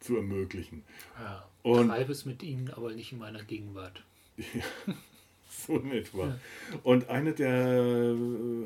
[0.00, 0.84] zu ermöglichen.
[1.18, 4.02] Ja, und treibe es mit ihnen, aber nicht in meiner Gegenwart.
[4.54, 4.62] Ja,
[5.48, 6.28] so in etwa.
[6.28, 6.38] Ja.
[6.82, 8.16] Und eine der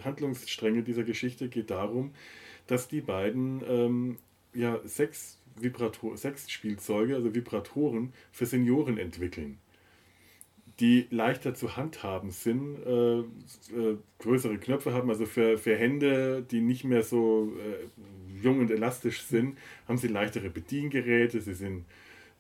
[0.05, 2.15] Handlungsstränge dieser Geschichte geht darum,
[2.69, 4.19] dass die beiden ähm,
[4.55, 9.59] ja, sechs, Vibrator sechs Spielzeuge, also Vibratoren für Senioren entwickeln
[10.81, 16.61] die leichter zu handhaben sind, äh, äh, größere Knöpfe haben, also für, für Hände, die
[16.61, 19.57] nicht mehr so äh, jung und elastisch sind,
[19.89, 21.87] haben sie leichtere Bediengeräte, sie sind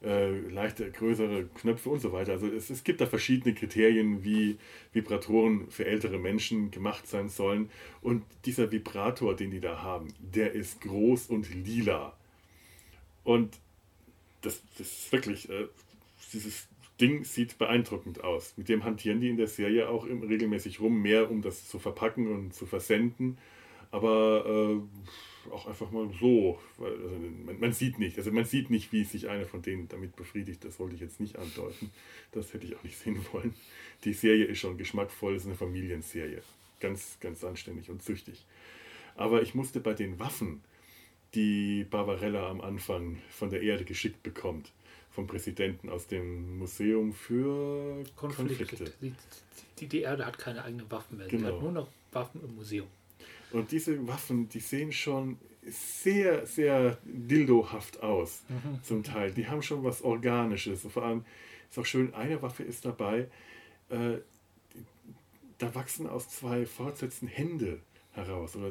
[0.03, 2.33] äh, leichter, größere Knöpfe und so weiter.
[2.33, 4.59] Also es, es gibt da verschiedene Kriterien, wie
[4.93, 7.71] Vibratoren für ältere Menschen gemacht sein sollen.
[8.03, 12.15] Und dieser Vibrator, den die da haben, der ist groß und lila.
[13.25, 13.59] Und
[14.43, 15.67] das, das ist wirklich, äh,
[16.33, 16.69] dieses
[17.01, 18.55] Ding sieht beeindruckend aus.
[18.57, 22.33] Mit dem hantieren die in der Serie auch regelmäßig rum, mehr um das zu verpacken
[22.33, 23.39] und zu versenden.
[23.91, 26.59] Aber äh, auch einfach mal so.
[26.79, 27.09] Also
[27.45, 30.65] man, man, sieht nicht, also man sieht nicht, wie sich einer von denen damit befriedigt.
[30.65, 31.91] Das wollte ich jetzt nicht andeuten.
[32.33, 33.55] Das hätte ich auch nicht sehen wollen.
[34.05, 36.43] Die Serie ist schon geschmackvoll, ist eine Familienserie.
[36.81, 38.45] Ganz, ganz anständig und züchtig.
[39.17, 40.63] Aber ich musste bei den Waffen,
[41.35, 44.73] die Barbarella am Anfang von der Erde geschickt bekommt,
[45.17, 48.67] vom Präsidenten aus dem Museum für Konflikte.
[48.67, 48.93] Konflikte.
[49.01, 49.15] Die,
[49.79, 51.27] die, die, Erde hat keine eigenen Waffen mehr.
[51.27, 51.49] Genau.
[51.49, 52.87] Die hat nur noch Waffen im Museum.
[53.51, 58.83] Und diese Waffen, die sehen schon sehr, sehr dildohaft aus, mhm.
[58.83, 59.33] zum Teil.
[59.33, 60.85] Die haben schon was Organisches.
[60.85, 61.25] Und vor allem
[61.71, 63.29] ist auch schön, eine Waffe ist dabei,
[63.89, 64.19] äh,
[65.57, 67.81] da wachsen aus zwei Fortsätzen Hände
[68.13, 68.55] heraus.
[68.55, 68.71] Oder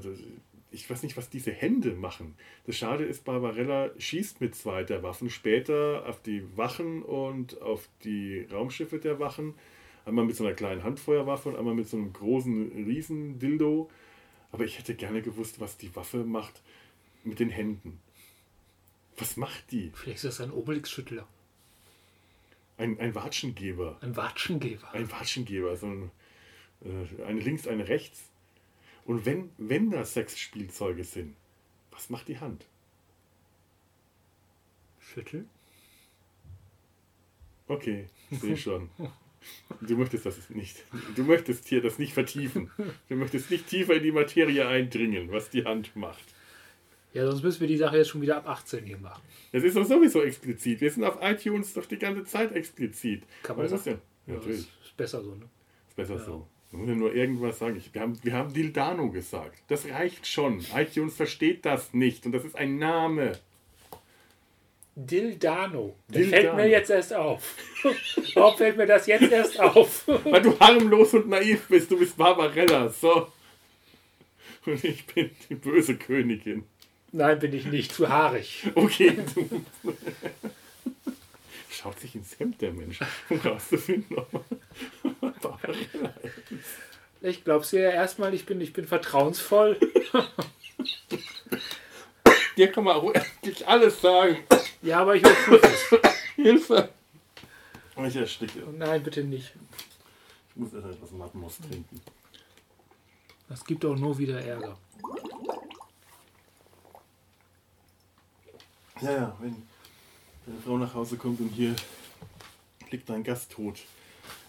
[0.75, 2.35] ich weiß nicht, was diese Hände machen.
[2.65, 7.87] Das Schade ist, Barbarella schießt mit zwei der Waffen später auf die Wachen und auf
[8.03, 9.55] die Raumschiffe der Wachen.
[10.05, 13.89] Einmal mit so einer kleinen Handfeuerwaffe und einmal mit so einem großen Riesendildo.
[14.51, 16.61] Aber ich hätte gerne gewusst, was die Waffe macht
[17.23, 17.99] mit den Händen.
[19.17, 19.91] Was macht die?
[19.95, 21.25] Vielleicht ist das ein Obelix-Schüttler.
[22.77, 23.97] Ein, ein Watschengeber.
[24.01, 24.91] Ein Watschengeber.
[24.93, 25.77] Ein Watschengeber.
[25.77, 26.11] So ein,
[26.83, 28.29] äh, eine links, eine rechts.
[29.05, 31.35] Und wenn, wenn das Sexspielzeuge sind,
[31.91, 32.65] was macht die Hand?
[34.99, 35.49] Schütteln?
[37.67, 38.89] Okay, sehe schon.
[39.81, 40.83] Du möchtest das nicht.
[41.15, 42.71] Du möchtest hier das nicht vertiefen.
[43.09, 46.25] Du möchtest nicht tiefer in die Materie eindringen, was die Hand macht.
[47.13, 49.21] Ja, sonst müssen wir die Sache jetzt schon wieder ab 18 hier machen.
[49.51, 50.81] Das ist doch sowieso explizit.
[50.81, 53.23] Wir sind auf iTunes doch die ganze Zeit explizit.
[53.43, 53.93] Kann man das ja?
[53.93, 54.67] ja natürlich.
[54.83, 55.47] ist besser so, ne?
[55.87, 56.25] Ist besser ja.
[56.25, 56.47] so.
[56.75, 57.77] Man muss ja nur irgendwas sagen.
[57.77, 59.59] Ich, wir, haben, wir haben Dildano gesagt.
[59.69, 60.65] Das reicht schon.
[60.75, 63.39] iTunes versteht das nicht und das ist ein Name.
[64.95, 65.95] Dildano.
[66.09, 66.41] Das Dildano.
[66.41, 67.55] fällt mir jetzt erst auf.
[68.33, 70.05] Warum fällt mir das jetzt erst auf?
[70.25, 71.89] Weil du harmlos und naiv bist.
[71.89, 72.89] Du bist Barbarella.
[72.89, 73.29] So.
[74.65, 76.65] Und ich bin die böse Königin.
[77.13, 77.93] Nein, bin ich nicht.
[77.93, 78.67] Zu haarig.
[78.75, 79.17] Okay.
[81.85, 82.99] Schaut sich ins Hemd der Mensch,
[83.29, 84.43] um rauszufinden, ob man
[85.39, 86.15] Barbarella
[86.49, 86.79] ist.
[87.21, 89.79] Ich glaube es ja erstmal, ich bin, ich bin vertrauensvoll.
[92.57, 94.39] Dir kann man auch endlich alles sagen.
[94.81, 95.85] Ja, aber ich überprüfe es.
[96.33, 96.89] Hilfe!
[98.07, 98.63] Ich ersticke.
[98.75, 99.53] Nein, bitte nicht.
[100.49, 102.01] Ich muss erst etwas Mattenmost trinken.
[103.47, 104.75] Das gibt auch nur wieder Ärger.
[109.01, 109.67] Ja, ja, wenn
[110.45, 111.75] deine Frau nach Hause kommt und hier
[112.91, 113.79] liegt dein Gast tot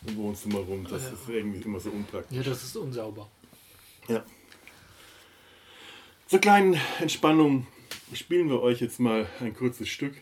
[0.07, 1.09] im Wohnzimmer rum, das Ja.
[1.11, 2.37] ist irgendwie immer so unpraktisch.
[2.37, 3.29] Ja, das ist unsauber.
[4.09, 4.25] Ja.
[6.27, 7.67] Zur kleinen Entspannung
[8.13, 10.15] spielen wir euch jetzt mal ein kurzes Stück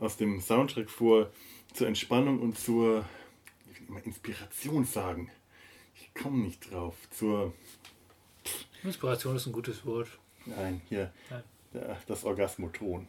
[0.00, 1.30] aus dem Soundtrack vor.
[1.72, 3.06] Zur Entspannung und zur
[4.04, 5.30] Inspiration sagen.
[5.96, 6.94] Ich komme nicht drauf.
[7.10, 7.54] Zur.
[8.82, 10.08] Inspiration ist ein gutes Wort.
[10.44, 11.12] Nein, hier.
[11.30, 11.42] Nein.
[12.06, 13.06] Das Orgasmoton.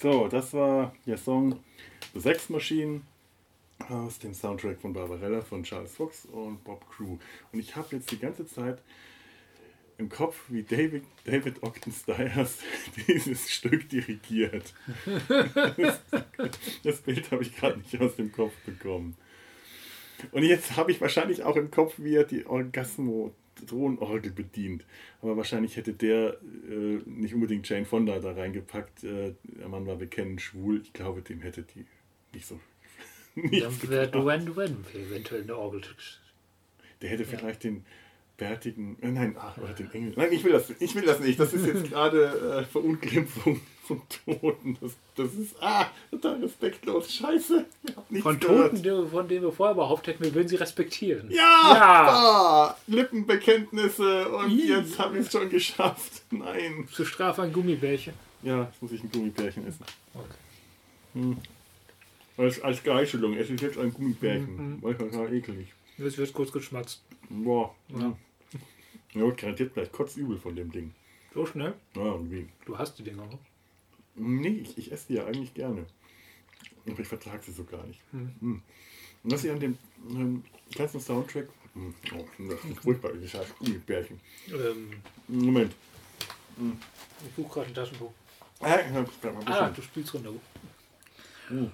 [0.00, 1.60] So, das war der Song
[2.14, 3.02] The Sex Machine
[3.90, 7.18] aus dem Soundtrack von Barbarella von Charles Fox und Bob Crew.
[7.52, 8.78] Und ich habe jetzt die ganze Zeit
[10.00, 12.58] im Kopf, wie David, David Ogden Stiers
[13.06, 14.74] dieses Stück dirigiert.
[15.76, 16.00] Das,
[16.82, 19.16] das Bild habe ich gerade nicht aus dem Kopf bekommen.
[20.32, 24.84] Und jetzt habe ich wahrscheinlich auch im Kopf, wie er die Orgasmo-Thronorgel bedient.
[25.22, 29.04] Aber wahrscheinlich hätte der äh, nicht unbedingt Jane Fonda da reingepackt.
[29.04, 30.80] Äh, der Mann war bekennend schwul.
[30.82, 31.86] Ich glaube, dem hätte die
[32.34, 32.58] nicht so.
[33.36, 34.08] Dann wäre.
[34.08, 35.82] Duane Duane eventuell eine Orgel.
[37.00, 37.84] Der hätte vielleicht den
[38.40, 38.96] bärtigen.
[39.02, 40.14] äh, Nein, oder den Engel.
[40.16, 41.38] Nein, ich will das, ich will das nicht.
[41.38, 44.78] Das ist jetzt gerade äh, Verunglimpfung von Toten.
[44.80, 47.12] Das, das ist ah, total respektlos.
[47.12, 47.66] Scheiße.
[48.08, 48.82] Ich Von gehört.
[48.82, 51.30] Toten, von denen wir vorher behauptet hätten, wir würden sie respektieren.
[51.30, 51.74] Ja!
[51.74, 52.08] Ja.
[52.08, 54.68] Ah, Lippenbekenntnisse und Ih.
[54.68, 56.22] jetzt habe ich es schon geschafft.
[56.30, 56.88] Nein.
[56.90, 58.14] Zur Strafe ein Gummibärchen.
[58.42, 59.84] Ja, jetzt muss ich ein Gummibärchen essen.
[60.14, 61.36] Okay.
[62.38, 63.34] Als, als Geißelung.
[63.34, 64.56] Es ist jetzt ein Gummibärchen.
[64.56, 64.82] Mhm.
[64.82, 65.74] Weil total eklig.
[65.98, 67.02] Jetzt wird kurz geschmatzt.
[67.28, 67.74] Boah.
[67.88, 67.98] Ja.
[67.98, 68.16] Ja,
[69.14, 70.94] wird garantiert gleich kotzübel von dem Ding.
[71.34, 71.74] So schnell?
[71.94, 72.48] Ja, und wie?
[72.66, 73.38] Du hast die Dinger noch.
[74.16, 75.86] Nee, ich, ich esse die ja eigentlich gerne.
[76.86, 78.00] Aber ich vertrage sie so gar nicht.
[78.12, 78.34] Hm.
[78.40, 78.62] Hm.
[79.22, 79.78] Und was ich an dem
[80.10, 81.48] ähm, ganzen Soundtrack.
[81.74, 84.20] Hm, Oh, das ist furchtbar, ich heiße Gummibärchen.
[84.48, 84.90] Ähm,
[85.28, 85.72] Moment.
[86.58, 88.12] ich suche gerade ein Taschenbuch.
[88.60, 88.78] Ah,
[89.46, 90.32] Ah, du spielst runter.
[91.52, 91.70] Oh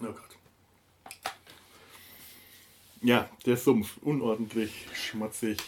[0.00, 0.31] Gott.
[3.02, 3.98] Ja, der Sumpf.
[4.02, 5.58] Unordentlich, schmutzig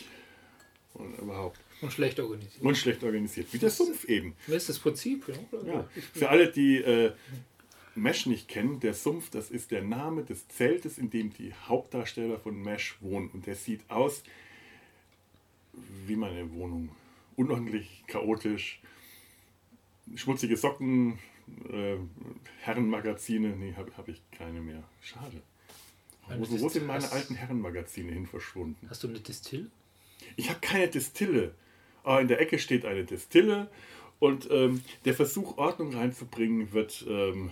[0.94, 1.58] und überhaupt.
[1.80, 2.62] Und schlecht organisiert.
[2.62, 3.52] Und schlecht organisiert.
[3.52, 4.34] Wie der Sumpf eben.
[4.46, 5.26] Das ist das Prinzip.
[5.28, 5.72] Ja.
[5.72, 5.88] Ja.
[6.12, 7.12] Für alle, die äh,
[7.96, 12.38] Mesh nicht kennen, der Sumpf, das ist der Name des Zeltes, in dem die Hauptdarsteller
[12.38, 13.28] von Mesh wohnen.
[13.30, 14.22] Und der sieht aus
[16.06, 16.90] wie meine Wohnung.
[17.36, 18.80] Unordentlich, chaotisch,
[20.14, 21.18] schmutzige Socken,
[21.68, 21.96] äh,
[22.60, 23.56] Herrenmagazine.
[23.56, 24.84] Nee, habe hab ich keine mehr.
[25.00, 25.42] Schade.
[26.38, 28.86] Wo, sind meine alten Herrenmagazine hin verschwunden?
[28.88, 29.70] Hast du eine Distill?
[30.36, 31.54] Ich habe keine Destille.
[32.02, 33.68] Aber in der Ecke steht eine Destille
[34.18, 37.50] und ähm, der Versuch, Ordnung reinzubringen, wird ähm,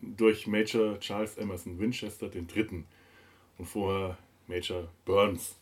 [0.00, 2.84] durch Major Charles Emerson Winchester III.
[3.58, 4.16] und vorher
[4.46, 5.56] Major Burns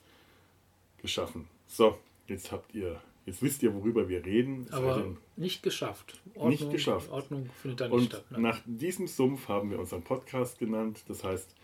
[1.02, 1.48] geschaffen.
[1.66, 4.66] So, jetzt habt ihr, jetzt wisst ihr, worüber wir reden.
[4.68, 6.20] Es Aber denn- nicht geschafft.
[6.34, 7.10] Ordnung, Nicht geschafft.
[7.10, 8.24] Ordnung findet da nicht und statt.
[8.30, 8.42] Nein.
[8.42, 11.02] nach diesem Sumpf haben wir unseren Podcast genannt.
[11.08, 11.54] Das heißt,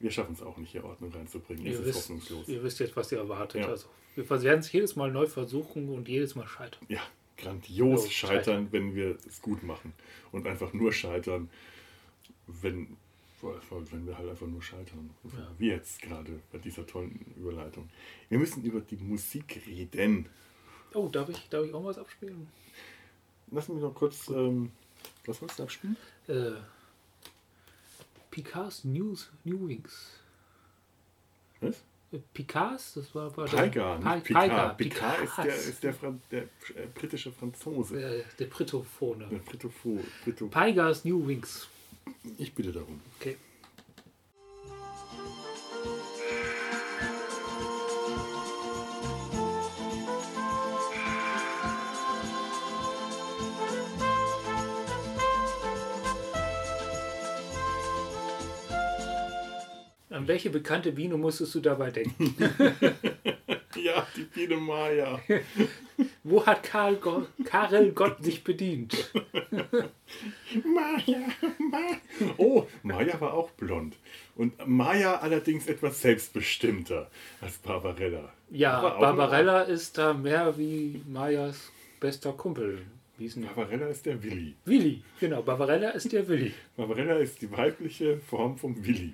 [0.00, 1.66] wir schaffen es auch nicht, hier Ordnung reinzubringen.
[1.66, 2.48] Es Ihr ist wisst, hoffnungslos.
[2.48, 3.62] ihr wisst jetzt, was ihr erwartet.
[3.62, 3.68] Ja.
[3.68, 6.84] Also, wir werden es jedes Mal neu versuchen und jedes Mal scheitern.
[6.88, 7.00] ja,
[7.36, 8.68] grandios Jo, scheitern, scheitern.
[8.72, 9.92] wenn wir es gut machen.
[10.32, 11.50] Und einfach nur scheitern,
[12.46, 12.96] wenn,
[13.90, 15.10] wenn wir halt einfach nur scheitern.
[15.24, 15.50] Ja.
[15.58, 17.88] Wie jetzt gerade bei dieser tollen Überleitung.
[18.28, 20.28] Wir müssen über die Musik reden.
[20.94, 22.48] Oh, darf ich, darf ich auch was abspielen?
[23.50, 24.28] Lass mich noch kurz.
[24.28, 24.72] Ähm,
[25.26, 25.96] was wolltest du abspielen?
[26.28, 26.52] Äh,
[28.36, 30.10] Picards News, New Wings.
[31.62, 31.82] Was?
[32.12, 34.76] Äh, Picards, das war, war Picard, Pa- nicht Picard.
[34.76, 37.98] Picard, Picard ist der, ist der, Fran der äh, britische Franzose.
[37.98, 39.26] äh, der Britophone.
[39.30, 40.48] Der Britofo, Brito.
[40.48, 41.66] Pygars New Wings.
[42.36, 43.00] Ich bitte darum.
[43.18, 43.38] Okay.
[60.16, 62.34] An welche bekannte Biene musstest du dabei denken?
[63.76, 65.20] ja, die Biene Maya.
[66.24, 68.94] Wo hat Karl Go Karel Gott sich bedient?
[70.64, 71.20] Maya,
[71.58, 71.98] Maya.
[72.38, 73.96] Oh, Maya war auch blond.
[74.36, 77.10] Und Maya allerdings etwas selbstbestimmter
[77.42, 78.32] als Barbarella.
[78.50, 81.70] Ja, Barbarella ist da mehr wie Mayas
[82.00, 82.86] bester Kumpel.
[83.18, 84.54] Barbarella ist der Willi.
[84.64, 85.42] Willi, genau.
[85.42, 86.54] Barbarella ist der Willi.
[86.74, 89.12] Barbarella ist die weibliche Form vom Willi.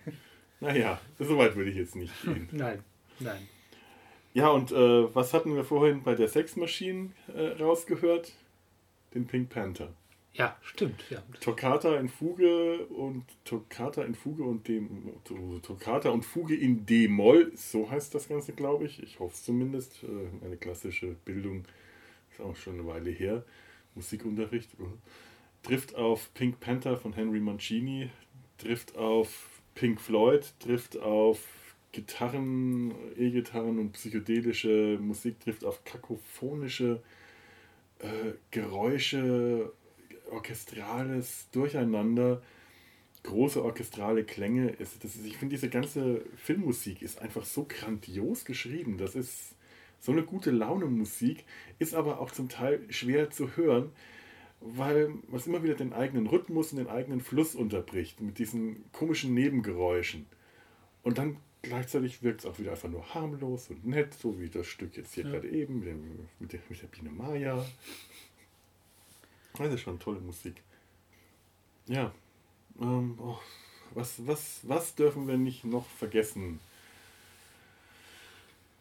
[0.63, 2.49] Naja, so weit würde ich jetzt nicht gehen.
[2.53, 2.83] nein,
[3.19, 3.49] nein.
[4.33, 8.33] Ja, und äh, was hatten wir vorhin bei der Sex Machine äh, rausgehört?
[9.13, 9.93] Den Pink Panther.
[10.35, 11.05] Ja, stimmt.
[11.11, 11.23] Ja.
[11.41, 15.13] Toccata in Fuge und Toccata in Fuge und dem
[15.63, 19.03] Toccata und Fuge in D-Moll, so heißt das Ganze, glaube ich.
[19.03, 20.03] Ich hoffe es zumindest.
[20.05, 21.65] Äh, eine klassische Bildung
[22.31, 23.45] ist auch schon eine Weile her.
[23.95, 24.71] Musikunterricht.
[25.63, 28.09] Trifft auf Pink Panther von Henry Mancini,
[28.57, 31.41] trifft auf Pink Floyd, trifft auf
[31.93, 37.03] Gitarren, E-Gitarren und psychedelische Musik, trifft auf kakophonische
[37.99, 39.73] äh, Geräusche,
[40.31, 42.43] orchestrales Durcheinander,
[43.23, 44.75] große orchestrale Klänge.
[44.79, 48.99] Es, das ist, ich finde, diese ganze Filmmusik ist einfach so grandios geschrieben.
[48.99, 49.55] Das ist
[50.01, 51.45] so eine gute Laune Musik,
[51.79, 53.93] ist aber auch zum Teil schwer zu hören,
[54.65, 59.35] weil man immer wieder den eigenen Rhythmus und den eigenen Fluss unterbricht mit diesen komischen
[59.35, 60.27] Nebengeräuschen.
[61.03, 64.67] Und dann gleichzeitig wirkt es auch wieder einfach nur harmlos und nett, so wie das
[64.67, 65.31] Stück jetzt hier ja.
[65.31, 67.65] gerade eben mit, dem, mit, der, mit der Biene Maya.
[69.59, 70.55] Das ist schon tolle Musik.
[71.87, 72.13] Ja.
[72.81, 73.39] Ähm, oh,
[73.95, 76.61] was, was, was dürfen wir nicht noch vergessen?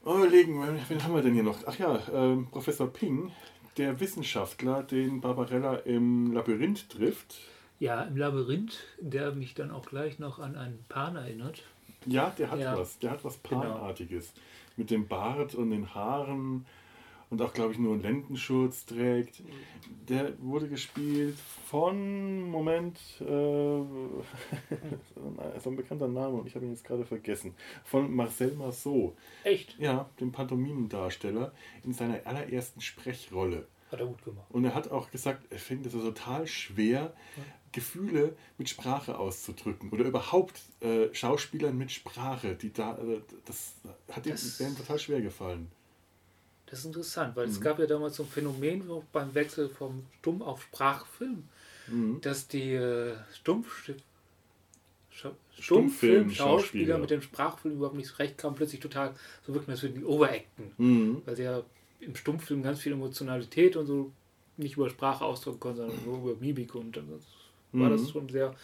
[0.03, 1.59] Überlegen, wen haben wir denn hier noch?
[1.65, 3.31] Ach ja, ähm, Professor Ping,
[3.77, 7.35] der Wissenschaftler, den Barbarella im Labyrinth trifft.
[7.79, 11.63] Ja, im Labyrinth, der mich dann auch gleich noch an einen Pan erinnert.
[12.05, 12.77] Ja, der hat ja.
[12.77, 12.99] was.
[12.99, 13.61] Der hat was genau.
[13.61, 14.33] Panartiges.
[14.33, 14.45] Genau.
[14.77, 16.65] Mit dem Bart und den Haaren
[17.31, 19.41] und auch, glaube ich, nur einen Lendenschutz trägt.
[20.07, 23.23] Der wurde gespielt von, Moment, äh,
[25.63, 27.55] so ein bekannter Name und ich habe ihn jetzt gerade vergessen,
[27.85, 29.15] von Marcel Marceau.
[29.45, 29.79] Echt?
[29.79, 31.53] Ja, dem Pantomimendarsteller
[31.83, 33.65] in seiner allerersten Sprechrolle.
[33.91, 34.45] Hat er gut gemacht.
[34.49, 37.43] Und er hat auch gesagt, er findet es total schwer, ja.
[37.71, 43.75] Gefühle mit Sprache auszudrücken oder überhaupt äh, Schauspielern mit Sprache, die da, äh, das
[44.11, 44.35] hat ihm
[44.75, 45.71] total schwer gefallen.
[46.71, 47.51] Das ist interessant, weil mhm.
[47.51, 48.81] es gab ja damals so ein Phänomen
[49.11, 51.43] beim Wechsel vom Stumm auf Sprachfilm,
[51.87, 52.21] mhm.
[52.21, 53.91] dass die äh, Stumpf
[55.59, 59.13] Stummfilm-Schauspieler mit dem Sprachfilm überhaupt nicht recht kamen, plötzlich total
[59.45, 60.71] so wirken, als würden die overacten.
[60.77, 61.21] Mhm.
[61.25, 61.61] Weil sie ja
[61.99, 64.11] im Stummfilm ganz viel Emotionalität und so
[64.57, 67.07] nicht über Sprache ausdrücken konnten, sondern nur über Mimik und dann
[67.73, 68.07] war das mhm.
[68.07, 68.55] schon sehr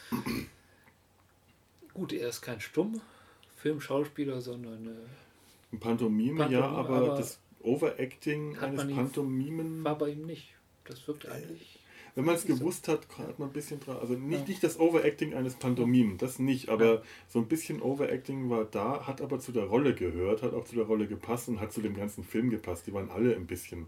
[1.93, 2.13] gut.
[2.13, 9.83] Er ist kein Stummfilm-Schauspieler, sondern äh, Pantomime, Pantomime, ja, aber, aber das Overacting eines Pantomimen.
[9.83, 10.53] War bei ihm nicht.
[10.85, 11.79] Das wirkt eigentlich.
[12.17, 13.97] Wenn man es gewusst hat, hat man ein bisschen dran.
[13.97, 14.47] Also nicht, ja.
[14.47, 17.01] nicht das Overacting eines Pantomimen, das nicht, aber ja.
[17.27, 20.73] so ein bisschen Overacting war da, hat aber zu der Rolle gehört, hat auch zu
[20.73, 22.87] der Rolle gepasst und hat zu dem ganzen Film gepasst.
[22.87, 23.85] Die waren alle ein bisschen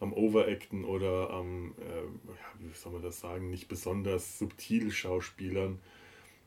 [0.00, 5.78] am Overacten oder am, äh, ja, wie soll man das sagen, nicht besonders subtil Schauspielern,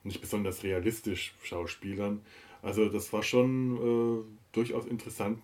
[0.03, 2.21] nicht besonders realistisch Schauspielern.
[2.61, 5.39] Also das war schon äh, durchaus interessant,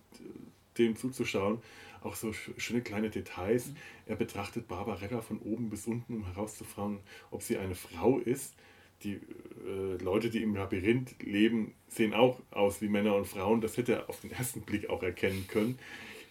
[0.78, 1.60] dem zuzuschauen.
[2.04, 3.68] Auch so schöne kleine Details.
[3.68, 3.76] Mhm.
[4.08, 7.00] Er betrachtet Barbarella von oben bis unten, um herauszufinden,
[7.30, 8.56] ob sie eine Frau ist.
[9.04, 13.62] Die äh, Leute, die im Labyrinth leben, sehen auch aus wie Männer und Frauen.
[13.62, 15.80] Das hätte er auf den ersten Blick auch erkennen können.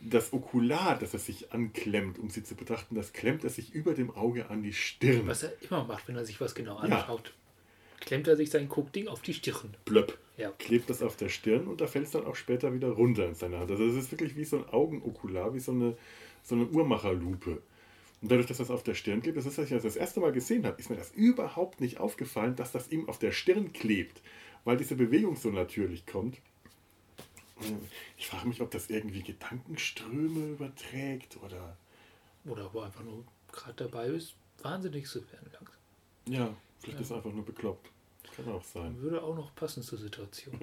[0.00, 3.92] Das Okular, das er sich anklemmt, um sie zu betrachten, das klemmt er sich über
[3.92, 5.26] dem Auge an die Stirn.
[5.26, 7.28] Was er immer macht, wenn er sich was genau anschaut.
[7.28, 7.39] Ja
[8.00, 9.76] klemmt er sich sein Guckding auf die Stirn.
[9.84, 10.18] Blöpp.
[10.36, 10.50] Ja.
[10.58, 13.34] Klebt das auf der Stirn und da fällt es dann auch später wieder runter in
[13.34, 13.70] seine Hand.
[13.70, 15.96] Also es ist wirklich wie so ein Augenokular, wie so eine,
[16.42, 17.60] so eine Uhrmacherlupe.
[18.22, 20.32] Und dadurch, dass das auf der Stirn klebt, das ist, als ich das erste Mal
[20.32, 24.22] gesehen habe, ist mir das überhaupt nicht aufgefallen, dass das ihm auf der Stirn klebt,
[24.64, 26.38] weil diese Bewegung so natürlich kommt.
[28.16, 31.76] Ich frage mich, ob das irgendwie Gedankenströme überträgt oder.
[32.46, 35.76] Oder aber einfach nur gerade dabei ist, wahnsinnig zu werden langsam.
[36.26, 37.02] Ja, Vielleicht ja.
[37.02, 37.90] ist er einfach nur bekloppt.
[38.34, 39.00] Kann auch sein.
[39.00, 40.58] Würde auch noch passen zur Situation.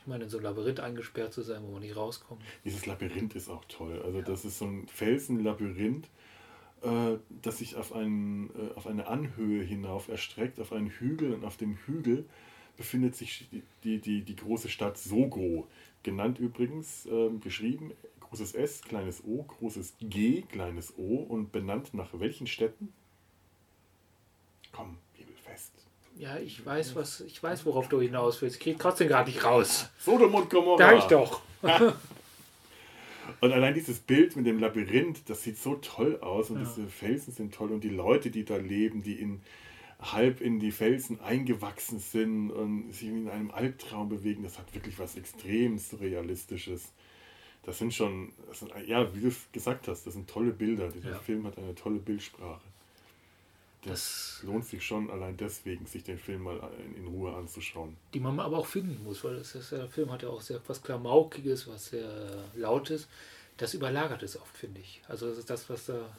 [0.00, 2.42] ich meine, in so ein Labyrinth eingesperrt zu sein, wo man nicht rauskommt.
[2.64, 4.00] Dieses Labyrinth ist auch toll.
[4.02, 4.24] Also ja.
[4.24, 6.08] das ist so ein Felsenlabyrinth,
[6.82, 11.44] äh, das sich auf, einen, äh, auf eine Anhöhe hinauf erstreckt, auf einen Hügel und
[11.44, 12.24] auf dem Hügel
[12.76, 15.68] befindet sich die, die, die, die große Stadt Sogo.
[16.02, 22.08] Genannt übrigens, äh, geschrieben, großes S, kleines O, großes G, kleines O und benannt nach
[22.18, 22.92] welchen Städten?
[24.72, 25.72] Komm, Bibelfest.
[26.16, 28.56] Ja, ich weiß, was, ich weiß, worauf du hinaus willst.
[28.56, 29.88] Ich krieg trotzdem gar nicht raus.
[29.98, 30.78] Sodom und Gomorra.
[30.78, 31.40] Da ich doch.
[33.40, 36.64] und allein dieses Bild mit dem Labyrinth, das sieht so toll aus und ja.
[36.64, 39.40] diese Felsen sind toll und die Leute, die da leben, die in
[40.00, 44.98] halb in die Felsen eingewachsen sind und sich in einem Albtraum bewegen, das hat wirklich
[44.98, 46.92] was extrem Surrealistisches.
[47.62, 50.88] Das sind schon, das sind, ja, wie du gesagt hast, das sind tolle Bilder.
[50.88, 51.18] Dieser ja.
[51.18, 52.62] Film hat eine tolle Bildsprache.
[53.82, 57.96] Das, lohnt sich schon allein deswegen, sich den Film mal in, Ruhe anzuschauen.
[58.12, 60.60] Die man aber auch finden muss, weil das ist, der Film hat ja auch sehr
[60.66, 63.08] was Klamaukiges, was sehr Lautes.
[63.56, 65.00] Das überlagert es oft, finde ich.
[65.08, 66.10] Also das ist das, was da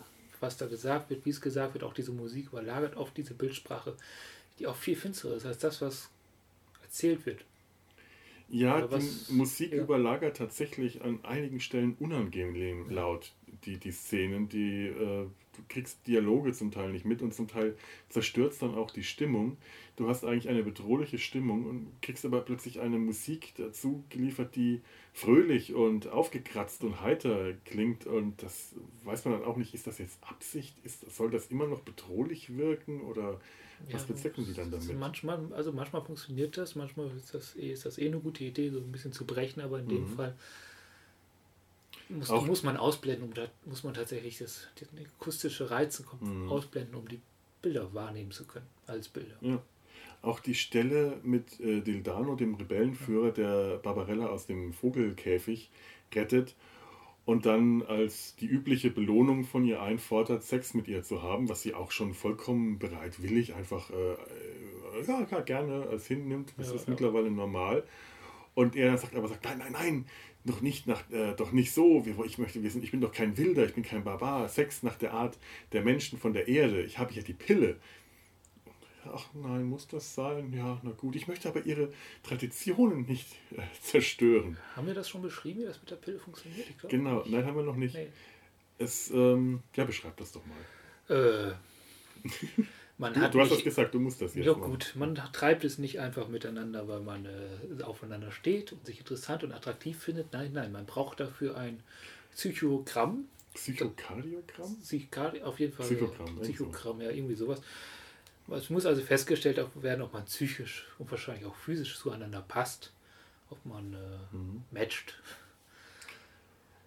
[0.41, 3.95] was da gesagt wird, wie es gesagt wird, auch diese Musik überlagert oft diese Bildsprache,
[4.59, 6.09] die auch viel finsterer ist als das, was
[6.81, 7.45] erzählt wird.
[8.49, 9.81] Ja, was, die Musik ja.
[9.81, 13.31] überlagert tatsächlich an einigen Stellen unangenehm laut
[13.65, 15.27] die, die Szenen, die äh,
[15.69, 17.75] kriegst Dialoge zum Teil nicht mit und zum Teil
[18.09, 19.57] zerstört dann auch die Stimmung.
[19.95, 24.81] Du hast eigentlich eine bedrohliche Stimmung und kriegst aber plötzlich eine Musik dazu geliefert, die
[25.13, 29.97] fröhlich und aufgekratzt und heiter klingt und das weiß man dann auch nicht, ist das
[29.97, 33.39] jetzt Absicht, ist, soll das immer noch bedrohlich wirken oder
[33.89, 34.97] was ja, bezwecken die dann damit?
[34.97, 38.69] Manchmal, also manchmal funktioniert das, manchmal ist das, eh, ist das eh eine gute Idee,
[38.69, 40.07] so ein bisschen zu brechen, aber in dem mhm.
[40.07, 40.35] Fall
[42.11, 44.87] muss, muss man ausblenden, um da muss man tatsächlich das, das
[45.19, 46.49] akustische Reizen mhm.
[46.49, 47.21] ausblenden, um die
[47.61, 49.35] Bilder wahrnehmen zu können, als Bilder.
[49.41, 49.61] Ja.
[50.21, 55.69] Auch die Stelle mit äh, Dildano, dem Rebellenführer, der Barbarella aus dem Vogelkäfig
[56.13, 56.55] rettet
[57.25, 61.61] und dann als die übliche Belohnung von ihr einfordert, Sex mit ihr zu haben, was
[61.61, 66.53] sie auch schon vollkommen bereitwillig einfach äh, äh ja, gerne als hinnimmt.
[66.57, 66.91] Das ja, ist ja.
[66.91, 67.83] mittlerweile normal.
[68.53, 70.05] Und er sagt aber sagt, nein, nein, nein,
[70.43, 73.11] noch nicht nach, äh, doch nicht so, wie ich möchte, wir sind, ich bin doch
[73.11, 75.37] kein Wilder, ich bin kein Barbar, Sex nach der Art
[75.71, 77.77] der Menschen von der Erde, ich habe ja die Pille.
[79.05, 80.53] Ach nein, muss das sein?
[80.53, 81.91] Ja, na gut, ich möchte aber ihre
[82.21, 84.57] Traditionen nicht äh, zerstören.
[84.75, 86.67] Haben wir das schon beschrieben, wie das mit der Pille funktioniert?
[86.87, 87.95] genau, nein, haben wir noch nicht.
[87.95, 88.09] Nee.
[88.77, 90.57] Es, ähm, ja, beschreib das doch mal.
[91.15, 91.53] Äh,
[93.01, 94.45] Man du, hat du hast das gesagt, du musst das jetzt.
[94.45, 98.99] Ja, gut, man treibt es nicht einfach miteinander, weil man äh, aufeinander steht und sich
[98.99, 100.31] interessant und attraktiv findet.
[100.33, 101.81] Nein, nein, man braucht dafür ein
[102.31, 103.25] Psychogramm.
[103.55, 104.77] Psychokardiogramm?
[104.83, 105.87] Psychokard auf jeden Fall.
[105.87, 107.63] Psychogramm, Psychogramm, ja, irgendwie sowas.
[108.51, 112.93] Es muss also festgestellt werden, ob man psychisch und wahrscheinlich auch physisch zueinander passt,
[113.49, 114.61] ob man äh, mhm.
[114.69, 115.19] matcht.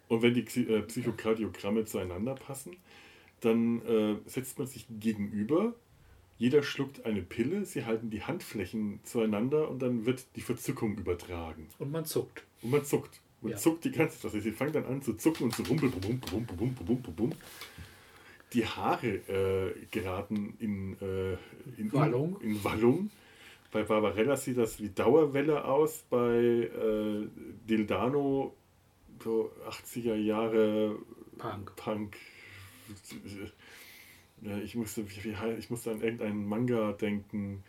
[0.07, 2.77] Und wenn die äh, Psychokardiogramme zueinander passen,
[3.41, 5.73] dann äh, setzt man sich gegenüber
[6.37, 11.67] jeder schluckt eine Pille, sie halten die Handflächen zueinander und dann wird die Verzückung übertragen.
[11.79, 12.43] Und man zuckt.
[12.61, 13.21] Und man zuckt.
[13.41, 13.57] Man ja.
[13.57, 14.25] zuckt die ganze Zeit.
[14.25, 15.91] Also sie fangen dann an zu zucken und zu rumpeln.
[15.91, 17.31] Bum, bum, bum, bum, bum, bum, bum.
[18.53, 21.37] Die Haare äh, geraten in, äh,
[21.79, 22.39] in Wallung.
[22.41, 23.11] In Wallung.
[23.71, 26.03] Bei Barbarella sieht das wie Dauerwelle aus.
[26.09, 27.27] Bei äh,
[27.67, 28.55] Dildano
[29.23, 30.97] so 80er Jahre
[31.37, 31.75] Punk.
[31.75, 32.17] Punk
[34.63, 37.63] ich musste, wie, wie, ich musste an irgendeinen Manga denken,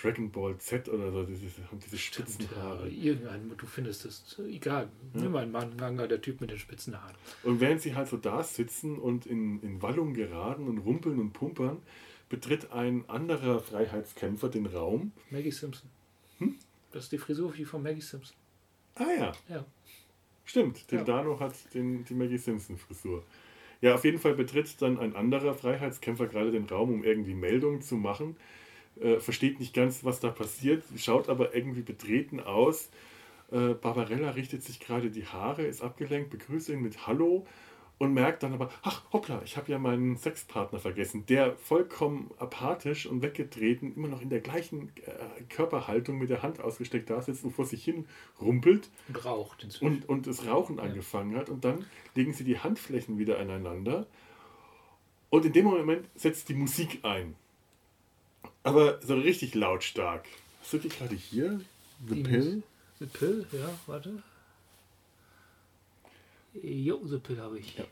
[0.00, 1.46] Dragon Ball Z oder so, diese,
[1.84, 2.88] diese Spitzenhaare.
[2.88, 5.20] Ja, irgendein, du findest es, egal, ja.
[5.20, 7.14] nimm einen Manga, der Typ mit den Spitzenhaaren.
[7.44, 11.32] Und während sie halt so da sitzen und in, in Wallung geraten und rumpeln und
[11.32, 11.82] pumpern,
[12.28, 15.12] betritt ein anderer Freiheitskämpfer den Raum.
[15.30, 15.88] Maggie Simpson.
[16.38, 16.56] Hm?
[16.90, 18.36] Das ist die Frisur wie von Maggie Simpson.
[18.94, 19.32] Ah ja.
[19.48, 19.64] Ja.
[20.44, 21.40] Stimmt, Tildano ja.
[21.40, 23.24] hat den, die Maggie Simpson Frisur.
[23.82, 27.82] Ja, auf jeden Fall betritt dann ein anderer Freiheitskämpfer gerade den Raum, um irgendwie Meldungen
[27.82, 28.36] zu machen.
[29.00, 32.90] Äh, versteht nicht ganz, was da passiert, schaut aber irgendwie betreten aus.
[33.52, 37.46] Äh, Barbarella richtet sich gerade die Haare, ist abgelenkt, begrüßt ihn mit Hallo
[38.02, 43.06] und merkt dann aber, ach hoppla, ich habe ja meinen Sexpartner vergessen, der vollkommen apathisch
[43.06, 47.44] und weggetreten, immer noch in der gleichen äh, Körperhaltung mit der Hand ausgesteckt da sitzt
[47.44, 48.06] und vor sich hin
[48.40, 48.90] rumpelt.
[49.06, 49.86] Und raucht inzwischen.
[49.86, 50.82] Und, und das Rauchen ja.
[50.82, 51.48] angefangen hat.
[51.48, 54.08] Und dann legen sie die Handflächen wieder aneinander.
[55.30, 57.36] Und in dem Moment setzt die Musik ein.
[58.64, 60.26] Aber so richtig lautstark.
[60.60, 61.60] Hast du die gerade hier?
[62.08, 62.62] The die Pill?
[62.98, 64.24] The Pill, ja, warte.
[66.54, 67.78] Jo, Pill habe ich.
[67.78, 67.84] Ja.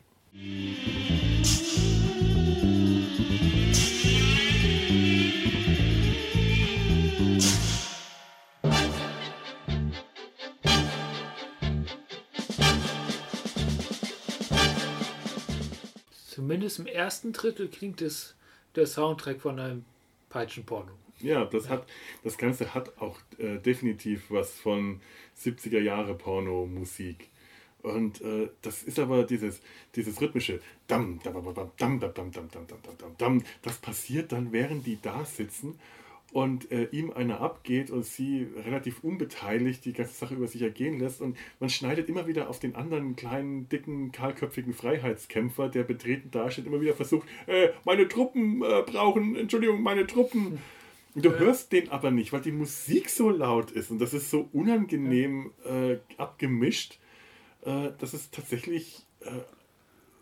[16.29, 18.35] Zumindest im ersten Drittel klingt es
[18.77, 19.85] der Soundtrack von einem
[20.29, 20.93] Peitschenporno.
[21.21, 21.87] Ja, das hat
[22.25, 25.01] das Ganze hat auch äh, definitiv was von
[25.39, 27.30] 70er Jahre Porno Musik.
[27.83, 29.61] Und äh, das ist aber dieses,
[29.95, 34.33] dieses rhythmische Dam, dam, dam, dam, dam, dam, dam, dam, dam, dam, dam, Das passiert
[34.33, 35.79] dann, während die da sitzen
[36.33, 40.99] und äh, ihm einer abgeht und sie relativ unbeteiligt die ganze Sache über sich ergehen
[40.99, 46.31] lässt und man schneidet immer wieder auf den anderen kleinen, dicken, kahlköpfigen Freiheitskämpfer, der betreten
[46.31, 50.59] dasteht, immer wieder versucht, äh, meine Truppen äh, brauchen, Entschuldigung, meine Truppen.
[51.17, 54.49] Du hörst den aber nicht, weil die Musik so laut ist und das ist so
[54.53, 57.00] unangenehm äh, abgemischt,
[57.63, 59.41] äh, dass es tatsächlich, äh,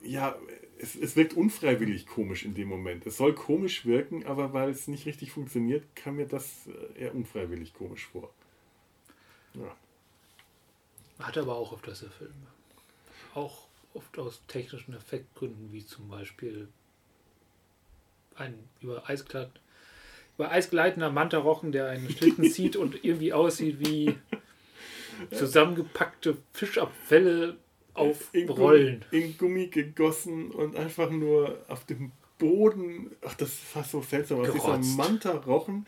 [0.03, 0.37] ja,
[0.79, 3.07] es, es wirkt unfreiwillig komisch in dem Moment.
[3.07, 7.15] Es soll komisch wirken, aber weil es nicht richtig funktioniert, kam mir das äh, eher
[7.15, 8.33] unfreiwillig komisch vor.
[9.55, 9.77] Ja.
[11.19, 12.35] Hat aber auch öfters der Film.
[13.35, 16.69] Auch oft aus technischen Effektgründen, wie zum Beispiel
[18.37, 19.51] ein über Eiskleid,
[20.37, 24.17] über Eis gleitender Mantarochen, der einen Schlitten zieht und irgendwie aussieht wie
[25.31, 27.57] zusammengepackte Fischabfälle
[27.95, 29.05] aufrollen.
[29.11, 34.41] In, in Gummi gegossen und einfach nur auf dem Boden, ach, das war so seltsam,
[34.41, 35.87] aus dieser Manta rochen,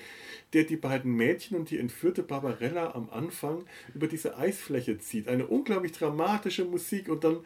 [0.53, 3.65] der die beiden Mädchen und die entführte Barbarella am Anfang
[3.95, 5.29] über diese Eisfläche zieht.
[5.29, 7.39] Eine unglaublich dramatische Musik und dann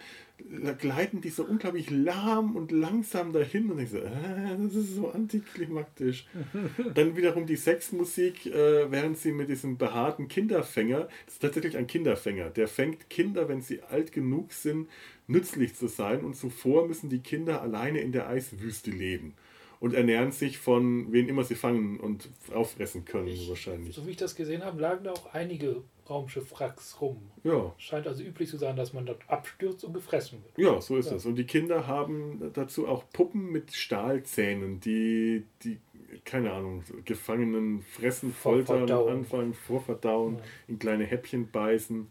[0.79, 5.11] gleiten die so unglaublich lahm und langsam dahin und ich so, äh, das ist so
[5.11, 6.27] antiklimaktisch.
[6.95, 11.87] dann wiederum die Sexmusik, äh, während sie mit diesem behaarten Kinderfänger, das ist tatsächlich ein
[11.87, 14.89] Kinderfänger, der fängt Kinder, wenn sie alt genug sind,
[15.27, 19.35] nützlich zu sein und zuvor müssen die Kinder alleine in der Eiswüste leben
[19.81, 23.95] und ernähren sich von wen immer sie fangen und auffressen können ich, wahrscheinlich.
[23.95, 27.19] So wie ich das gesehen habe, lagen da auch einige Raumschiffwracks rum.
[27.43, 27.75] Ja.
[27.79, 30.59] Scheint also üblich zu sein, dass man dort abstürzt und gefressen wird.
[30.59, 31.17] Ja, so ist ja.
[31.17, 31.27] es.
[31.27, 35.79] Und die Kinder haben dazu auch Puppen mit Stahlzähnen, die, die
[36.25, 40.43] keine Ahnung, Gefangenen fressen, foltern, anfangen, vorverdauen, ja.
[40.69, 42.11] in kleine Häppchen beißen.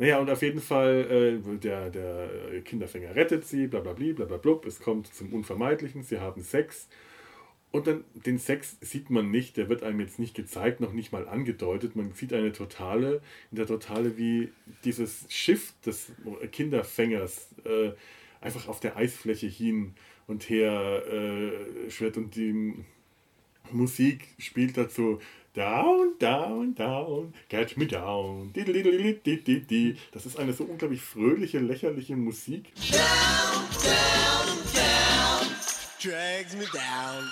[0.00, 4.38] Naja, und auf jeden Fall, äh, der, der Kinderfänger rettet sie, bla bla bla bla
[4.38, 6.88] bla, es kommt zum Unvermeidlichen, sie haben Sex.
[7.70, 11.12] Und dann den Sex sieht man nicht, der wird einem jetzt nicht gezeigt, noch nicht
[11.12, 11.96] mal angedeutet.
[11.96, 13.20] Man sieht eine Totale,
[13.50, 14.48] in der Totale, wie
[14.84, 16.12] dieses Schiff des
[16.50, 17.90] Kinderfängers äh,
[18.40, 19.92] einfach auf der Eisfläche hin
[20.26, 22.16] und her äh, schwirrt.
[22.16, 22.74] Und die
[23.70, 25.20] Musik spielt dazu
[25.52, 28.52] Down, down, down, catch me down.
[30.12, 32.72] Das ist eine so unglaublich fröhliche, lächerliche Musik.
[32.92, 35.48] Down, down, down,
[36.00, 37.24] drags me down.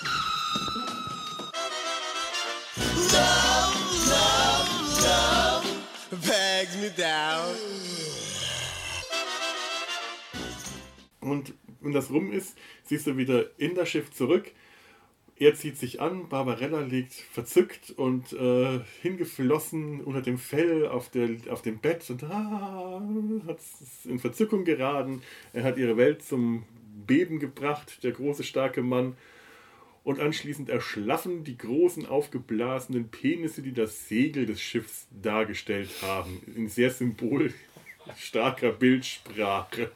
[3.12, 3.76] Love,
[4.10, 4.68] love,
[5.00, 5.66] love,
[6.10, 7.54] drags me down.
[11.20, 14.50] Und wenn das rum ist, siehst du wieder in das Schiff zurück
[15.40, 21.30] er zieht sich an, Barbarella liegt verzückt und äh, hingeflossen unter dem Fell auf, der,
[21.50, 23.00] auf dem Bett und ah,
[23.46, 23.58] hat
[24.04, 25.22] in Verzückung geraten.
[25.52, 26.64] Er hat ihre Welt zum
[27.06, 29.16] Beben gebracht, der große, starke Mann.
[30.02, 36.40] Und anschließend erschlaffen die großen, aufgeblasenen Penisse, die das Segel des Schiffs dargestellt haben.
[36.56, 39.90] In sehr symbolstarker Bildsprache.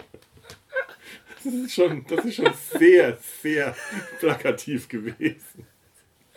[1.45, 3.77] Das ist schon, das ist schon sehr, sehr
[4.19, 5.67] plakativ gewesen.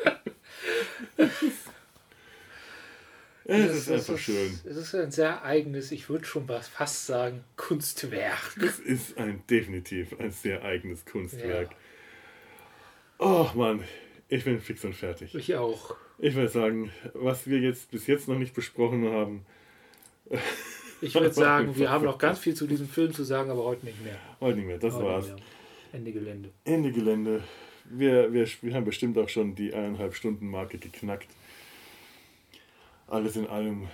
[3.48, 4.60] Es ist, ist einfach schön.
[4.66, 8.58] Es ist ein sehr eigenes, ich würde schon fast sagen, Kunstwerk.
[8.58, 11.70] Es ist ein definitiv ein sehr eigenes Kunstwerk.
[11.70, 11.78] Ja.
[13.20, 13.84] Oh Mann,
[14.30, 15.36] ich bin fix und fertig.
[15.36, 15.96] Ich auch.
[16.18, 19.46] Ich würde sagen, was wir jetzt bis jetzt noch nicht besprochen haben.
[21.02, 23.86] Ich würde sagen, wir haben noch ganz viel zu diesem Film zu sagen, aber heute
[23.86, 24.18] nicht mehr.
[24.40, 25.28] Heute nicht mehr, das heute war's.
[25.28, 25.38] Mehr.
[25.94, 26.50] Ende Gelände.
[26.64, 27.44] Ende Gelände.
[27.86, 31.30] Wir, wir, wir haben bestimmt auch schon die eineinhalb Stunden Marke geknackt.
[33.08, 33.88] Alles in allem.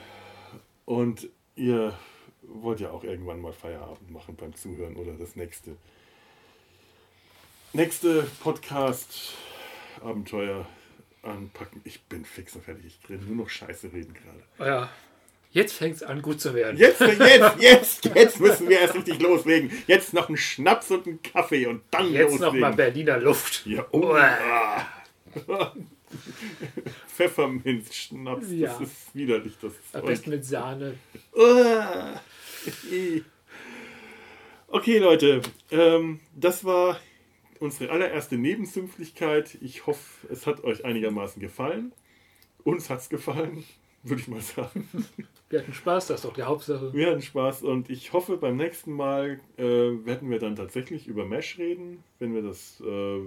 [0.86, 1.98] Und ihr
[2.42, 5.76] wollt ja auch irgendwann mal Feierabend machen beim Zuhören oder das nächste.
[7.74, 9.34] Nächste Podcast
[10.02, 10.68] Abenteuer
[11.22, 11.82] anpacken.
[11.84, 13.00] Ich bin fix und fertig.
[13.02, 14.70] Ich will nur noch Scheiße reden gerade.
[14.70, 14.90] Ja.
[15.54, 16.78] Jetzt fängt es an, gut zu werden.
[16.78, 19.70] Jetzt, jetzt, jetzt, jetzt müssen wir erst richtig loslegen.
[19.86, 22.32] Jetzt noch ein Schnaps und ein Kaffee und dann jetzt loslegen.
[22.32, 23.66] Jetzt noch mal Berliner Luft.
[23.66, 24.16] Ja, oh.
[27.08, 28.70] Pfefferminzschnaps, ja.
[28.70, 29.54] das ist widerlich.
[29.62, 30.96] Das Am besten mit Sahne.
[34.68, 36.98] okay, Leute, ähm, das war
[37.60, 39.58] unsere allererste Nebensümpflichkeit.
[39.62, 41.92] Ich hoffe, es hat euch einigermaßen gefallen.
[42.64, 43.66] Uns hat es gefallen
[44.04, 44.88] würde ich mal sagen.
[45.50, 46.94] Wir hatten Spaß, das ist doch die Hauptsache.
[46.94, 51.26] Wir hatten Spaß und ich hoffe, beim nächsten Mal äh, werden wir dann tatsächlich über
[51.26, 53.20] Mesh reden, wenn wir das äh,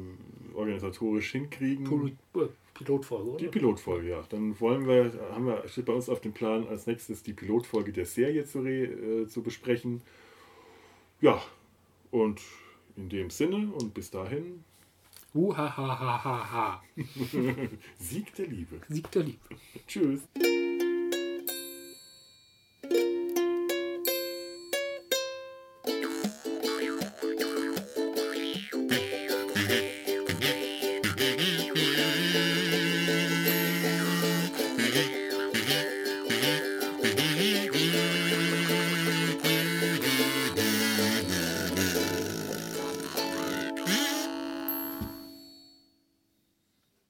[0.55, 2.17] organisatorisch hinkriegen.
[2.35, 3.39] Äh, Pilotfolge, oder?
[3.39, 4.25] Die Pilotfolge, ja.
[4.31, 7.93] Dann wollen wir, haben wir, steht bei uns auf dem Plan, als nächstes die Pilotfolge
[7.93, 10.01] der Serie zu, äh, zu besprechen.
[11.21, 11.43] Ja,
[12.11, 12.41] und
[12.97, 14.65] in dem Sinne und bis dahin.
[15.35, 16.83] Uhahahaha.
[17.99, 18.81] Sieg der Liebe.
[18.89, 19.57] Sieg der Liebe.
[19.87, 20.23] Tschüss.